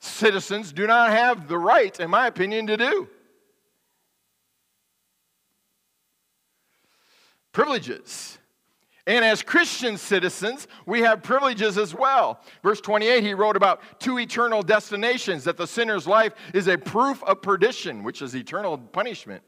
citizens 0.00 0.72
do 0.72 0.84
not 0.84 1.10
have 1.10 1.46
the 1.46 1.58
right, 1.58 2.00
in 2.00 2.10
my 2.10 2.26
opinion, 2.26 2.66
to 2.66 2.76
do. 2.76 3.08
Privileges. 7.52 8.39
And 9.10 9.24
as 9.24 9.42
Christian 9.42 9.98
citizens, 9.98 10.68
we 10.86 11.00
have 11.00 11.20
privileges 11.20 11.76
as 11.76 11.92
well. 11.92 12.40
Verse 12.62 12.80
28, 12.80 13.24
he 13.24 13.34
wrote 13.34 13.56
about 13.56 13.82
two 13.98 14.20
eternal 14.20 14.62
destinations 14.62 15.42
that 15.42 15.56
the 15.56 15.66
sinner's 15.66 16.06
life 16.06 16.32
is 16.54 16.68
a 16.68 16.78
proof 16.78 17.20
of 17.24 17.42
perdition, 17.42 18.04
which 18.04 18.22
is 18.22 18.36
eternal 18.36 18.78
punishment. 18.78 19.42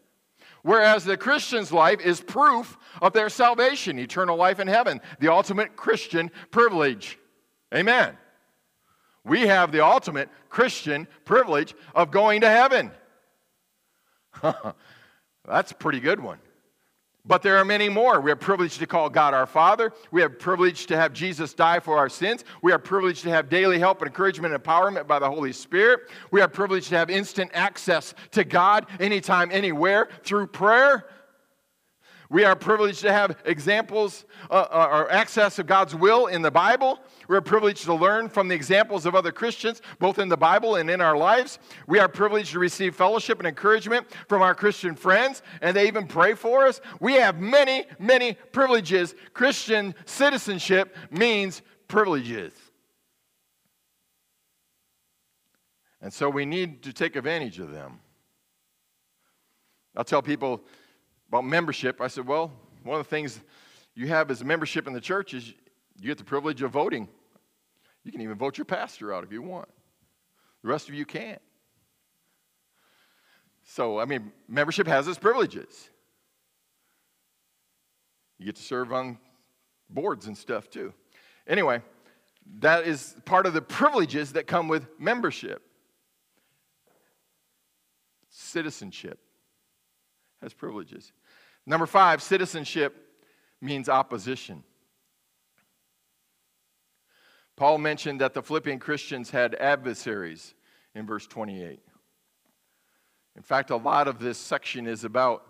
Whereas 0.62 1.04
the 1.04 1.16
Christian's 1.16 1.70
life 1.70 2.00
is 2.00 2.20
proof 2.20 2.76
of 3.00 3.12
their 3.12 3.28
salvation, 3.28 4.00
eternal 4.00 4.36
life 4.36 4.58
in 4.58 4.66
heaven, 4.66 5.00
the 5.20 5.28
ultimate 5.28 5.76
Christian 5.76 6.32
privilege. 6.50 7.16
Amen. 7.72 8.18
We 9.22 9.42
have 9.42 9.70
the 9.70 9.84
ultimate 9.84 10.28
Christian 10.48 11.06
privilege 11.24 11.72
of 11.94 12.10
going 12.10 12.40
to 12.40 12.48
heaven. 12.48 12.90
That's 15.44 15.70
a 15.70 15.76
pretty 15.76 16.00
good 16.00 16.18
one. 16.18 16.40
But 17.25 17.43
there 17.43 17.57
are 17.57 17.64
many 17.64 17.89
more. 17.89 18.20
We 18.20 18.33
are 18.33 18.37
privileged 18.37 18.81
to 18.81 18.87
call 18.87 19.09
God 19.09 19.33
our 19.33 19.47
Father. 19.47 19.93
We 20.11 20.23
are 20.23 20.29
privileged 20.29 20.89
to 20.89 20.97
have 20.97 21.12
Jesus 21.12 21.55
die 21.55 21.79
for 21.79 21.97
our 21.97 22.09
sins. 22.09 22.45
We 22.62 22.73
are 22.73 22.81
privileged 22.81 23.23
to 23.23 23.31
have 23.31 23.49
daily 23.49 23.79
help 23.79 24.01
and 24.01 24.09
encouragement 24.09 24.53
and 24.53 24.62
empowerment 24.62 25.07
by 25.07 25.20
the 25.20 25.31
Holy 25.31 25.53
Spirit. 25.53 26.11
We 26.33 26.41
are 26.41 26.49
privileged 26.49 26.89
to 26.89 26.97
have 26.97 27.11
instant 27.11 27.53
access 27.55 28.14
to 28.33 28.43
God 28.43 28.87
anytime, 28.99 29.51
anywhere 29.53 30.09
through 30.25 30.49
prayer. 30.49 31.07
We 32.33 32.45
are 32.45 32.57
privileged 32.57 33.01
to 33.01 33.12
have 33.12 33.37
examples 33.45 34.24
uh, 34.51 34.55
uh, 34.55 34.89
or 34.91 35.12
access 35.12 35.59
of 35.59 35.66
God's 35.66 35.95
will 35.95 36.28
in 36.28 36.41
the 36.41 36.51
Bible. 36.51 36.99
We're 37.28 37.43
privileged 37.43 37.85
to 37.85 37.93
learn 37.93 38.30
from 38.30 38.49
the 38.49 38.55
examples 38.55 39.05
of 39.05 39.14
other 39.14 39.30
Christians, 39.30 39.83
both 39.99 40.18
in 40.18 40.30
the 40.30 40.37
Bible 40.39 40.76
and 40.76 40.89
in 40.89 41.03
our 41.03 41.14
lives. 41.14 41.59
We 41.87 41.99
are 41.99 42.09
privileged 42.09 42.53
to 42.53 42.59
receive 42.59 42.97
fellowship 42.97 43.39
and 43.39 43.47
encouragement 43.47 44.07
from 44.28 44.41
our 44.41 44.55
Christian 44.55 44.95
friends, 44.95 45.43
and 45.61 45.76
they 45.76 45.87
even 45.87 46.07
pray 46.07 46.33
for 46.33 46.66
us. 46.66 46.80
We 47.01 47.12
have 47.14 47.39
many, 47.39 47.85
many 47.99 48.39
privileges. 48.51 49.14
Christian 49.35 49.95
citizenship 50.07 50.97
means 51.11 51.61
privileges. 51.87 52.55
And 56.01 56.11
so 56.11 56.30
we 56.30 56.47
need 56.47 56.83
to 56.85 56.95
take 56.95 57.14
advantage 57.14 57.59
of 57.59 57.70
them. 57.70 58.01
I'll 59.95 60.05
tell 60.05 60.22
people 60.22 60.64
about 61.33 61.47
membership, 61.47 62.03
I 62.03 62.09
said, 62.09 62.26
well, 62.26 62.53
one 62.83 63.01
of 63.01 63.07
the 63.07 63.09
things 63.09 63.41
you 63.95 64.07
have 64.09 64.30
as 64.30 64.45
membership 64.45 64.87
in 64.87 64.93
the 64.93 65.01
church 65.01 65.33
is 65.33 65.49
you 65.99 66.09
get 66.09 66.18
the 66.18 66.24
privilege 66.24 66.61
of 66.61 66.72
voting. 66.72 67.09
You 68.05 68.12
can 68.12 68.20
even 68.20 68.37
vote 68.37 68.59
your 68.59 68.66
pastor 68.66 69.14
out 69.14 69.24
if 69.24 69.33
you 69.33 69.41
want. 69.41 69.68
The 70.62 70.68
rest 70.68 70.91
of 70.91 70.95
you 70.95 71.07
can't. 71.07 71.41
So, 73.64 73.99
I 73.99 74.05
mean, 74.05 74.30
membership 74.47 74.87
has 74.87 75.09
its 75.09 75.18
privileges. 75.18 75.89
You 78.39 78.45
get 78.45 78.57
to 78.57 78.62
serve 78.62 78.93
on 78.93 79.16
boards 79.89 80.26
and 80.26 80.37
stuff 80.37 80.68
too. 80.68 80.93
Anyway, 81.47 81.80
that 82.59 82.87
is 82.87 83.16
part 83.24 83.47
of 83.47 83.55
the 83.55 83.62
privileges 83.62 84.35
that 84.35 84.47
come 84.47 84.68
with 84.68 84.87
membership. 84.99 85.62
Citizenship 88.28 89.18
has 90.43 90.53
privileges. 90.53 91.12
Number 91.66 91.86
five, 91.86 92.22
citizenship 92.22 92.96
means 93.60 93.88
opposition. 93.88 94.64
Paul 97.56 97.78
mentioned 97.78 98.20
that 98.20 98.34
the 98.34 98.42
Philippian 98.42 98.78
Christians 98.78 99.30
had 99.30 99.54
adversaries 99.54 100.54
in 100.94 101.06
verse 101.06 101.26
28. 101.26 101.80
In 103.36 103.42
fact, 103.42 103.70
a 103.70 103.76
lot 103.76 104.08
of 104.08 104.18
this 104.18 104.38
section 104.38 104.86
is 104.86 105.04
about 105.04 105.46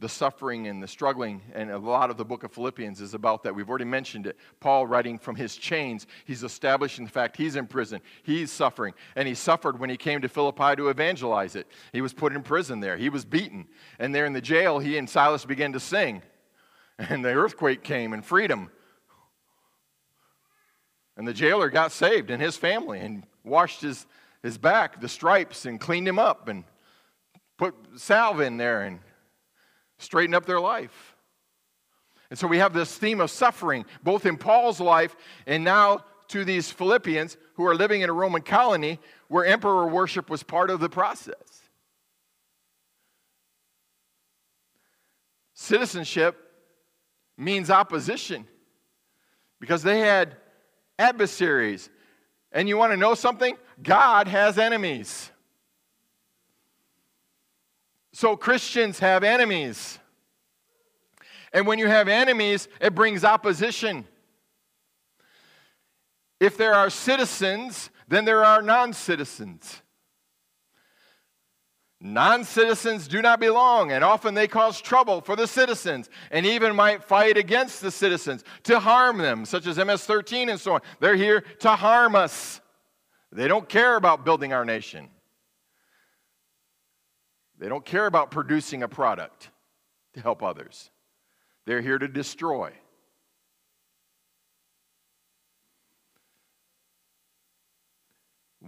the 0.00 0.08
suffering 0.08 0.66
and 0.66 0.82
the 0.82 0.88
struggling, 0.88 1.40
and 1.54 1.70
a 1.70 1.78
lot 1.78 2.10
of 2.10 2.16
the 2.16 2.24
book 2.24 2.42
of 2.42 2.52
Philippians 2.52 3.00
is 3.00 3.14
about 3.14 3.44
that. 3.44 3.54
We've 3.54 3.68
already 3.68 3.84
mentioned 3.84 4.26
it. 4.26 4.36
Paul, 4.58 4.86
writing 4.86 5.18
from 5.18 5.36
his 5.36 5.56
chains, 5.56 6.06
he's 6.24 6.42
establishing 6.42 7.04
the 7.04 7.10
fact 7.10 7.36
he's 7.36 7.54
in 7.54 7.66
prison, 7.66 8.00
he's 8.24 8.50
suffering, 8.50 8.94
and 9.14 9.28
he 9.28 9.34
suffered 9.34 9.78
when 9.78 9.90
he 9.90 9.96
came 9.96 10.20
to 10.22 10.28
Philippi 10.28 10.74
to 10.76 10.88
evangelize 10.88 11.54
it. 11.54 11.68
He 11.92 12.00
was 12.00 12.12
put 12.12 12.32
in 12.34 12.42
prison 12.42 12.80
there, 12.80 12.96
he 12.96 13.08
was 13.08 13.24
beaten, 13.24 13.66
and 13.98 14.14
there 14.14 14.26
in 14.26 14.32
the 14.32 14.40
jail, 14.40 14.80
he 14.80 14.98
and 14.98 15.08
Silas 15.08 15.44
began 15.44 15.72
to 15.72 15.80
sing, 15.80 16.22
and 16.98 17.24
the 17.24 17.30
earthquake 17.30 17.84
came 17.84 18.12
and 18.12 18.24
freedom. 18.24 18.70
And 21.16 21.28
the 21.28 21.32
jailer 21.32 21.70
got 21.70 21.92
saved 21.92 22.30
and 22.30 22.42
his 22.42 22.56
family 22.56 22.98
and 22.98 23.22
washed 23.44 23.82
his, 23.82 24.04
his 24.42 24.58
back, 24.58 25.00
the 25.00 25.08
stripes, 25.08 25.64
and 25.64 25.78
cleaned 25.78 26.08
him 26.08 26.18
up 26.18 26.48
and 26.48 26.64
put 27.56 27.74
salve 27.94 28.40
in 28.40 28.56
there 28.56 28.82
and 28.82 28.98
straighten 29.98 30.34
up 30.34 30.46
their 30.46 30.60
life. 30.60 31.14
And 32.30 32.38
so 32.38 32.46
we 32.46 32.58
have 32.58 32.72
this 32.72 32.96
theme 32.96 33.20
of 33.20 33.30
suffering, 33.30 33.84
both 34.02 34.26
in 34.26 34.36
Paul's 34.36 34.80
life 34.80 35.14
and 35.46 35.62
now 35.62 36.04
to 36.28 36.44
these 36.44 36.70
Philippians 36.70 37.36
who 37.54 37.66
are 37.66 37.74
living 37.74 38.00
in 38.00 38.10
a 38.10 38.12
Roman 38.12 38.42
colony 38.42 38.98
where 39.28 39.44
emperor 39.44 39.86
worship 39.86 40.30
was 40.30 40.42
part 40.42 40.70
of 40.70 40.80
the 40.80 40.88
process. 40.88 41.34
Citizenship 45.54 46.36
means 47.36 47.70
opposition 47.70 48.46
because 49.60 49.82
they 49.82 50.00
had 50.00 50.36
adversaries. 50.98 51.88
And 52.52 52.68
you 52.68 52.76
want 52.76 52.92
to 52.92 52.96
know 52.96 53.14
something? 53.14 53.56
God 53.82 54.28
has 54.28 54.58
enemies. 54.58 55.30
So 58.14 58.36
Christians 58.36 59.00
have 59.00 59.24
enemies. 59.24 59.98
And 61.52 61.66
when 61.66 61.80
you 61.80 61.88
have 61.88 62.06
enemies, 62.06 62.68
it 62.80 62.94
brings 62.94 63.24
opposition. 63.24 64.06
If 66.38 66.56
there 66.56 66.74
are 66.74 66.90
citizens, 66.90 67.90
then 68.06 68.24
there 68.24 68.44
are 68.44 68.62
non 68.62 68.92
citizens. 68.92 69.82
Non 72.00 72.44
citizens 72.44 73.08
do 73.08 73.20
not 73.20 73.40
belong, 73.40 73.90
and 73.90 74.04
often 74.04 74.34
they 74.34 74.46
cause 74.46 74.80
trouble 74.80 75.20
for 75.20 75.34
the 75.34 75.48
citizens 75.48 76.08
and 76.30 76.46
even 76.46 76.76
might 76.76 77.02
fight 77.02 77.36
against 77.36 77.80
the 77.80 77.90
citizens 77.90 78.44
to 78.62 78.78
harm 78.78 79.18
them, 79.18 79.44
such 79.44 79.66
as 79.66 79.76
MS 79.76 80.04
13 80.04 80.50
and 80.50 80.60
so 80.60 80.74
on. 80.74 80.82
They're 81.00 81.16
here 81.16 81.40
to 81.60 81.70
harm 81.70 82.14
us. 82.14 82.60
They 83.32 83.48
don't 83.48 83.68
care 83.68 83.96
about 83.96 84.24
building 84.24 84.52
our 84.52 84.64
nation. 84.64 85.08
They 87.58 87.68
don't 87.68 87.84
care 87.84 88.06
about 88.06 88.30
producing 88.30 88.82
a 88.82 88.88
product 88.88 89.50
to 90.14 90.20
help 90.20 90.42
others, 90.42 90.90
they're 91.66 91.80
here 91.80 91.98
to 91.98 92.08
destroy. 92.08 92.72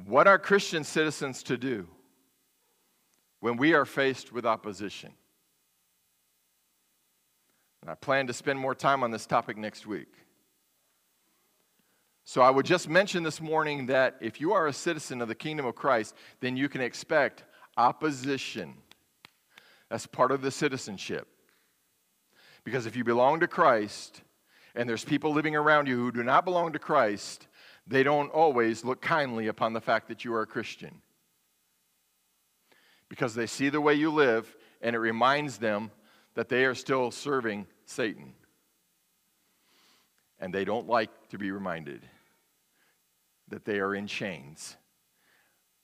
What 0.04 0.28
are 0.28 0.38
Christian 0.38 0.84
citizens 0.84 1.42
to 1.44 1.56
do 1.56 1.88
when 3.40 3.56
we 3.56 3.72
are 3.72 3.86
faced 3.86 4.30
with 4.30 4.44
opposition? 4.44 5.12
And 7.80 7.90
I 7.90 7.94
plan 7.94 8.26
to 8.26 8.32
spend 8.32 8.58
more 8.58 8.74
time 8.74 9.02
on 9.02 9.10
this 9.10 9.26
topic 9.26 9.56
next 9.56 9.86
week. 9.86 10.12
So 12.24 12.42
I 12.42 12.50
would 12.50 12.66
just 12.66 12.88
mention 12.88 13.22
this 13.22 13.40
morning 13.40 13.86
that 13.86 14.16
if 14.20 14.40
you 14.40 14.52
are 14.52 14.66
a 14.66 14.72
citizen 14.72 15.22
of 15.22 15.28
the 15.28 15.34
kingdom 15.34 15.64
of 15.64 15.76
Christ, 15.76 16.14
then 16.40 16.56
you 16.56 16.68
can 16.68 16.80
expect 16.80 17.44
opposition. 17.76 18.74
That's 19.90 20.06
part 20.06 20.32
of 20.32 20.42
the 20.42 20.50
citizenship. 20.50 21.28
Because 22.64 22.86
if 22.86 22.96
you 22.96 23.04
belong 23.04 23.40
to 23.40 23.46
Christ 23.46 24.22
and 24.74 24.88
there's 24.88 25.04
people 25.04 25.32
living 25.32 25.54
around 25.54 25.86
you 25.86 25.96
who 25.96 26.12
do 26.12 26.22
not 26.22 26.44
belong 26.44 26.72
to 26.72 26.78
Christ, 26.78 27.46
they 27.86 28.02
don't 28.02 28.30
always 28.32 28.84
look 28.84 29.00
kindly 29.00 29.46
upon 29.46 29.72
the 29.72 29.80
fact 29.80 30.08
that 30.08 30.24
you 30.24 30.34
are 30.34 30.42
a 30.42 30.46
Christian. 30.46 31.00
Because 33.08 33.34
they 33.34 33.46
see 33.46 33.68
the 33.68 33.80
way 33.80 33.94
you 33.94 34.10
live 34.10 34.56
and 34.82 34.96
it 34.96 34.98
reminds 34.98 35.58
them 35.58 35.92
that 36.34 36.48
they 36.48 36.64
are 36.64 36.74
still 36.74 37.10
serving 37.10 37.66
Satan. 37.84 38.34
And 40.40 40.52
they 40.52 40.64
don't 40.64 40.88
like 40.88 41.10
to 41.30 41.38
be 41.38 41.50
reminded 41.50 42.02
that 43.48 43.64
they 43.64 43.78
are 43.78 43.94
in 43.94 44.06
chains 44.06 44.76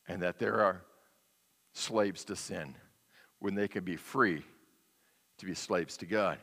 and 0.09 0.21
that 0.23 0.39
there 0.39 0.61
are 0.61 0.83
slaves 1.73 2.25
to 2.25 2.37
sin 2.37 2.75
when 3.39 3.55
they 3.55 3.69
can 3.69 3.85
be 3.85 3.97
free 3.97 4.43
to 5.39 5.47
be 5.47 5.55
slaves 5.55 5.97
to 5.99 6.07
God. 6.07 6.39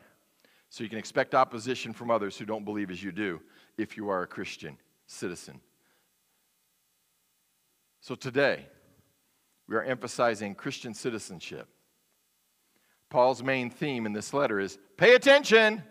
So 0.69 0.83
you 0.83 0.89
can 0.89 0.99
expect 0.99 1.33
opposition 1.33 1.93
from 1.93 2.11
others 2.11 2.37
who 2.37 2.45
don't 2.45 2.65
believe 2.65 2.91
as 2.91 3.01
you 3.01 3.11
do 3.11 3.41
if 3.77 3.97
you 3.97 4.09
are 4.09 4.23
a 4.23 4.27
Christian 4.27 4.77
citizen. 5.07 5.59
So 8.01 8.15
today, 8.15 8.65
we 9.67 9.75
are 9.75 9.83
emphasizing 9.83 10.55
Christian 10.55 10.93
citizenship. 10.93 11.67
Paul's 13.09 13.41
main 13.41 13.69
theme 13.69 14.05
in 14.05 14.13
this 14.13 14.33
letter 14.33 14.59
is 14.59 14.77
pay 14.97 15.15
attention, 15.15 15.83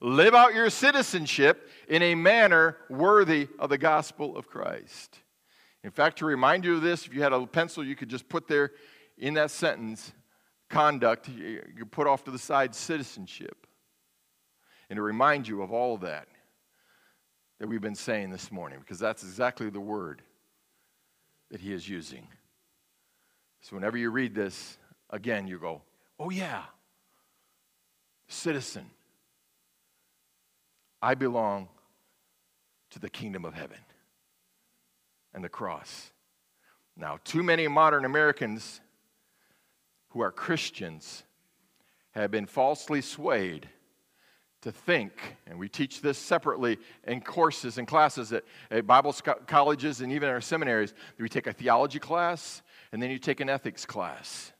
live 0.00 0.34
out 0.34 0.54
your 0.54 0.70
citizenship 0.70 1.68
in 1.88 2.02
a 2.02 2.14
manner 2.14 2.76
worthy 2.90 3.48
of 3.58 3.70
the 3.70 3.78
gospel 3.78 4.36
of 4.36 4.48
Christ. 4.48 5.18
In 5.84 5.90
fact, 5.90 6.18
to 6.18 6.26
remind 6.26 6.64
you 6.64 6.76
of 6.76 6.82
this, 6.82 7.06
if 7.06 7.14
you 7.14 7.22
had 7.22 7.32
a 7.32 7.46
pencil, 7.46 7.84
you 7.84 7.94
could 7.94 8.08
just 8.08 8.28
put 8.28 8.48
there 8.48 8.72
in 9.18 9.34
that 9.34 9.50
sentence 9.50 10.12
conduct, 10.68 11.28
you 11.28 11.86
put 11.90 12.06
off 12.06 12.24
to 12.24 12.30
the 12.30 12.38
side 12.38 12.74
citizenship. 12.74 13.66
And 14.90 14.96
to 14.96 15.02
remind 15.02 15.48
you 15.48 15.62
of 15.62 15.72
all 15.72 15.94
of 15.94 16.00
that 16.02 16.28
that 17.58 17.68
we've 17.68 17.80
been 17.80 17.94
saying 17.94 18.30
this 18.30 18.52
morning, 18.52 18.80
because 18.80 18.98
that's 18.98 19.22
exactly 19.22 19.70
the 19.70 19.80
word 19.80 20.22
that 21.50 21.60
he 21.60 21.72
is 21.72 21.88
using. 21.88 22.26
So 23.62 23.76
whenever 23.76 23.96
you 23.96 24.10
read 24.10 24.34
this, 24.34 24.78
again, 25.10 25.46
you 25.46 25.58
go, 25.58 25.82
oh, 26.18 26.30
yeah, 26.30 26.62
citizen. 28.28 28.90
I 31.00 31.14
belong 31.14 31.68
to 32.90 32.98
the 32.98 33.10
kingdom 33.10 33.44
of 33.44 33.54
heaven 33.54 33.78
and 35.36 35.44
the 35.44 35.48
cross. 35.48 36.12
Now, 36.96 37.18
too 37.22 37.44
many 37.44 37.68
modern 37.68 38.06
Americans 38.06 38.80
who 40.08 40.22
are 40.22 40.32
Christians 40.32 41.22
have 42.12 42.30
been 42.30 42.46
falsely 42.46 43.02
swayed 43.02 43.68
to 44.62 44.72
think, 44.72 45.12
and 45.46 45.58
we 45.58 45.68
teach 45.68 46.00
this 46.00 46.16
separately 46.16 46.78
in 47.06 47.20
courses 47.20 47.76
and 47.76 47.86
classes 47.86 48.32
at, 48.32 48.44
at 48.70 48.86
Bible 48.86 49.14
colleges 49.46 50.00
and 50.00 50.10
even 50.10 50.30
our 50.30 50.40
seminaries. 50.40 50.94
We 51.18 51.28
take 51.28 51.46
a 51.46 51.52
theology 51.52 51.98
class 51.98 52.62
and 52.90 53.02
then 53.02 53.10
you 53.10 53.18
take 53.18 53.40
an 53.40 53.50
ethics 53.50 53.84
class. 53.84 54.52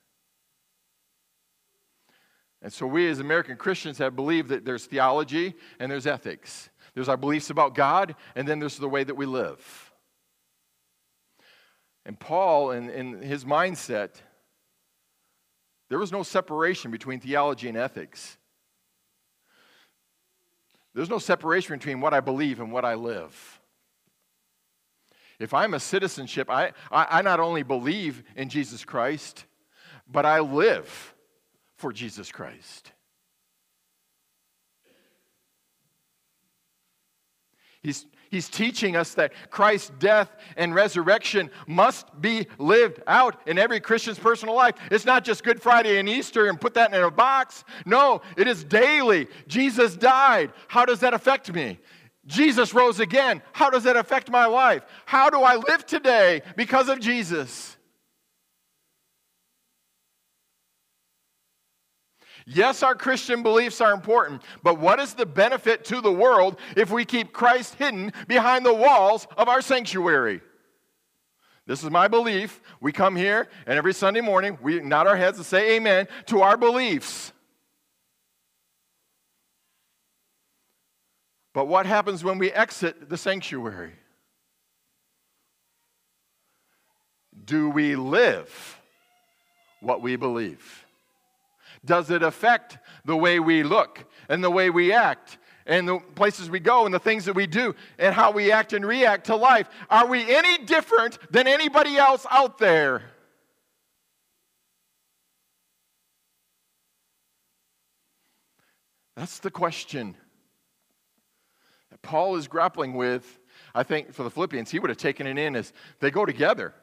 And 2.61 2.71
so 2.71 2.87
we 2.87 3.09
as 3.09 3.19
American 3.19 3.57
Christians 3.57 3.97
have 3.99 4.15
believed 4.15 4.51
that 4.51 4.67
there's 4.67 4.85
theology 4.85 5.55
and 5.81 5.91
there's 5.91 6.07
ethics. 6.07 6.69
There's 6.95 7.09
our 7.09 7.17
beliefs 7.17 7.49
about 7.49 7.75
God, 7.75 8.15
and 8.35 8.47
then 8.47 8.59
there's 8.59 8.77
the 8.77 8.89
way 8.89 9.05
that 9.05 9.17
we 9.17 9.25
live. 9.25 9.86
And 12.07 12.19
Paul, 12.19 12.71
in, 12.71 12.89
in 12.89 13.21
his 13.21 13.45
mindset, 13.45 14.11
there 15.89 15.99
was 15.99 16.13
no 16.13 16.23
separation 16.23 16.93
between 16.93 17.19
theology 17.19 17.69
and 17.69 17.77
ethics. 17.77 18.39
There's 20.95 21.11
no 21.11 21.19
separation 21.19 21.77
between 21.77 22.01
what 22.01 22.15
I 22.15 22.21
believe 22.21 22.61
and 22.61 22.71
what 22.71 22.85
I 22.85 22.95
live. 22.95 23.61
If 25.41 25.53
I'm 25.53 25.75
a 25.75 25.81
citizenship, 25.81 26.49
I, 26.49 26.73
I, 26.93 27.19
I 27.19 27.23
not 27.23 27.41
only 27.41 27.65
believe 27.65 28.23
in 28.37 28.49
Jesus 28.51 28.85
Christ, 28.85 29.45
but 30.09 30.25
I 30.25 30.39
live 30.39 31.15
for 31.77 31.93
Jesus 31.93 32.31
Christ. 32.31 32.93
He's, 37.83 38.07
he's 38.37 38.49
teaching 38.51 38.97
us 38.97 39.15
that 39.15 39.33
Christ's 39.51 39.91
death 39.99 40.31
and 40.59 40.75
resurrection 40.75 41.51
must 41.67 42.21
be 42.21 42.47
lived 42.59 43.03
out 43.07 43.41
in 43.49 43.59
every 43.59 43.81
Christian's 43.81 44.19
personal 44.19 44.55
life. 44.55 44.75
It's 44.91 45.07
not 45.07 45.25
just 45.25 45.43
Good 45.43 45.63
Friday 45.63 45.99
and 45.99 46.09
Easter 46.09 46.47
and 46.47 46.61
put 46.61 46.75
that 46.75 46.93
in 46.95 47.03
a 47.03 47.11
box. 47.11 47.65
No, 47.87 48.21
it 48.37 48.47
is 48.47 48.63
daily. 48.63 49.27
Jesus 49.49 49.97
died. 49.97 50.53
How 50.69 50.85
does 50.85 51.01
that 51.01 51.15
affect 51.15 51.53
me? 51.53 51.79
Jesus 52.27 52.75
rose 52.75 53.01
again. 53.01 53.41
How 53.53 53.71
does 53.71 53.85
that 53.85 53.97
affect 53.97 54.31
my 54.31 54.47
life? 54.47 54.83
How 55.07 55.31
do 55.31 55.41
I 55.41 55.57
live 55.57 55.87
today 55.87 56.43
because 56.57 56.89
of 56.89 57.01
Jesus? 57.01 57.76
Yes, 62.49 62.85
our 62.85 62.95
Christian 62.95 63.43
beliefs 63.43 63.81
are 63.81 63.93
important, 63.93 64.41
but 64.63 64.79
what 64.79 65.01
is 65.01 65.15
the 65.15 65.27
benefit 65.27 65.85
to 65.87 66.01
the 66.01 66.13
world 66.13 66.59
if 66.77 66.93
we 66.93 67.05
keep 67.05 67.33
Christ 67.33 67.75
hidden 67.75 68.13
behind 68.29 68.65
the 68.65 68.73
walls 68.73 69.27
of 69.37 69.49
our 69.49 69.61
sanctuary? 69.61 70.41
This 71.67 71.83
is 71.83 71.91
my 71.91 72.07
belief. 72.07 72.61
We 72.81 72.93
come 72.93 73.17
here, 73.17 73.49
and 73.67 73.77
every 73.77 73.93
Sunday 73.93 74.21
morning, 74.21 74.57
we 74.63 74.79
nod 74.79 75.09
our 75.09 75.17
heads 75.17 75.39
and 75.39 75.47
say 75.47 75.75
amen 75.75 76.07
to 76.27 76.43
our 76.43 76.57
beliefs. 76.57 77.33
But 81.53 81.67
what 81.67 81.85
happens 81.85 82.23
when 82.23 82.39
we 82.39 82.53
exit 82.53 83.09
the 83.09 83.17
sanctuary? 83.17 83.95
Do 87.45 87.71
we 87.71 87.97
live 87.97 88.79
what 89.81 90.01
we 90.01 90.15
believe? 90.15 90.86
Does 91.87 92.11
it 92.11 92.23
affect 92.23 92.79
the 93.05 93.17
way 93.17 93.41
we 93.41 93.63
look 93.63 94.05
and 94.29 94.45
the 94.45 94.51
way 94.51 94.69
we 94.69 94.93
act 94.93 95.39
and 95.67 95.89
the 95.89 95.99
places 96.15 96.51
we 96.51 96.61
go 96.61 96.85
and 96.85 96.93
the 96.93 96.99
things 96.99 97.25
that 97.25 97.35
we 97.35 97.47
do 97.47 97.75
and 97.99 98.15
how 98.15 98.33
we 98.33 98.53
act 98.53 98.73
and 98.73 98.85
react 98.85 99.27
to 99.27 99.37
life? 99.37 99.69
Are 99.89 100.07
we 100.07 100.35
any 100.35 100.59
different 100.65 101.19
than 101.33 101.47
anybody 101.47 101.97
else 101.97 102.27
out 102.31 102.59
there? 102.59 103.03
That's 109.17 109.39
the 109.39 109.51
question 109.51 110.15
that 111.91 112.03
Paul 112.03 112.37
is 112.37 112.49
grappling 112.49 112.95
with. 112.95 113.39
I 113.75 113.83
think 113.83 114.13
for 114.13 114.25
the 114.25 114.31
Philippians, 114.31 114.71
he 114.71 114.79
would 114.79 114.91
have 114.91 114.99
taken 114.99 115.27
it 115.27 115.39
in 115.39 115.57
as 115.57 115.73
they 116.01 116.11
go 116.11 116.27
together. 116.27 116.75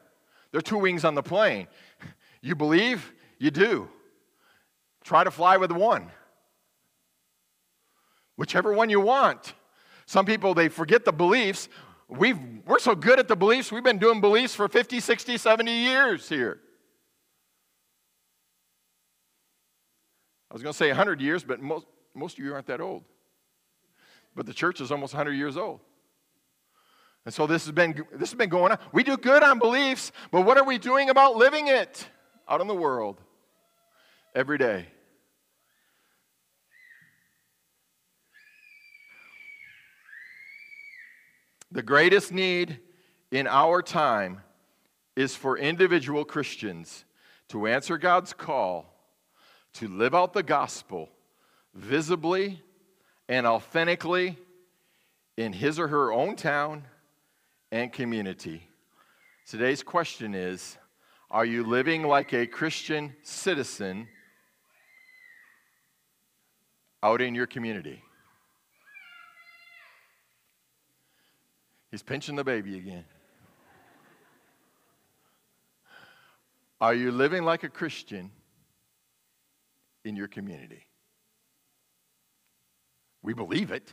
They're 0.50 0.60
two 0.60 0.78
wings 0.78 1.04
on 1.04 1.14
the 1.14 1.22
plane. 1.22 1.68
You 2.40 2.54
believe, 2.54 3.12
you 3.38 3.50
do. 3.50 3.88
Try 5.04 5.22
to 5.22 5.30
fly 5.30 5.58
with 5.58 5.70
one. 5.70 6.10
Whichever 8.36 8.72
one 8.72 8.90
you 8.90 9.00
want. 9.00 9.54
Some 10.06 10.26
people, 10.26 10.54
they 10.54 10.68
forget 10.68 11.04
the 11.04 11.12
beliefs. 11.12 11.68
We've, 12.08 12.38
we're 12.66 12.78
so 12.78 12.94
good 12.94 13.18
at 13.18 13.28
the 13.28 13.36
beliefs, 13.36 13.70
we've 13.70 13.84
been 13.84 13.98
doing 13.98 14.20
beliefs 14.20 14.54
for 14.54 14.66
50, 14.68 15.00
60, 15.00 15.38
70 15.38 15.70
years 15.70 16.28
here. 16.28 16.60
I 20.50 20.54
was 20.54 20.62
going 20.62 20.72
to 20.72 20.76
say 20.76 20.88
100 20.88 21.20
years, 21.20 21.44
but 21.44 21.60
most, 21.60 21.86
most 22.14 22.38
of 22.38 22.44
you 22.44 22.52
aren't 22.52 22.66
that 22.66 22.80
old. 22.80 23.04
But 24.34 24.46
the 24.46 24.52
church 24.52 24.80
is 24.80 24.90
almost 24.90 25.14
100 25.14 25.32
years 25.32 25.56
old. 25.56 25.80
And 27.24 27.32
so 27.32 27.46
this 27.46 27.64
has 27.64 27.72
been 27.72 28.04
this 28.12 28.30
has 28.30 28.34
been 28.34 28.50
going 28.50 28.72
on. 28.72 28.78
We 28.92 29.02
do 29.02 29.16
good 29.16 29.42
on 29.42 29.58
beliefs, 29.58 30.12
but 30.30 30.42
what 30.42 30.58
are 30.58 30.64
we 30.64 30.76
doing 30.76 31.08
about 31.08 31.36
living 31.36 31.68
it 31.68 32.06
out 32.46 32.60
in 32.60 32.66
the 32.66 32.74
world 32.74 33.18
every 34.34 34.58
day? 34.58 34.86
The 41.70 41.82
greatest 41.82 42.32
need 42.32 42.78
in 43.30 43.46
our 43.46 43.82
time 43.82 44.42
is 45.16 45.34
for 45.34 45.58
individual 45.58 46.24
Christians 46.24 47.04
to 47.48 47.66
answer 47.66 47.98
God's 47.98 48.32
call 48.32 48.94
to 49.74 49.88
live 49.88 50.14
out 50.14 50.32
the 50.32 50.42
gospel 50.42 51.08
visibly 51.74 52.62
and 53.28 53.46
authentically 53.46 54.38
in 55.36 55.52
his 55.52 55.78
or 55.78 55.88
her 55.88 56.12
own 56.12 56.36
town 56.36 56.84
and 57.72 57.92
community. 57.92 58.68
Today's 59.46 59.82
question 59.82 60.34
is 60.34 60.78
Are 61.30 61.44
you 61.44 61.64
living 61.64 62.04
like 62.04 62.32
a 62.32 62.46
Christian 62.46 63.14
citizen 63.22 64.08
out 67.04 67.20
in 67.20 67.34
your 67.34 67.46
community? 67.46 68.02
He's 71.90 72.02
pinching 72.02 72.34
the 72.34 72.42
baby 72.42 72.78
again. 72.78 73.04
Are 76.80 76.94
you 76.94 77.12
living 77.12 77.44
like 77.44 77.62
a 77.62 77.68
Christian 77.68 78.30
in 80.04 80.16
your 80.16 80.28
community? 80.28 80.86
We 83.22 83.34
believe 83.34 83.70
it. 83.70 83.92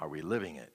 Are 0.00 0.08
we 0.08 0.20
living 0.20 0.56
it? 0.56 0.72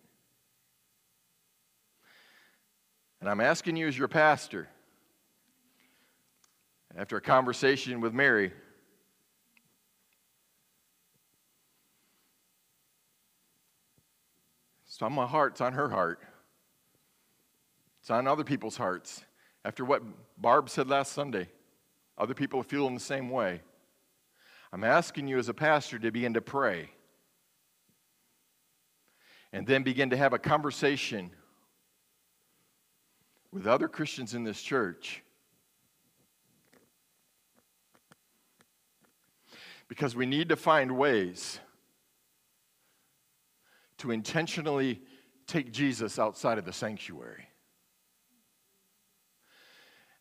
And 3.20 3.30
I'm 3.30 3.42
asking 3.42 3.76
you, 3.76 3.88
as 3.88 3.98
your 3.98 4.08
pastor, 4.08 4.68
after 6.98 7.18
a 7.18 7.22
conversation 7.22 8.02
with 8.02 8.14
Mary, 8.14 8.52
It's 15.02 15.06
on 15.08 15.14
my 15.14 15.26
heart, 15.26 15.54
it's 15.54 15.62
on 15.62 15.74
her 15.74 15.90
heart. 15.90 16.20
It's 18.02 18.12
on 18.12 18.28
other 18.28 18.44
people's 18.44 18.78
hearts. 18.78 19.26
After 19.66 19.84
what 19.84 20.04
Barb 20.38 20.70
said 20.70 20.90
last 20.90 21.14
Sunday, 21.14 21.48
other 22.20 22.36
people 22.36 22.60
are 22.60 22.64
feeling 22.64 22.94
the 22.94 23.00
same 23.00 23.32
way. 23.32 23.62
I'm 24.72 24.84
asking 24.84 25.28
you 25.28 25.40
as 25.40 25.50
a 25.50 25.56
pastor 25.56 25.98
to 25.98 26.12
begin 26.12 26.36
to 26.36 26.42
pray 26.42 26.92
and 29.52 29.66
then 29.66 29.82
begin 29.82 30.12
to 30.12 30.18
have 30.18 30.34
a 30.34 30.38
conversation 30.38 31.32
with 33.52 33.66
other 33.66 33.88
Christians 33.88 34.36
in 34.36 34.44
this 34.44 34.62
church. 34.62 35.24
Because 39.88 40.16
we 40.16 40.28
need 40.28 40.50
to 40.50 40.56
find 40.56 40.96
ways 40.96 41.60
to 44.02 44.10
intentionally 44.10 45.00
take 45.46 45.72
Jesus 45.72 46.18
outside 46.18 46.58
of 46.58 46.66
the 46.66 46.74
sanctuary. 46.74 47.48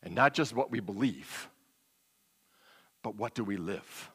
And 0.03 0.13
not 0.13 0.35
just 0.35 0.55
what 0.55 0.69
we 0.69 0.79
believe, 0.79 1.49
but 3.01 3.15
what 3.15 3.33
do 3.33 3.43
we 3.43 3.57
live? 3.57 4.11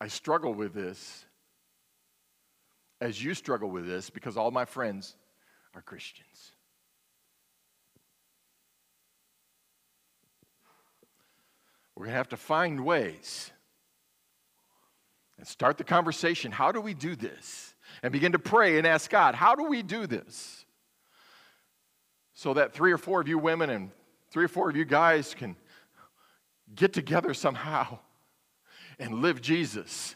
I 0.00 0.08
struggle 0.08 0.54
with 0.54 0.72
this 0.72 1.26
as 3.02 3.22
you 3.22 3.34
struggle 3.34 3.68
with 3.68 3.86
this 3.86 4.08
because 4.08 4.38
all 4.38 4.50
my 4.50 4.64
friends 4.64 5.14
are 5.74 5.82
Christians. 5.82 6.52
We're 12.00 12.06
going 12.06 12.14
to 12.14 12.18
have 12.18 12.30
to 12.30 12.38
find 12.38 12.80
ways 12.84 13.52
and 15.36 15.46
start 15.46 15.76
the 15.76 15.84
conversation. 15.84 16.50
How 16.50 16.72
do 16.72 16.80
we 16.80 16.94
do 16.94 17.14
this? 17.14 17.70
and 18.02 18.12
begin 18.12 18.32
to 18.32 18.38
pray 18.38 18.78
and 18.78 18.86
ask 18.86 19.10
God, 19.10 19.34
how 19.34 19.54
do 19.54 19.64
we 19.64 19.82
do 19.82 20.06
this? 20.06 20.64
So 22.32 22.54
that 22.54 22.72
three 22.72 22.92
or 22.92 22.98
four 22.98 23.20
of 23.20 23.28
you 23.28 23.38
women 23.38 23.70
and 23.70 23.90
three 24.30 24.44
or 24.44 24.48
four 24.48 24.70
of 24.70 24.76
you 24.76 24.84
guys 24.84 25.34
can 25.34 25.56
get 26.74 26.92
together 26.92 27.34
somehow 27.34 27.98
and 28.98 29.20
live 29.20 29.40
Jesus. 29.40 30.14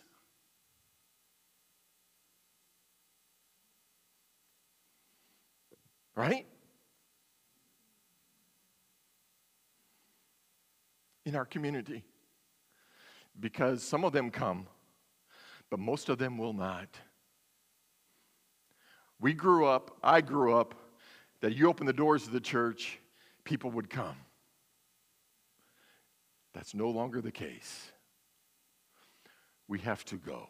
Right? 6.15 6.47
In 11.25 11.35
our 11.37 11.45
community. 11.45 12.05
Because 13.41 13.83
some 13.83 14.05
of 14.05 14.13
them 14.13 14.31
come, 14.31 14.67
but 15.71 15.79
most 15.79 16.09
of 16.09 16.19
them 16.19 16.39
will 16.39 16.53
not. 16.53 16.89
We 19.21 19.33
grew 19.33 19.67
up, 19.67 19.97
I 20.03 20.21
grew 20.21 20.55
up, 20.55 20.75
that 21.41 21.55
you 21.55 21.69
open 21.69 21.87
the 21.87 21.93
doors 21.93 22.27
of 22.27 22.33
the 22.33 22.41
church, 22.41 22.99
people 23.45 23.71
would 23.73 23.91
come. 23.91 24.17
That's 26.53 26.75
no 26.75 26.89
longer 26.89 27.21
the 27.21 27.33
case. 27.33 27.91
We 29.67 29.81
have 29.81 30.05
to 30.07 30.17
go. 30.17 30.49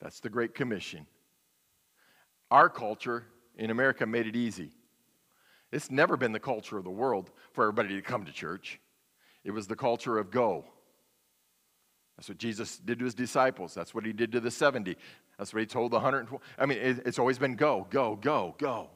That's 0.00 0.20
the 0.20 0.28
Great 0.28 0.54
Commission. 0.54 1.06
Our 2.50 2.68
culture 2.68 3.24
in 3.56 3.70
America 3.70 4.04
made 4.04 4.26
it 4.26 4.36
easy. 4.36 4.72
It's 5.72 5.90
never 5.90 6.16
been 6.16 6.32
the 6.32 6.40
culture 6.40 6.76
of 6.76 6.84
the 6.84 6.90
world 6.90 7.30
for 7.52 7.64
everybody 7.64 7.96
to 7.96 8.02
come 8.02 8.24
to 8.26 8.32
church. 8.32 8.78
It 9.42 9.50
was 9.50 9.66
the 9.66 9.74
culture 9.74 10.18
of 10.18 10.30
go. 10.30 10.64
That's 12.16 12.28
what 12.28 12.38
Jesus 12.38 12.78
did 12.78 12.98
to 12.98 13.06
his 13.06 13.14
disciples. 13.14 13.74
That's 13.74 13.94
what 13.94 14.04
he 14.04 14.12
did 14.12 14.32
to 14.32 14.40
the 14.40 14.50
70. 14.50 14.96
That's 15.38 15.52
what 15.52 15.60
he 15.60 15.66
told 15.66 15.92
the 15.92 15.96
120. 15.96 16.44
I 16.58 16.66
mean, 16.66 16.78
it's 16.80 17.18
always 17.18 17.38
been 17.38 17.56
go, 17.56 17.86
go, 17.90 18.16
go, 18.16 18.54
go. 18.58 18.90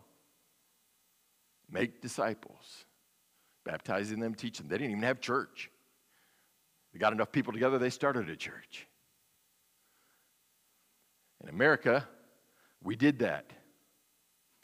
Make 1.71 2.01
disciples, 2.01 2.85
baptizing 3.65 4.21
them, 4.21 4.35
teaching 4.35 4.69
them. 4.69 4.71
They 4.71 4.79
didn't 4.79 4.93
even 4.93 5.03
have 5.03 5.21
church. 5.21 5.71
They 6.93 6.99
got 6.99 7.13
enough 7.13 7.33
people 7.33 7.53
together, 7.53 7.79
they 7.79 7.91
started 7.91 8.29
a 8.29 8.37
church. 8.37 8.87
In 11.43 11.49
America, 11.49 12.07
we 12.83 12.97
did 12.97 13.21
that. 13.21 13.51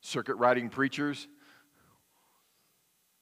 Circuit 0.02 0.36
riding 0.36 0.68
preachers 0.68 1.26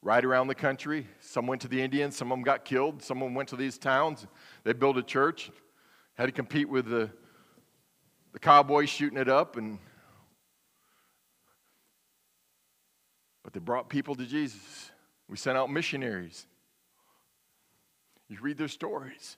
ride 0.03 0.25
around 0.25 0.49
the 0.49 0.55
country. 0.55 1.07
Some 1.21 1.47
went 1.47 1.63
to 1.63 1.69
the 1.69 1.81
Indians, 1.81 2.17
some 2.17 2.33
of 2.33 2.39
them 2.39 2.43
got 2.43 2.65
killed, 2.65 3.03
some 3.03 3.19
of 3.19 3.27
them 3.27 3.35
went 3.35 3.49
to 3.51 3.57
these 3.57 3.79
towns. 3.79 4.27
They 4.65 4.73
built 4.73 4.97
a 4.97 5.03
church, 5.03 5.51
had 6.15 6.27
to 6.27 6.33
compete 6.33 6.69
with 6.69 6.87
the, 6.87 7.11
the 8.33 8.39
cowboys 8.39 8.89
shooting 8.89 9.19
it 9.19 9.29
up 9.29 9.57
and 9.57 9.79
but 13.43 13.55
they 13.55 13.61
brought 13.61 13.89
people 13.89 14.15
to 14.15 14.27
Jesus. 14.27 14.91
We 15.29 15.37
sent 15.37 15.57
out 15.57 15.71
missionaries. 15.71 16.47
You 18.29 18.39
read 18.41 18.59
their 18.59 18.69
stories. 18.69 19.37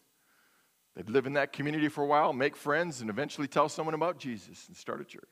They'd 0.95 1.09
live 1.09 1.27
in 1.27 1.33
that 1.35 1.53
community 1.53 1.89
for 1.89 2.05
a 2.05 2.07
while, 2.07 2.33
make 2.33 2.57
friends, 2.57 3.01
and 3.01 3.09
eventually 3.09 3.49
tell 3.49 3.69
someone 3.69 3.95
about 3.95 4.19
Jesus 4.19 4.69
and 4.69 4.77
start 4.77 5.01
a 5.01 5.05
church. 5.05 5.23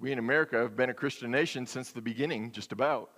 We 0.00 0.12
in 0.12 0.18
America 0.18 0.58
have 0.58 0.76
been 0.76 0.90
a 0.90 0.94
Christian 0.94 1.30
nation 1.30 1.66
since 1.66 1.92
the 1.92 2.02
beginning, 2.02 2.52
just 2.52 2.72
about. 2.72 3.10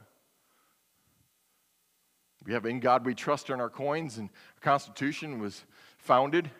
We 2.47 2.53
have 2.53 2.65
In 2.65 2.81
God 2.81 3.05
We 3.05 3.15
Trust 3.15 3.51
on 3.51 3.61
our 3.61 3.69
coins, 3.69 4.19
and 4.19 4.29
our 4.29 4.61
Constitution 4.61 5.41
was 5.41 5.65
founded, 5.99 6.51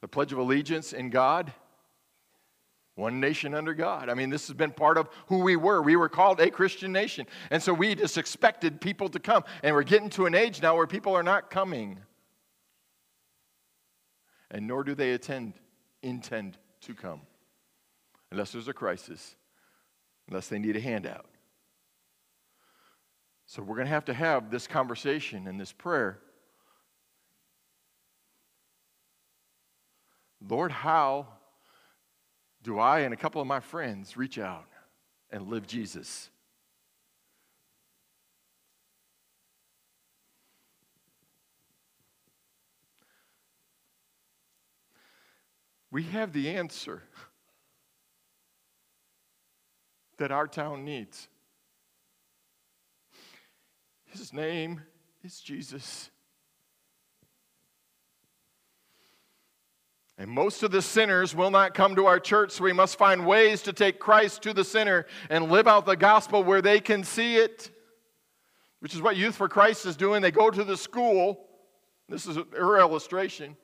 the 0.00 0.08
Pledge 0.08 0.32
of 0.32 0.38
Allegiance 0.38 0.92
in 0.92 1.10
God, 1.10 1.52
one 2.94 3.20
nation 3.20 3.54
under 3.54 3.74
God. 3.74 4.08
I 4.08 4.14
mean, 4.14 4.30
this 4.30 4.46
has 4.48 4.56
been 4.56 4.72
part 4.72 4.96
of 4.96 5.08
who 5.26 5.38
we 5.40 5.54
were. 5.54 5.82
We 5.82 5.96
were 5.96 6.08
called 6.08 6.40
a 6.40 6.50
Christian 6.50 6.92
nation. 6.92 7.26
And 7.50 7.62
so 7.62 7.72
we 7.72 7.94
just 7.94 8.18
expected 8.18 8.80
people 8.80 9.08
to 9.10 9.20
come. 9.20 9.44
And 9.62 9.74
we're 9.74 9.84
getting 9.84 10.10
to 10.10 10.26
an 10.26 10.34
age 10.34 10.62
now 10.62 10.76
where 10.76 10.86
people 10.86 11.14
are 11.14 11.22
not 11.22 11.50
coming. 11.50 11.98
And 14.50 14.66
nor 14.66 14.82
do 14.82 14.94
they 14.94 15.12
attend, 15.12 15.54
intend 16.02 16.58
to 16.82 16.94
come, 16.94 17.20
unless 18.32 18.50
there's 18.50 18.68
a 18.68 18.72
crisis 18.72 19.36
unless 20.28 20.48
they 20.48 20.58
need 20.58 20.76
a 20.76 20.80
handout. 20.80 21.26
So 23.46 23.62
we're 23.62 23.76
going 23.76 23.86
to 23.86 23.92
have 23.92 24.04
to 24.06 24.14
have 24.14 24.50
this 24.50 24.66
conversation 24.66 25.46
and 25.46 25.58
this 25.58 25.72
prayer. 25.72 26.18
Lord, 30.46 30.70
how 30.70 31.26
do 32.62 32.78
I 32.78 33.00
and 33.00 33.14
a 33.14 33.16
couple 33.16 33.40
of 33.40 33.46
my 33.46 33.60
friends 33.60 34.16
reach 34.16 34.38
out 34.38 34.66
and 35.30 35.48
live 35.48 35.66
Jesus? 35.66 36.28
We 45.90 46.02
have 46.04 46.34
the 46.34 46.50
answer 46.50 47.02
that 50.18 50.30
our 50.30 50.46
town 50.46 50.84
needs. 50.84 51.28
His 54.06 54.32
name 54.32 54.82
is 55.22 55.40
Jesus. 55.40 56.10
And 60.16 60.28
most 60.28 60.64
of 60.64 60.72
the 60.72 60.82
sinners 60.82 61.34
will 61.34 61.52
not 61.52 61.74
come 61.74 61.94
to 61.94 62.06
our 62.06 62.18
church, 62.18 62.50
so 62.50 62.64
we 62.64 62.72
must 62.72 62.98
find 62.98 63.24
ways 63.24 63.62
to 63.62 63.72
take 63.72 64.00
Christ 64.00 64.42
to 64.42 64.52
the 64.52 64.64
sinner 64.64 65.06
and 65.30 65.48
live 65.50 65.68
out 65.68 65.86
the 65.86 65.96
gospel 65.96 66.42
where 66.42 66.60
they 66.60 66.80
can 66.80 67.04
see 67.04 67.36
it, 67.36 67.70
which 68.80 68.94
is 68.94 69.00
what 69.00 69.16
Youth 69.16 69.36
for 69.36 69.48
Christ 69.48 69.86
is 69.86 69.96
doing. 69.96 70.20
They 70.20 70.32
go 70.32 70.50
to 70.50 70.64
the 70.64 70.76
school. 70.76 71.46
This 72.08 72.26
is 72.26 72.36
her 72.36 72.78
illustration. 72.80 73.56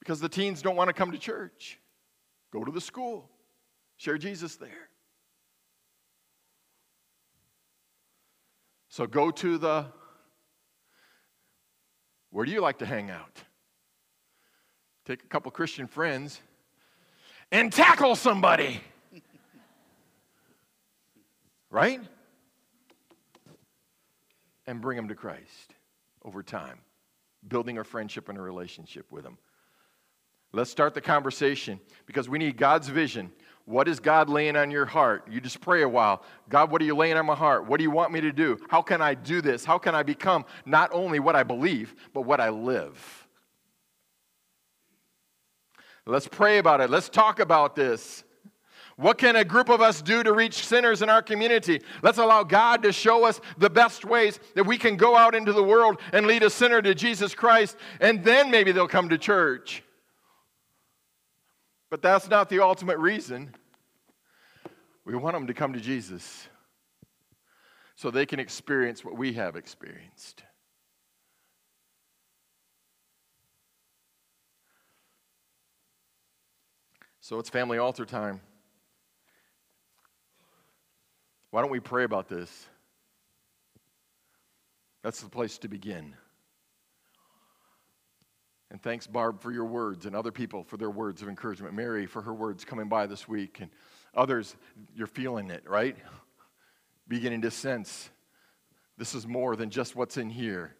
Because 0.00 0.20
the 0.20 0.28
teens 0.28 0.60
don't 0.60 0.76
want 0.76 0.88
to 0.88 0.94
come 0.94 1.12
to 1.12 1.18
church. 1.18 1.78
Go 2.52 2.64
to 2.64 2.72
the 2.72 2.80
school. 2.80 3.30
Share 3.98 4.16
Jesus 4.16 4.56
there. 4.56 4.88
So 8.88 9.06
go 9.06 9.30
to 9.30 9.58
the, 9.58 9.86
where 12.30 12.46
do 12.46 12.52
you 12.52 12.60
like 12.60 12.78
to 12.78 12.86
hang 12.86 13.10
out? 13.10 13.42
Take 15.04 15.24
a 15.24 15.26
couple 15.26 15.50
Christian 15.50 15.86
friends 15.86 16.40
and 17.50 17.72
tackle 17.72 18.14
somebody. 18.14 18.80
right? 21.70 22.00
And 24.66 24.80
bring 24.80 24.96
them 24.96 25.08
to 25.08 25.14
Christ 25.14 25.74
over 26.24 26.42
time, 26.42 26.78
building 27.46 27.78
a 27.78 27.84
friendship 27.84 28.28
and 28.28 28.38
a 28.38 28.42
relationship 28.42 29.10
with 29.10 29.24
them. 29.24 29.38
Let's 30.52 30.70
start 30.70 30.94
the 30.94 31.00
conversation 31.00 31.80
because 32.06 32.28
we 32.28 32.38
need 32.38 32.56
God's 32.56 32.88
vision. 32.88 33.32
What 33.68 33.86
is 33.86 34.00
God 34.00 34.30
laying 34.30 34.56
on 34.56 34.70
your 34.70 34.86
heart? 34.86 35.28
You 35.30 35.42
just 35.42 35.60
pray 35.60 35.82
a 35.82 35.88
while. 35.88 36.22
God, 36.48 36.70
what 36.70 36.80
are 36.80 36.86
you 36.86 36.96
laying 36.96 37.18
on 37.18 37.26
my 37.26 37.34
heart? 37.34 37.66
What 37.66 37.76
do 37.76 37.82
you 37.82 37.90
want 37.90 38.10
me 38.12 38.22
to 38.22 38.32
do? 38.32 38.58
How 38.70 38.80
can 38.80 39.02
I 39.02 39.12
do 39.12 39.42
this? 39.42 39.62
How 39.62 39.76
can 39.76 39.94
I 39.94 40.02
become 40.02 40.46
not 40.64 40.88
only 40.90 41.20
what 41.20 41.36
I 41.36 41.42
believe, 41.42 41.94
but 42.14 42.22
what 42.22 42.40
I 42.40 42.48
live? 42.48 43.28
Let's 46.06 46.26
pray 46.26 46.56
about 46.56 46.80
it. 46.80 46.88
Let's 46.88 47.10
talk 47.10 47.40
about 47.40 47.76
this. 47.76 48.24
What 48.96 49.18
can 49.18 49.36
a 49.36 49.44
group 49.44 49.68
of 49.68 49.82
us 49.82 50.00
do 50.00 50.22
to 50.22 50.32
reach 50.32 50.66
sinners 50.66 51.02
in 51.02 51.10
our 51.10 51.20
community? 51.20 51.82
Let's 52.00 52.16
allow 52.16 52.44
God 52.44 52.82
to 52.84 52.90
show 52.90 53.26
us 53.26 53.38
the 53.58 53.68
best 53.68 54.06
ways 54.06 54.40
that 54.54 54.64
we 54.64 54.78
can 54.78 54.96
go 54.96 55.14
out 55.14 55.34
into 55.34 55.52
the 55.52 55.62
world 55.62 56.00
and 56.14 56.26
lead 56.26 56.42
a 56.42 56.48
sinner 56.48 56.80
to 56.80 56.94
Jesus 56.94 57.34
Christ, 57.34 57.76
and 58.00 58.24
then 58.24 58.50
maybe 58.50 58.72
they'll 58.72 58.88
come 58.88 59.10
to 59.10 59.18
church. 59.18 59.82
But 61.90 62.02
that's 62.02 62.28
not 62.28 62.48
the 62.48 62.62
ultimate 62.62 62.98
reason. 62.98 63.54
We 65.04 65.16
want 65.16 65.34
them 65.34 65.46
to 65.46 65.54
come 65.54 65.72
to 65.72 65.80
Jesus 65.80 66.48
so 67.96 68.10
they 68.10 68.26
can 68.26 68.40
experience 68.40 69.04
what 69.04 69.16
we 69.16 69.32
have 69.32 69.56
experienced. 69.56 70.42
So 77.20 77.38
it's 77.38 77.50
family 77.50 77.78
altar 77.78 78.04
time. 78.04 78.40
Why 81.50 81.62
don't 81.62 81.70
we 81.70 81.80
pray 81.80 82.04
about 82.04 82.28
this? 82.28 82.66
That's 85.02 85.20
the 85.20 85.28
place 85.28 85.58
to 85.58 85.68
begin. 85.68 86.14
And 88.70 88.82
thanks, 88.82 89.06
Barb, 89.06 89.40
for 89.40 89.50
your 89.50 89.64
words, 89.64 90.04
and 90.04 90.14
other 90.14 90.30
people 90.30 90.62
for 90.62 90.76
their 90.76 90.90
words 90.90 91.22
of 91.22 91.28
encouragement. 91.28 91.74
Mary 91.74 92.06
for 92.06 92.20
her 92.22 92.34
words 92.34 92.64
coming 92.64 92.88
by 92.88 93.06
this 93.06 93.26
week, 93.26 93.60
and 93.60 93.70
others, 94.14 94.56
you're 94.94 95.06
feeling 95.06 95.50
it, 95.50 95.62
right? 95.68 95.96
Beginning 97.08 97.42
to 97.42 97.50
sense 97.50 98.10
this 98.98 99.14
is 99.14 99.26
more 99.26 99.54
than 99.54 99.70
just 99.70 99.94
what's 99.94 100.16
in 100.16 100.28
here. 100.28 100.74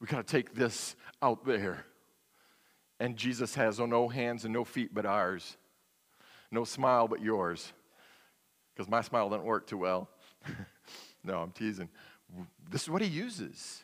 We 0.00 0.06
got 0.06 0.26
to 0.26 0.32
take 0.32 0.54
this 0.54 0.94
out 1.20 1.44
there. 1.44 1.84
And 3.00 3.16
Jesus 3.16 3.54
has 3.56 3.80
no 3.80 4.08
hands 4.08 4.44
and 4.44 4.54
no 4.54 4.64
feet 4.64 4.94
but 4.94 5.04
ours, 5.04 5.56
no 6.50 6.64
smile 6.64 7.08
but 7.08 7.20
yours, 7.20 7.72
because 8.74 8.88
my 8.88 9.00
smile 9.00 9.28
doesn't 9.28 9.44
work 9.44 9.66
too 9.66 9.78
well. 9.78 10.08
no, 11.24 11.40
I'm 11.40 11.50
teasing. 11.50 11.88
This 12.70 12.82
is 12.82 12.90
what 12.90 13.02
he 13.02 13.08
uses 13.08 13.82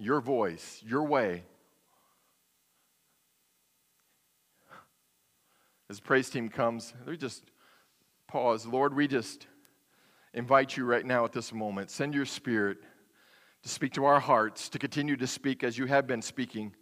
your 0.00 0.20
voice, 0.20 0.82
your 0.86 1.04
way. 1.04 1.44
As 5.90 6.00
praise 6.00 6.30
team 6.30 6.48
comes, 6.48 6.94
let 7.00 7.10
me 7.10 7.16
just 7.16 7.44
pause. 8.26 8.64
Lord, 8.64 8.94
we 8.94 9.06
just 9.06 9.46
invite 10.32 10.76
you 10.76 10.84
right 10.84 11.04
now 11.04 11.24
at 11.24 11.32
this 11.32 11.52
moment. 11.52 11.90
Send 11.90 12.14
your 12.14 12.24
spirit 12.24 12.78
to 13.62 13.68
speak 13.68 13.92
to 13.94 14.04
our 14.06 14.20
hearts, 14.20 14.68
to 14.70 14.78
continue 14.78 15.16
to 15.16 15.26
speak 15.26 15.62
as 15.62 15.76
you 15.76 15.86
have 15.86 16.06
been 16.06 16.22
speaking 16.22 16.74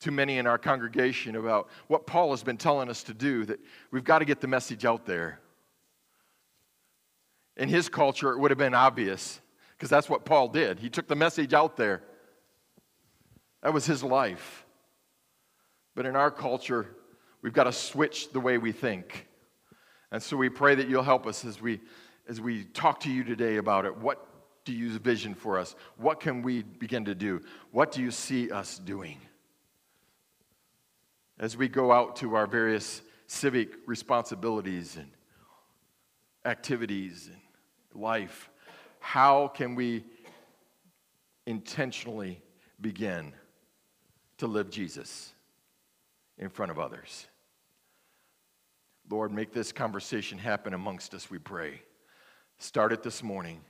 to 0.00 0.10
many 0.10 0.38
in 0.38 0.46
our 0.46 0.58
congregation 0.58 1.36
about 1.36 1.68
what 1.88 2.06
Paul 2.06 2.30
has 2.30 2.42
been 2.42 2.56
telling 2.56 2.88
us 2.88 3.02
to 3.04 3.14
do, 3.14 3.44
that 3.46 3.58
we've 3.90 4.04
got 4.04 4.18
to 4.18 4.24
get 4.24 4.40
the 4.40 4.46
message 4.46 4.84
out 4.84 5.06
there. 5.06 5.40
In 7.56 7.68
his 7.68 7.88
culture, 7.88 8.32
it 8.32 8.38
would 8.38 8.50
have 8.50 8.58
been 8.58 8.74
obvious 8.74 9.40
because 9.76 9.90
that's 9.90 10.08
what 10.08 10.24
Paul 10.24 10.48
did. 10.48 10.78
He 10.78 10.90
took 10.90 11.08
the 11.08 11.16
message 11.16 11.54
out 11.54 11.76
there, 11.76 12.02
that 13.62 13.72
was 13.72 13.86
his 13.86 14.02
life. 14.02 14.64
But 15.94 16.06
in 16.06 16.16
our 16.16 16.30
culture, 16.30 16.86
we've 17.42 17.52
got 17.52 17.64
to 17.64 17.72
switch 17.72 18.32
the 18.32 18.40
way 18.40 18.58
we 18.58 18.72
think. 18.72 19.28
And 20.10 20.22
so 20.22 20.36
we 20.36 20.48
pray 20.48 20.74
that 20.74 20.88
you'll 20.88 21.02
help 21.02 21.26
us 21.26 21.44
as 21.44 21.60
we, 21.60 21.80
as 22.28 22.40
we 22.40 22.64
talk 22.64 23.00
to 23.00 23.10
you 23.10 23.24
today 23.24 23.56
about 23.56 23.84
it. 23.84 23.96
What 23.96 24.26
do 24.64 24.72
you 24.72 24.98
vision 24.98 25.34
for 25.34 25.58
us? 25.58 25.74
What 25.96 26.20
can 26.20 26.42
we 26.42 26.62
begin 26.62 27.04
to 27.06 27.14
do? 27.14 27.40
What 27.70 27.92
do 27.92 28.02
you 28.02 28.10
see 28.10 28.50
us 28.50 28.78
doing? 28.78 29.18
As 31.38 31.56
we 31.56 31.68
go 31.68 31.92
out 31.92 32.16
to 32.16 32.34
our 32.36 32.46
various 32.46 33.02
civic 33.26 33.70
responsibilities 33.86 34.96
and 34.96 35.10
activities 36.44 37.30
and 37.32 38.00
life, 38.00 38.50
how 39.00 39.48
can 39.48 39.74
we 39.74 40.04
intentionally 41.46 42.40
begin 42.80 43.32
to 44.42 44.48
live 44.48 44.70
Jesus 44.70 45.32
in 46.36 46.48
front 46.48 46.72
of 46.72 46.78
others? 46.80 47.28
Lord, 49.08 49.30
make 49.30 49.52
this 49.52 49.70
conversation 49.70 50.36
happen 50.36 50.74
amongst 50.74 51.14
us, 51.14 51.30
we 51.30 51.38
pray. 51.38 51.80
Start 52.58 52.92
it 52.92 53.04
this 53.04 53.22
morning. 53.22 53.60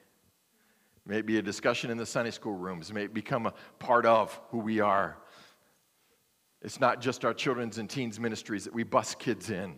May 1.05 1.19
it 1.19 1.27
be 1.27 1.37
a 1.37 1.43
discussion 1.43 1.91
in 1.91 1.99
the 1.99 2.07
Sunday 2.07 2.31
school 2.31 2.55
rooms. 2.55 2.91
May 2.91 3.05
it 3.05 3.13
become 3.13 3.45
a 3.45 3.53
part 3.81 4.07
of 4.07 4.41
who 4.49 4.61
we 4.61 4.81
are. 4.81 5.19
It's 6.63 6.81
not 6.81 7.03
just 7.03 7.27
our 7.27 7.35
children's 7.35 7.77
and 7.77 7.91
teens 7.91 8.19
ministries 8.19 8.65
that 8.65 8.73
we 8.73 8.83
bus 8.83 9.15
kids 9.15 9.51
in, 9.51 9.75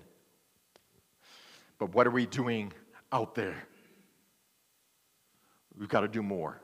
but 1.79 1.93
what 1.93 2.07
are 2.07 2.13
we 2.13 2.27
doing 2.27 2.73
out 3.11 3.35
there? 3.35 3.67
We've 5.77 5.89
got 5.89 6.03
to 6.03 6.09
do 6.09 6.23
more. 6.23 6.61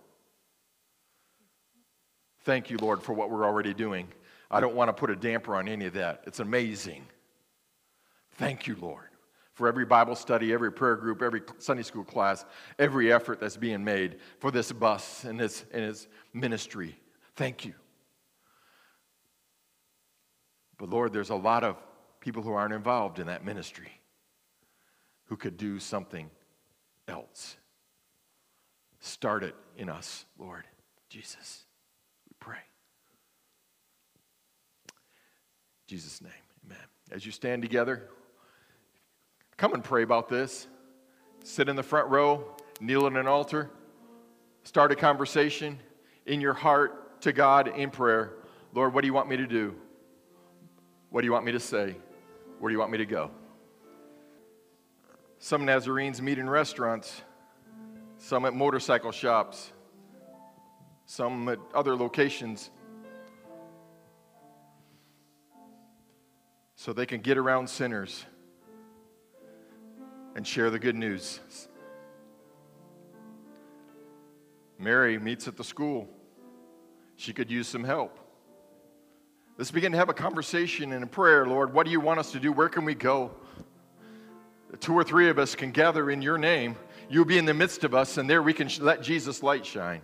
Thank 2.44 2.70
you, 2.70 2.78
Lord, 2.78 3.02
for 3.02 3.12
what 3.12 3.28
we're 3.28 3.44
already 3.44 3.74
doing. 3.74 4.06
I 4.50 4.60
don't 4.60 4.74
want 4.74 4.88
to 4.88 4.92
put 4.92 5.10
a 5.10 5.16
damper 5.16 5.54
on 5.54 5.68
any 5.68 5.86
of 5.86 5.92
that. 5.94 6.22
It's 6.26 6.40
amazing. 6.40 7.06
Thank 8.32 8.66
you, 8.66 8.76
Lord, 8.80 9.08
for 9.54 9.68
every 9.68 9.84
Bible 9.84 10.16
study, 10.16 10.52
every 10.52 10.72
prayer 10.72 10.96
group, 10.96 11.22
every 11.22 11.42
Sunday 11.58 11.82
school 11.82 12.04
class, 12.04 12.44
every 12.78 13.12
effort 13.12 13.38
that's 13.38 13.56
being 13.56 13.84
made 13.84 14.18
for 14.38 14.50
this 14.50 14.72
bus 14.72 15.24
and 15.24 15.38
this, 15.38 15.64
and 15.72 15.84
its 15.84 16.08
ministry. 16.32 16.98
Thank 17.36 17.64
you. 17.64 17.74
But 20.78 20.88
Lord, 20.88 21.12
there's 21.12 21.30
a 21.30 21.34
lot 21.34 21.62
of 21.62 21.76
people 22.20 22.42
who 22.42 22.52
aren't 22.52 22.74
involved 22.74 23.18
in 23.18 23.26
that 23.26 23.44
ministry 23.44 23.92
who 25.26 25.36
could 25.36 25.56
do 25.56 25.78
something 25.78 26.30
else. 27.06 27.56
Start 28.98 29.44
it 29.44 29.54
in 29.76 29.88
us, 29.88 30.24
Lord 30.38 30.64
Jesus. 31.08 31.64
We 32.28 32.34
pray. 32.40 32.58
In 35.79 35.79
Jesus' 35.90 36.22
name, 36.22 36.32
amen. 36.64 36.86
As 37.10 37.26
you 37.26 37.32
stand 37.32 37.62
together, 37.62 38.08
Come 39.60 39.74
and 39.74 39.84
pray 39.84 40.02
about 40.02 40.30
this. 40.30 40.66
Sit 41.44 41.68
in 41.68 41.76
the 41.76 41.82
front 41.82 42.08
row, 42.08 42.46
kneel 42.80 43.06
at 43.06 43.12
an 43.12 43.26
altar, 43.26 43.68
start 44.64 44.90
a 44.90 44.96
conversation 44.96 45.78
in 46.24 46.40
your 46.40 46.54
heart 46.54 47.20
to 47.20 47.32
God 47.32 47.68
in 47.68 47.90
prayer. 47.90 48.32
Lord, 48.72 48.94
what 48.94 49.02
do 49.02 49.06
you 49.06 49.12
want 49.12 49.28
me 49.28 49.36
to 49.36 49.46
do? 49.46 49.74
What 51.10 51.20
do 51.20 51.26
you 51.26 51.32
want 51.32 51.44
me 51.44 51.52
to 51.52 51.60
say? 51.60 51.94
Where 52.58 52.70
do 52.70 52.72
you 52.72 52.78
want 52.78 52.90
me 52.90 52.96
to 52.96 53.04
go? 53.04 53.32
Some 55.40 55.66
Nazarenes 55.66 56.22
meet 56.22 56.38
in 56.38 56.48
restaurants, 56.48 57.20
some 58.16 58.46
at 58.46 58.54
motorcycle 58.54 59.12
shops, 59.12 59.72
some 61.04 61.50
at 61.50 61.58
other 61.74 61.94
locations. 61.96 62.70
So 66.80 66.94
they 66.94 67.04
can 67.04 67.20
get 67.20 67.36
around 67.36 67.68
sinners 67.68 68.24
and 70.34 70.46
share 70.46 70.70
the 70.70 70.78
good 70.78 70.96
news. 70.96 71.38
Mary 74.78 75.18
meets 75.18 75.46
at 75.46 75.58
the 75.58 75.62
school. 75.62 76.08
She 77.16 77.34
could 77.34 77.50
use 77.50 77.68
some 77.68 77.84
help. 77.84 78.18
Let's 79.58 79.70
begin 79.70 79.92
to 79.92 79.98
have 79.98 80.08
a 80.08 80.14
conversation 80.14 80.92
and 80.92 81.04
a 81.04 81.06
prayer, 81.06 81.44
Lord. 81.44 81.74
What 81.74 81.84
do 81.84 81.92
you 81.92 82.00
want 82.00 82.18
us 82.18 82.32
to 82.32 82.40
do? 82.40 82.50
Where 82.50 82.70
can 82.70 82.86
we 82.86 82.94
go? 82.94 83.30
Two 84.80 84.94
or 84.94 85.04
three 85.04 85.28
of 85.28 85.38
us 85.38 85.54
can 85.54 85.72
gather 85.72 86.10
in 86.10 86.22
your 86.22 86.38
name. 86.38 86.76
You'll 87.10 87.26
be 87.26 87.36
in 87.36 87.44
the 87.44 87.52
midst 87.52 87.84
of 87.84 87.94
us, 87.94 88.16
and 88.16 88.28
there 88.28 88.42
we 88.42 88.54
can 88.54 88.70
let 88.80 89.02
Jesus' 89.02 89.42
light 89.42 89.66
shine. 89.66 90.00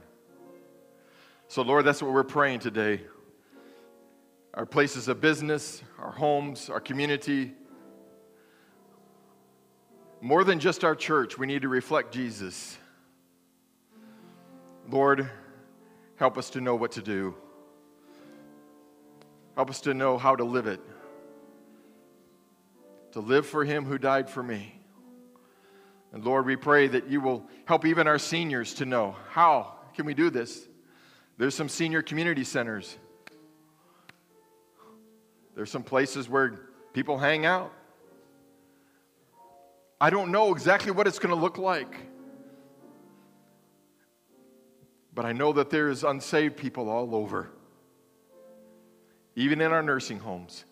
So, 1.49 1.63
Lord, 1.63 1.87
that's 1.87 2.03
what 2.03 2.13
we're 2.13 2.23
praying 2.23 2.61
today. 2.61 3.01
Our 4.57 4.65
places 4.65 5.07
of 5.09 5.21
business, 5.21 5.83
our 5.99 6.11
homes, 6.11 6.71
our 6.71 6.81
community, 6.81 7.53
more 10.23 10.45
than 10.45 10.61
just 10.61 10.83
our 10.83 10.95
church, 10.95 11.37
we 11.37 11.47
need 11.47 11.63
to 11.63 11.69
reflect 11.69 12.13
Jesus. 12.13 12.79
Lord, 14.89 15.29
help 16.17 16.39
us 16.39 16.49
to 16.51 16.63
know 16.63 16.75
what 16.75 16.93
to 16.93 17.03
do. 17.03 17.35
Help 19.57 19.69
us 19.69 19.83
to 19.83 19.93
know 19.93 20.17
how 20.17 20.35
to 20.35 20.45
live 20.45 20.67
it. 20.67 20.81
To 23.13 23.21
live 23.21 23.47
for 23.47 23.63
Him 23.63 23.85
who 23.85 23.99
died 23.99 24.31
for 24.31 24.43
me. 24.43 24.81
And 26.13 26.25
Lord, 26.25 26.47
we 26.47 26.57
pray 26.57 26.89
that 26.89 27.09
you 27.09 27.21
will 27.21 27.47
help 27.67 27.85
even 27.85 28.07
our 28.07 28.19
seniors 28.19 28.73
to 28.75 28.87
know 28.87 29.17
how 29.31 29.75
can 29.95 30.07
we 30.07 30.15
do 30.15 30.31
this? 30.31 30.67
There's 31.37 31.55
some 31.55 31.69
senior 31.69 32.01
community 32.01 32.45
centers. 32.45 32.97
There's 35.57 35.71
some 35.71 35.83
places 35.83 36.29
where 36.29 36.61
people 36.93 37.17
hang 37.19 37.47
out. 37.47 37.73
I 39.99 40.11
don't 40.11 40.31
know 40.31 40.53
exactly 40.53 40.93
what 40.93 41.07
it's 41.07 41.19
going 41.19 41.35
to 41.35 41.41
look 41.41 41.57
like. 41.57 41.97
But 45.15 45.25
I 45.25 45.33
know 45.33 45.55
that 45.55 45.71
there 45.71 45.89
is 45.89 46.05
unsaved 46.05 46.59
people 46.59 46.91
all 46.91 47.15
over, 47.15 47.51
even 49.35 49.63
in 49.63 49.73
our 49.73 49.83
nursing 49.83 50.19
homes, 50.19 50.67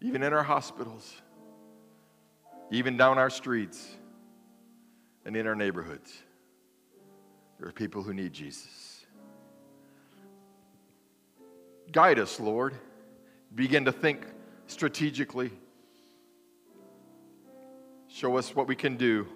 even 0.00 0.22
in 0.22 0.32
our 0.32 0.44
hospitals, 0.44 1.20
even 2.70 2.96
down 2.96 3.18
our 3.18 3.30
streets 3.30 3.96
and 5.24 5.36
in 5.36 5.48
our 5.48 5.56
neighborhoods. 5.56 6.22
There 7.58 7.68
are 7.68 7.72
people 7.72 8.04
who 8.04 8.14
need 8.14 8.32
Jesus. 8.32 9.04
Guide 11.90 12.20
us, 12.20 12.38
Lord. 12.38 12.78
Begin 13.54 13.84
to 13.84 13.92
think 13.92 14.26
strategically 14.66 15.50
Show 18.12 18.36
us 18.36 18.54
what 18.56 18.66
we 18.66 18.74
can 18.74 18.96
do. 18.96 19.26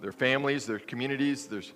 Their 0.00 0.12
families, 0.12 0.66
their 0.66 0.80
communities, 0.80 1.46
there's 1.46 1.72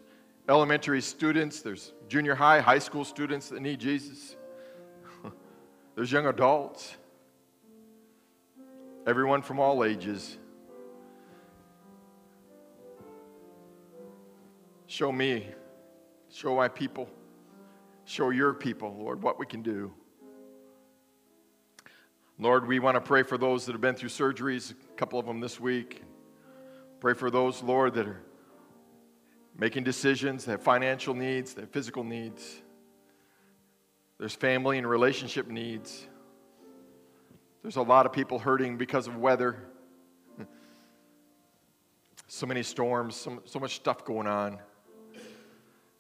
elementary 0.48 1.00
students, 1.00 1.62
there's 1.62 1.92
junior 2.08 2.34
high, 2.34 2.60
high 2.60 2.80
school 2.80 3.04
students 3.04 3.48
that 3.50 3.62
need 3.62 3.78
Jesus. 3.78 4.36
there's 5.94 6.10
young 6.10 6.26
adults. 6.26 6.96
Everyone 9.06 9.42
from 9.42 9.60
all 9.60 9.84
ages. 9.84 10.36
Show 14.88 15.12
me, 15.12 15.46
show 16.30 16.56
my 16.56 16.68
people, 16.68 17.08
show 18.04 18.30
your 18.30 18.52
people, 18.52 18.96
Lord, 18.98 19.22
what 19.22 19.38
we 19.38 19.46
can 19.46 19.62
do. 19.62 19.92
Lord, 22.42 22.66
we 22.66 22.80
want 22.80 22.96
to 22.96 23.00
pray 23.00 23.22
for 23.22 23.38
those 23.38 23.66
that 23.66 23.72
have 23.72 23.80
been 23.80 23.94
through 23.94 24.08
surgeries, 24.08 24.72
a 24.72 24.96
couple 24.96 25.16
of 25.20 25.26
them 25.26 25.38
this 25.38 25.60
week. 25.60 26.02
Pray 26.98 27.14
for 27.14 27.30
those, 27.30 27.62
Lord, 27.62 27.94
that 27.94 28.08
are 28.08 28.20
making 29.56 29.84
decisions, 29.84 30.44
that 30.44 30.50
have 30.50 30.62
financial 30.62 31.14
needs, 31.14 31.54
that 31.54 31.60
have 31.60 31.70
physical 31.70 32.02
needs. 32.02 32.60
There's 34.18 34.34
family 34.34 34.76
and 34.78 34.88
relationship 34.88 35.46
needs. 35.46 36.04
There's 37.62 37.76
a 37.76 37.82
lot 37.82 38.06
of 38.06 38.12
people 38.12 38.40
hurting 38.40 38.76
because 38.76 39.06
of 39.06 39.16
weather. 39.16 39.62
So 42.26 42.46
many 42.46 42.62
storms, 42.64 43.14
so, 43.14 43.42
so 43.44 43.60
much 43.60 43.76
stuff 43.76 44.04
going 44.04 44.26
on. 44.26 44.58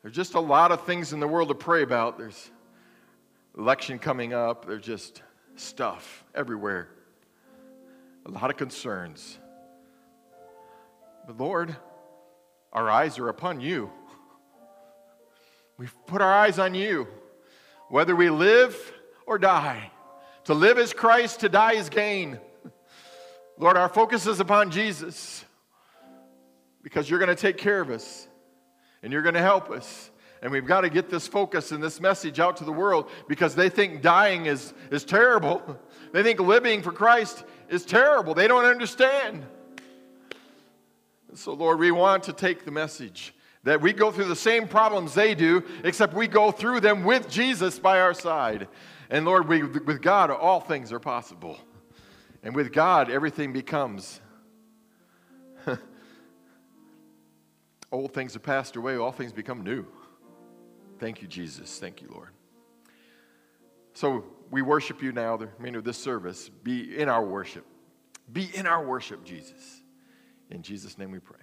There's 0.02 0.16
just 0.16 0.34
a 0.34 0.40
lot 0.40 0.72
of 0.72 0.86
things 0.86 1.12
in 1.12 1.20
the 1.20 1.28
world 1.28 1.50
to 1.50 1.54
pray 1.54 1.82
about. 1.82 2.18
There's 2.18 2.50
election 3.56 3.98
coming 4.00 4.32
up. 4.32 4.66
There's 4.66 4.82
just 4.82 5.22
stuff 5.56 6.24
everywhere. 6.34 6.88
A 8.26 8.30
lot 8.30 8.50
of 8.50 8.56
concerns. 8.56 9.38
But 11.26 11.38
Lord, 11.38 11.76
our 12.72 12.88
eyes 12.88 13.18
are 13.18 13.28
upon 13.28 13.60
you. 13.60 13.90
We've 15.76 15.94
put 16.06 16.22
our 16.22 16.32
eyes 16.32 16.58
on 16.58 16.74
you, 16.74 17.08
whether 17.88 18.14
we 18.14 18.30
live 18.30 18.76
or 19.26 19.38
die. 19.38 19.90
To 20.44 20.54
live 20.54 20.78
is 20.78 20.92
Christ, 20.92 21.40
to 21.40 21.48
die 21.48 21.72
is 21.74 21.88
gain. 21.88 22.38
Lord, 23.58 23.76
our 23.76 23.88
focus 23.88 24.26
is 24.26 24.40
upon 24.40 24.70
Jesus 24.70 25.44
because 26.82 27.08
you're 27.08 27.18
going 27.18 27.28
to 27.28 27.34
take 27.34 27.58
care 27.58 27.80
of 27.80 27.90
us 27.90 28.28
and 29.02 29.12
you're 29.12 29.22
going 29.22 29.34
to 29.34 29.42
help 29.42 29.70
us. 29.70 30.10
And 30.42 30.50
we've 30.50 30.66
got 30.66 30.80
to 30.80 30.90
get 30.90 31.08
this 31.08 31.28
focus 31.28 31.70
and 31.70 31.80
this 31.80 32.00
message 32.00 32.40
out 32.40 32.56
to 32.56 32.64
the 32.64 32.72
world 32.72 33.08
because 33.28 33.54
they 33.54 33.68
think 33.68 34.02
dying 34.02 34.46
is, 34.46 34.74
is 34.90 35.04
terrible. 35.04 35.62
They 36.12 36.22
think 36.22 36.40
living 36.40 36.82
for 36.82 36.92
Christ 36.92 37.42
is 37.70 37.86
terrible. 37.86 38.34
They 38.34 38.46
don't 38.46 38.66
understand. 38.66 39.46
So, 41.32 41.54
Lord, 41.54 41.78
we 41.78 41.90
want 41.90 42.24
to 42.24 42.34
take 42.34 42.66
the 42.66 42.70
message 42.70 43.34
that 43.64 43.80
we 43.80 43.94
go 43.94 44.10
through 44.10 44.26
the 44.26 44.36
same 44.36 44.68
problems 44.68 45.14
they 45.14 45.34
do, 45.34 45.64
except 45.84 46.12
we 46.12 46.28
go 46.28 46.50
through 46.50 46.80
them 46.80 47.04
with 47.04 47.30
Jesus 47.30 47.78
by 47.78 48.00
our 48.00 48.12
side. 48.12 48.68
And 49.08 49.24
Lord, 49.24 49.48
we, 49.48 49.62
with 49.62 50.02
God, 50.02 50.30
all 50.30 50.60
things 50.60 50.92
are 50.92 51.00
possible. 51.00 51.56
And 52.42 52.54
with 52.54 52.74
God, 52.74 53.10
everything 53.10 53.54
becomes. 53.54 54.20
Old 57.90 58.12
things 58.12 58.34
have 58.34 58.42
passed 58.42 58.76
away, 58.76 58.96
all 58.96 59.12
things 59.12 59.32
become 59.32 59.62
new. 59.64 59.86
Thank 61.02 61.20
you, 61.20 61.26
Jesus. 61.26 61.80
Thank 61.80 62.00
you, 62.00 62.08
Lord. 62.14 62.28
So 63.92 64.22
we 64.52 64.62
worship 64.62 65.02
you 65.02 65.10
now, 65.10 65.36
the 65.36 65.48
remainder 65.58 65.80
of 65.80 65.84
this 65.84 65.98
service. 65.98 66.48
Be 66.48 66.96
in 66.96 67.08
our 67.08 67.24
worship. 67.24 67.66
Be 68.32 68.48
in 68.54 68.68
our 68.68 68.86
worship, 68.86 69.24
Jesus. 69.24 69.82
In 70.48 70.62
Jesus' 70.62 70.96
name 70.98 71.10
we 71.10 71.18
pray. 71.18 71.40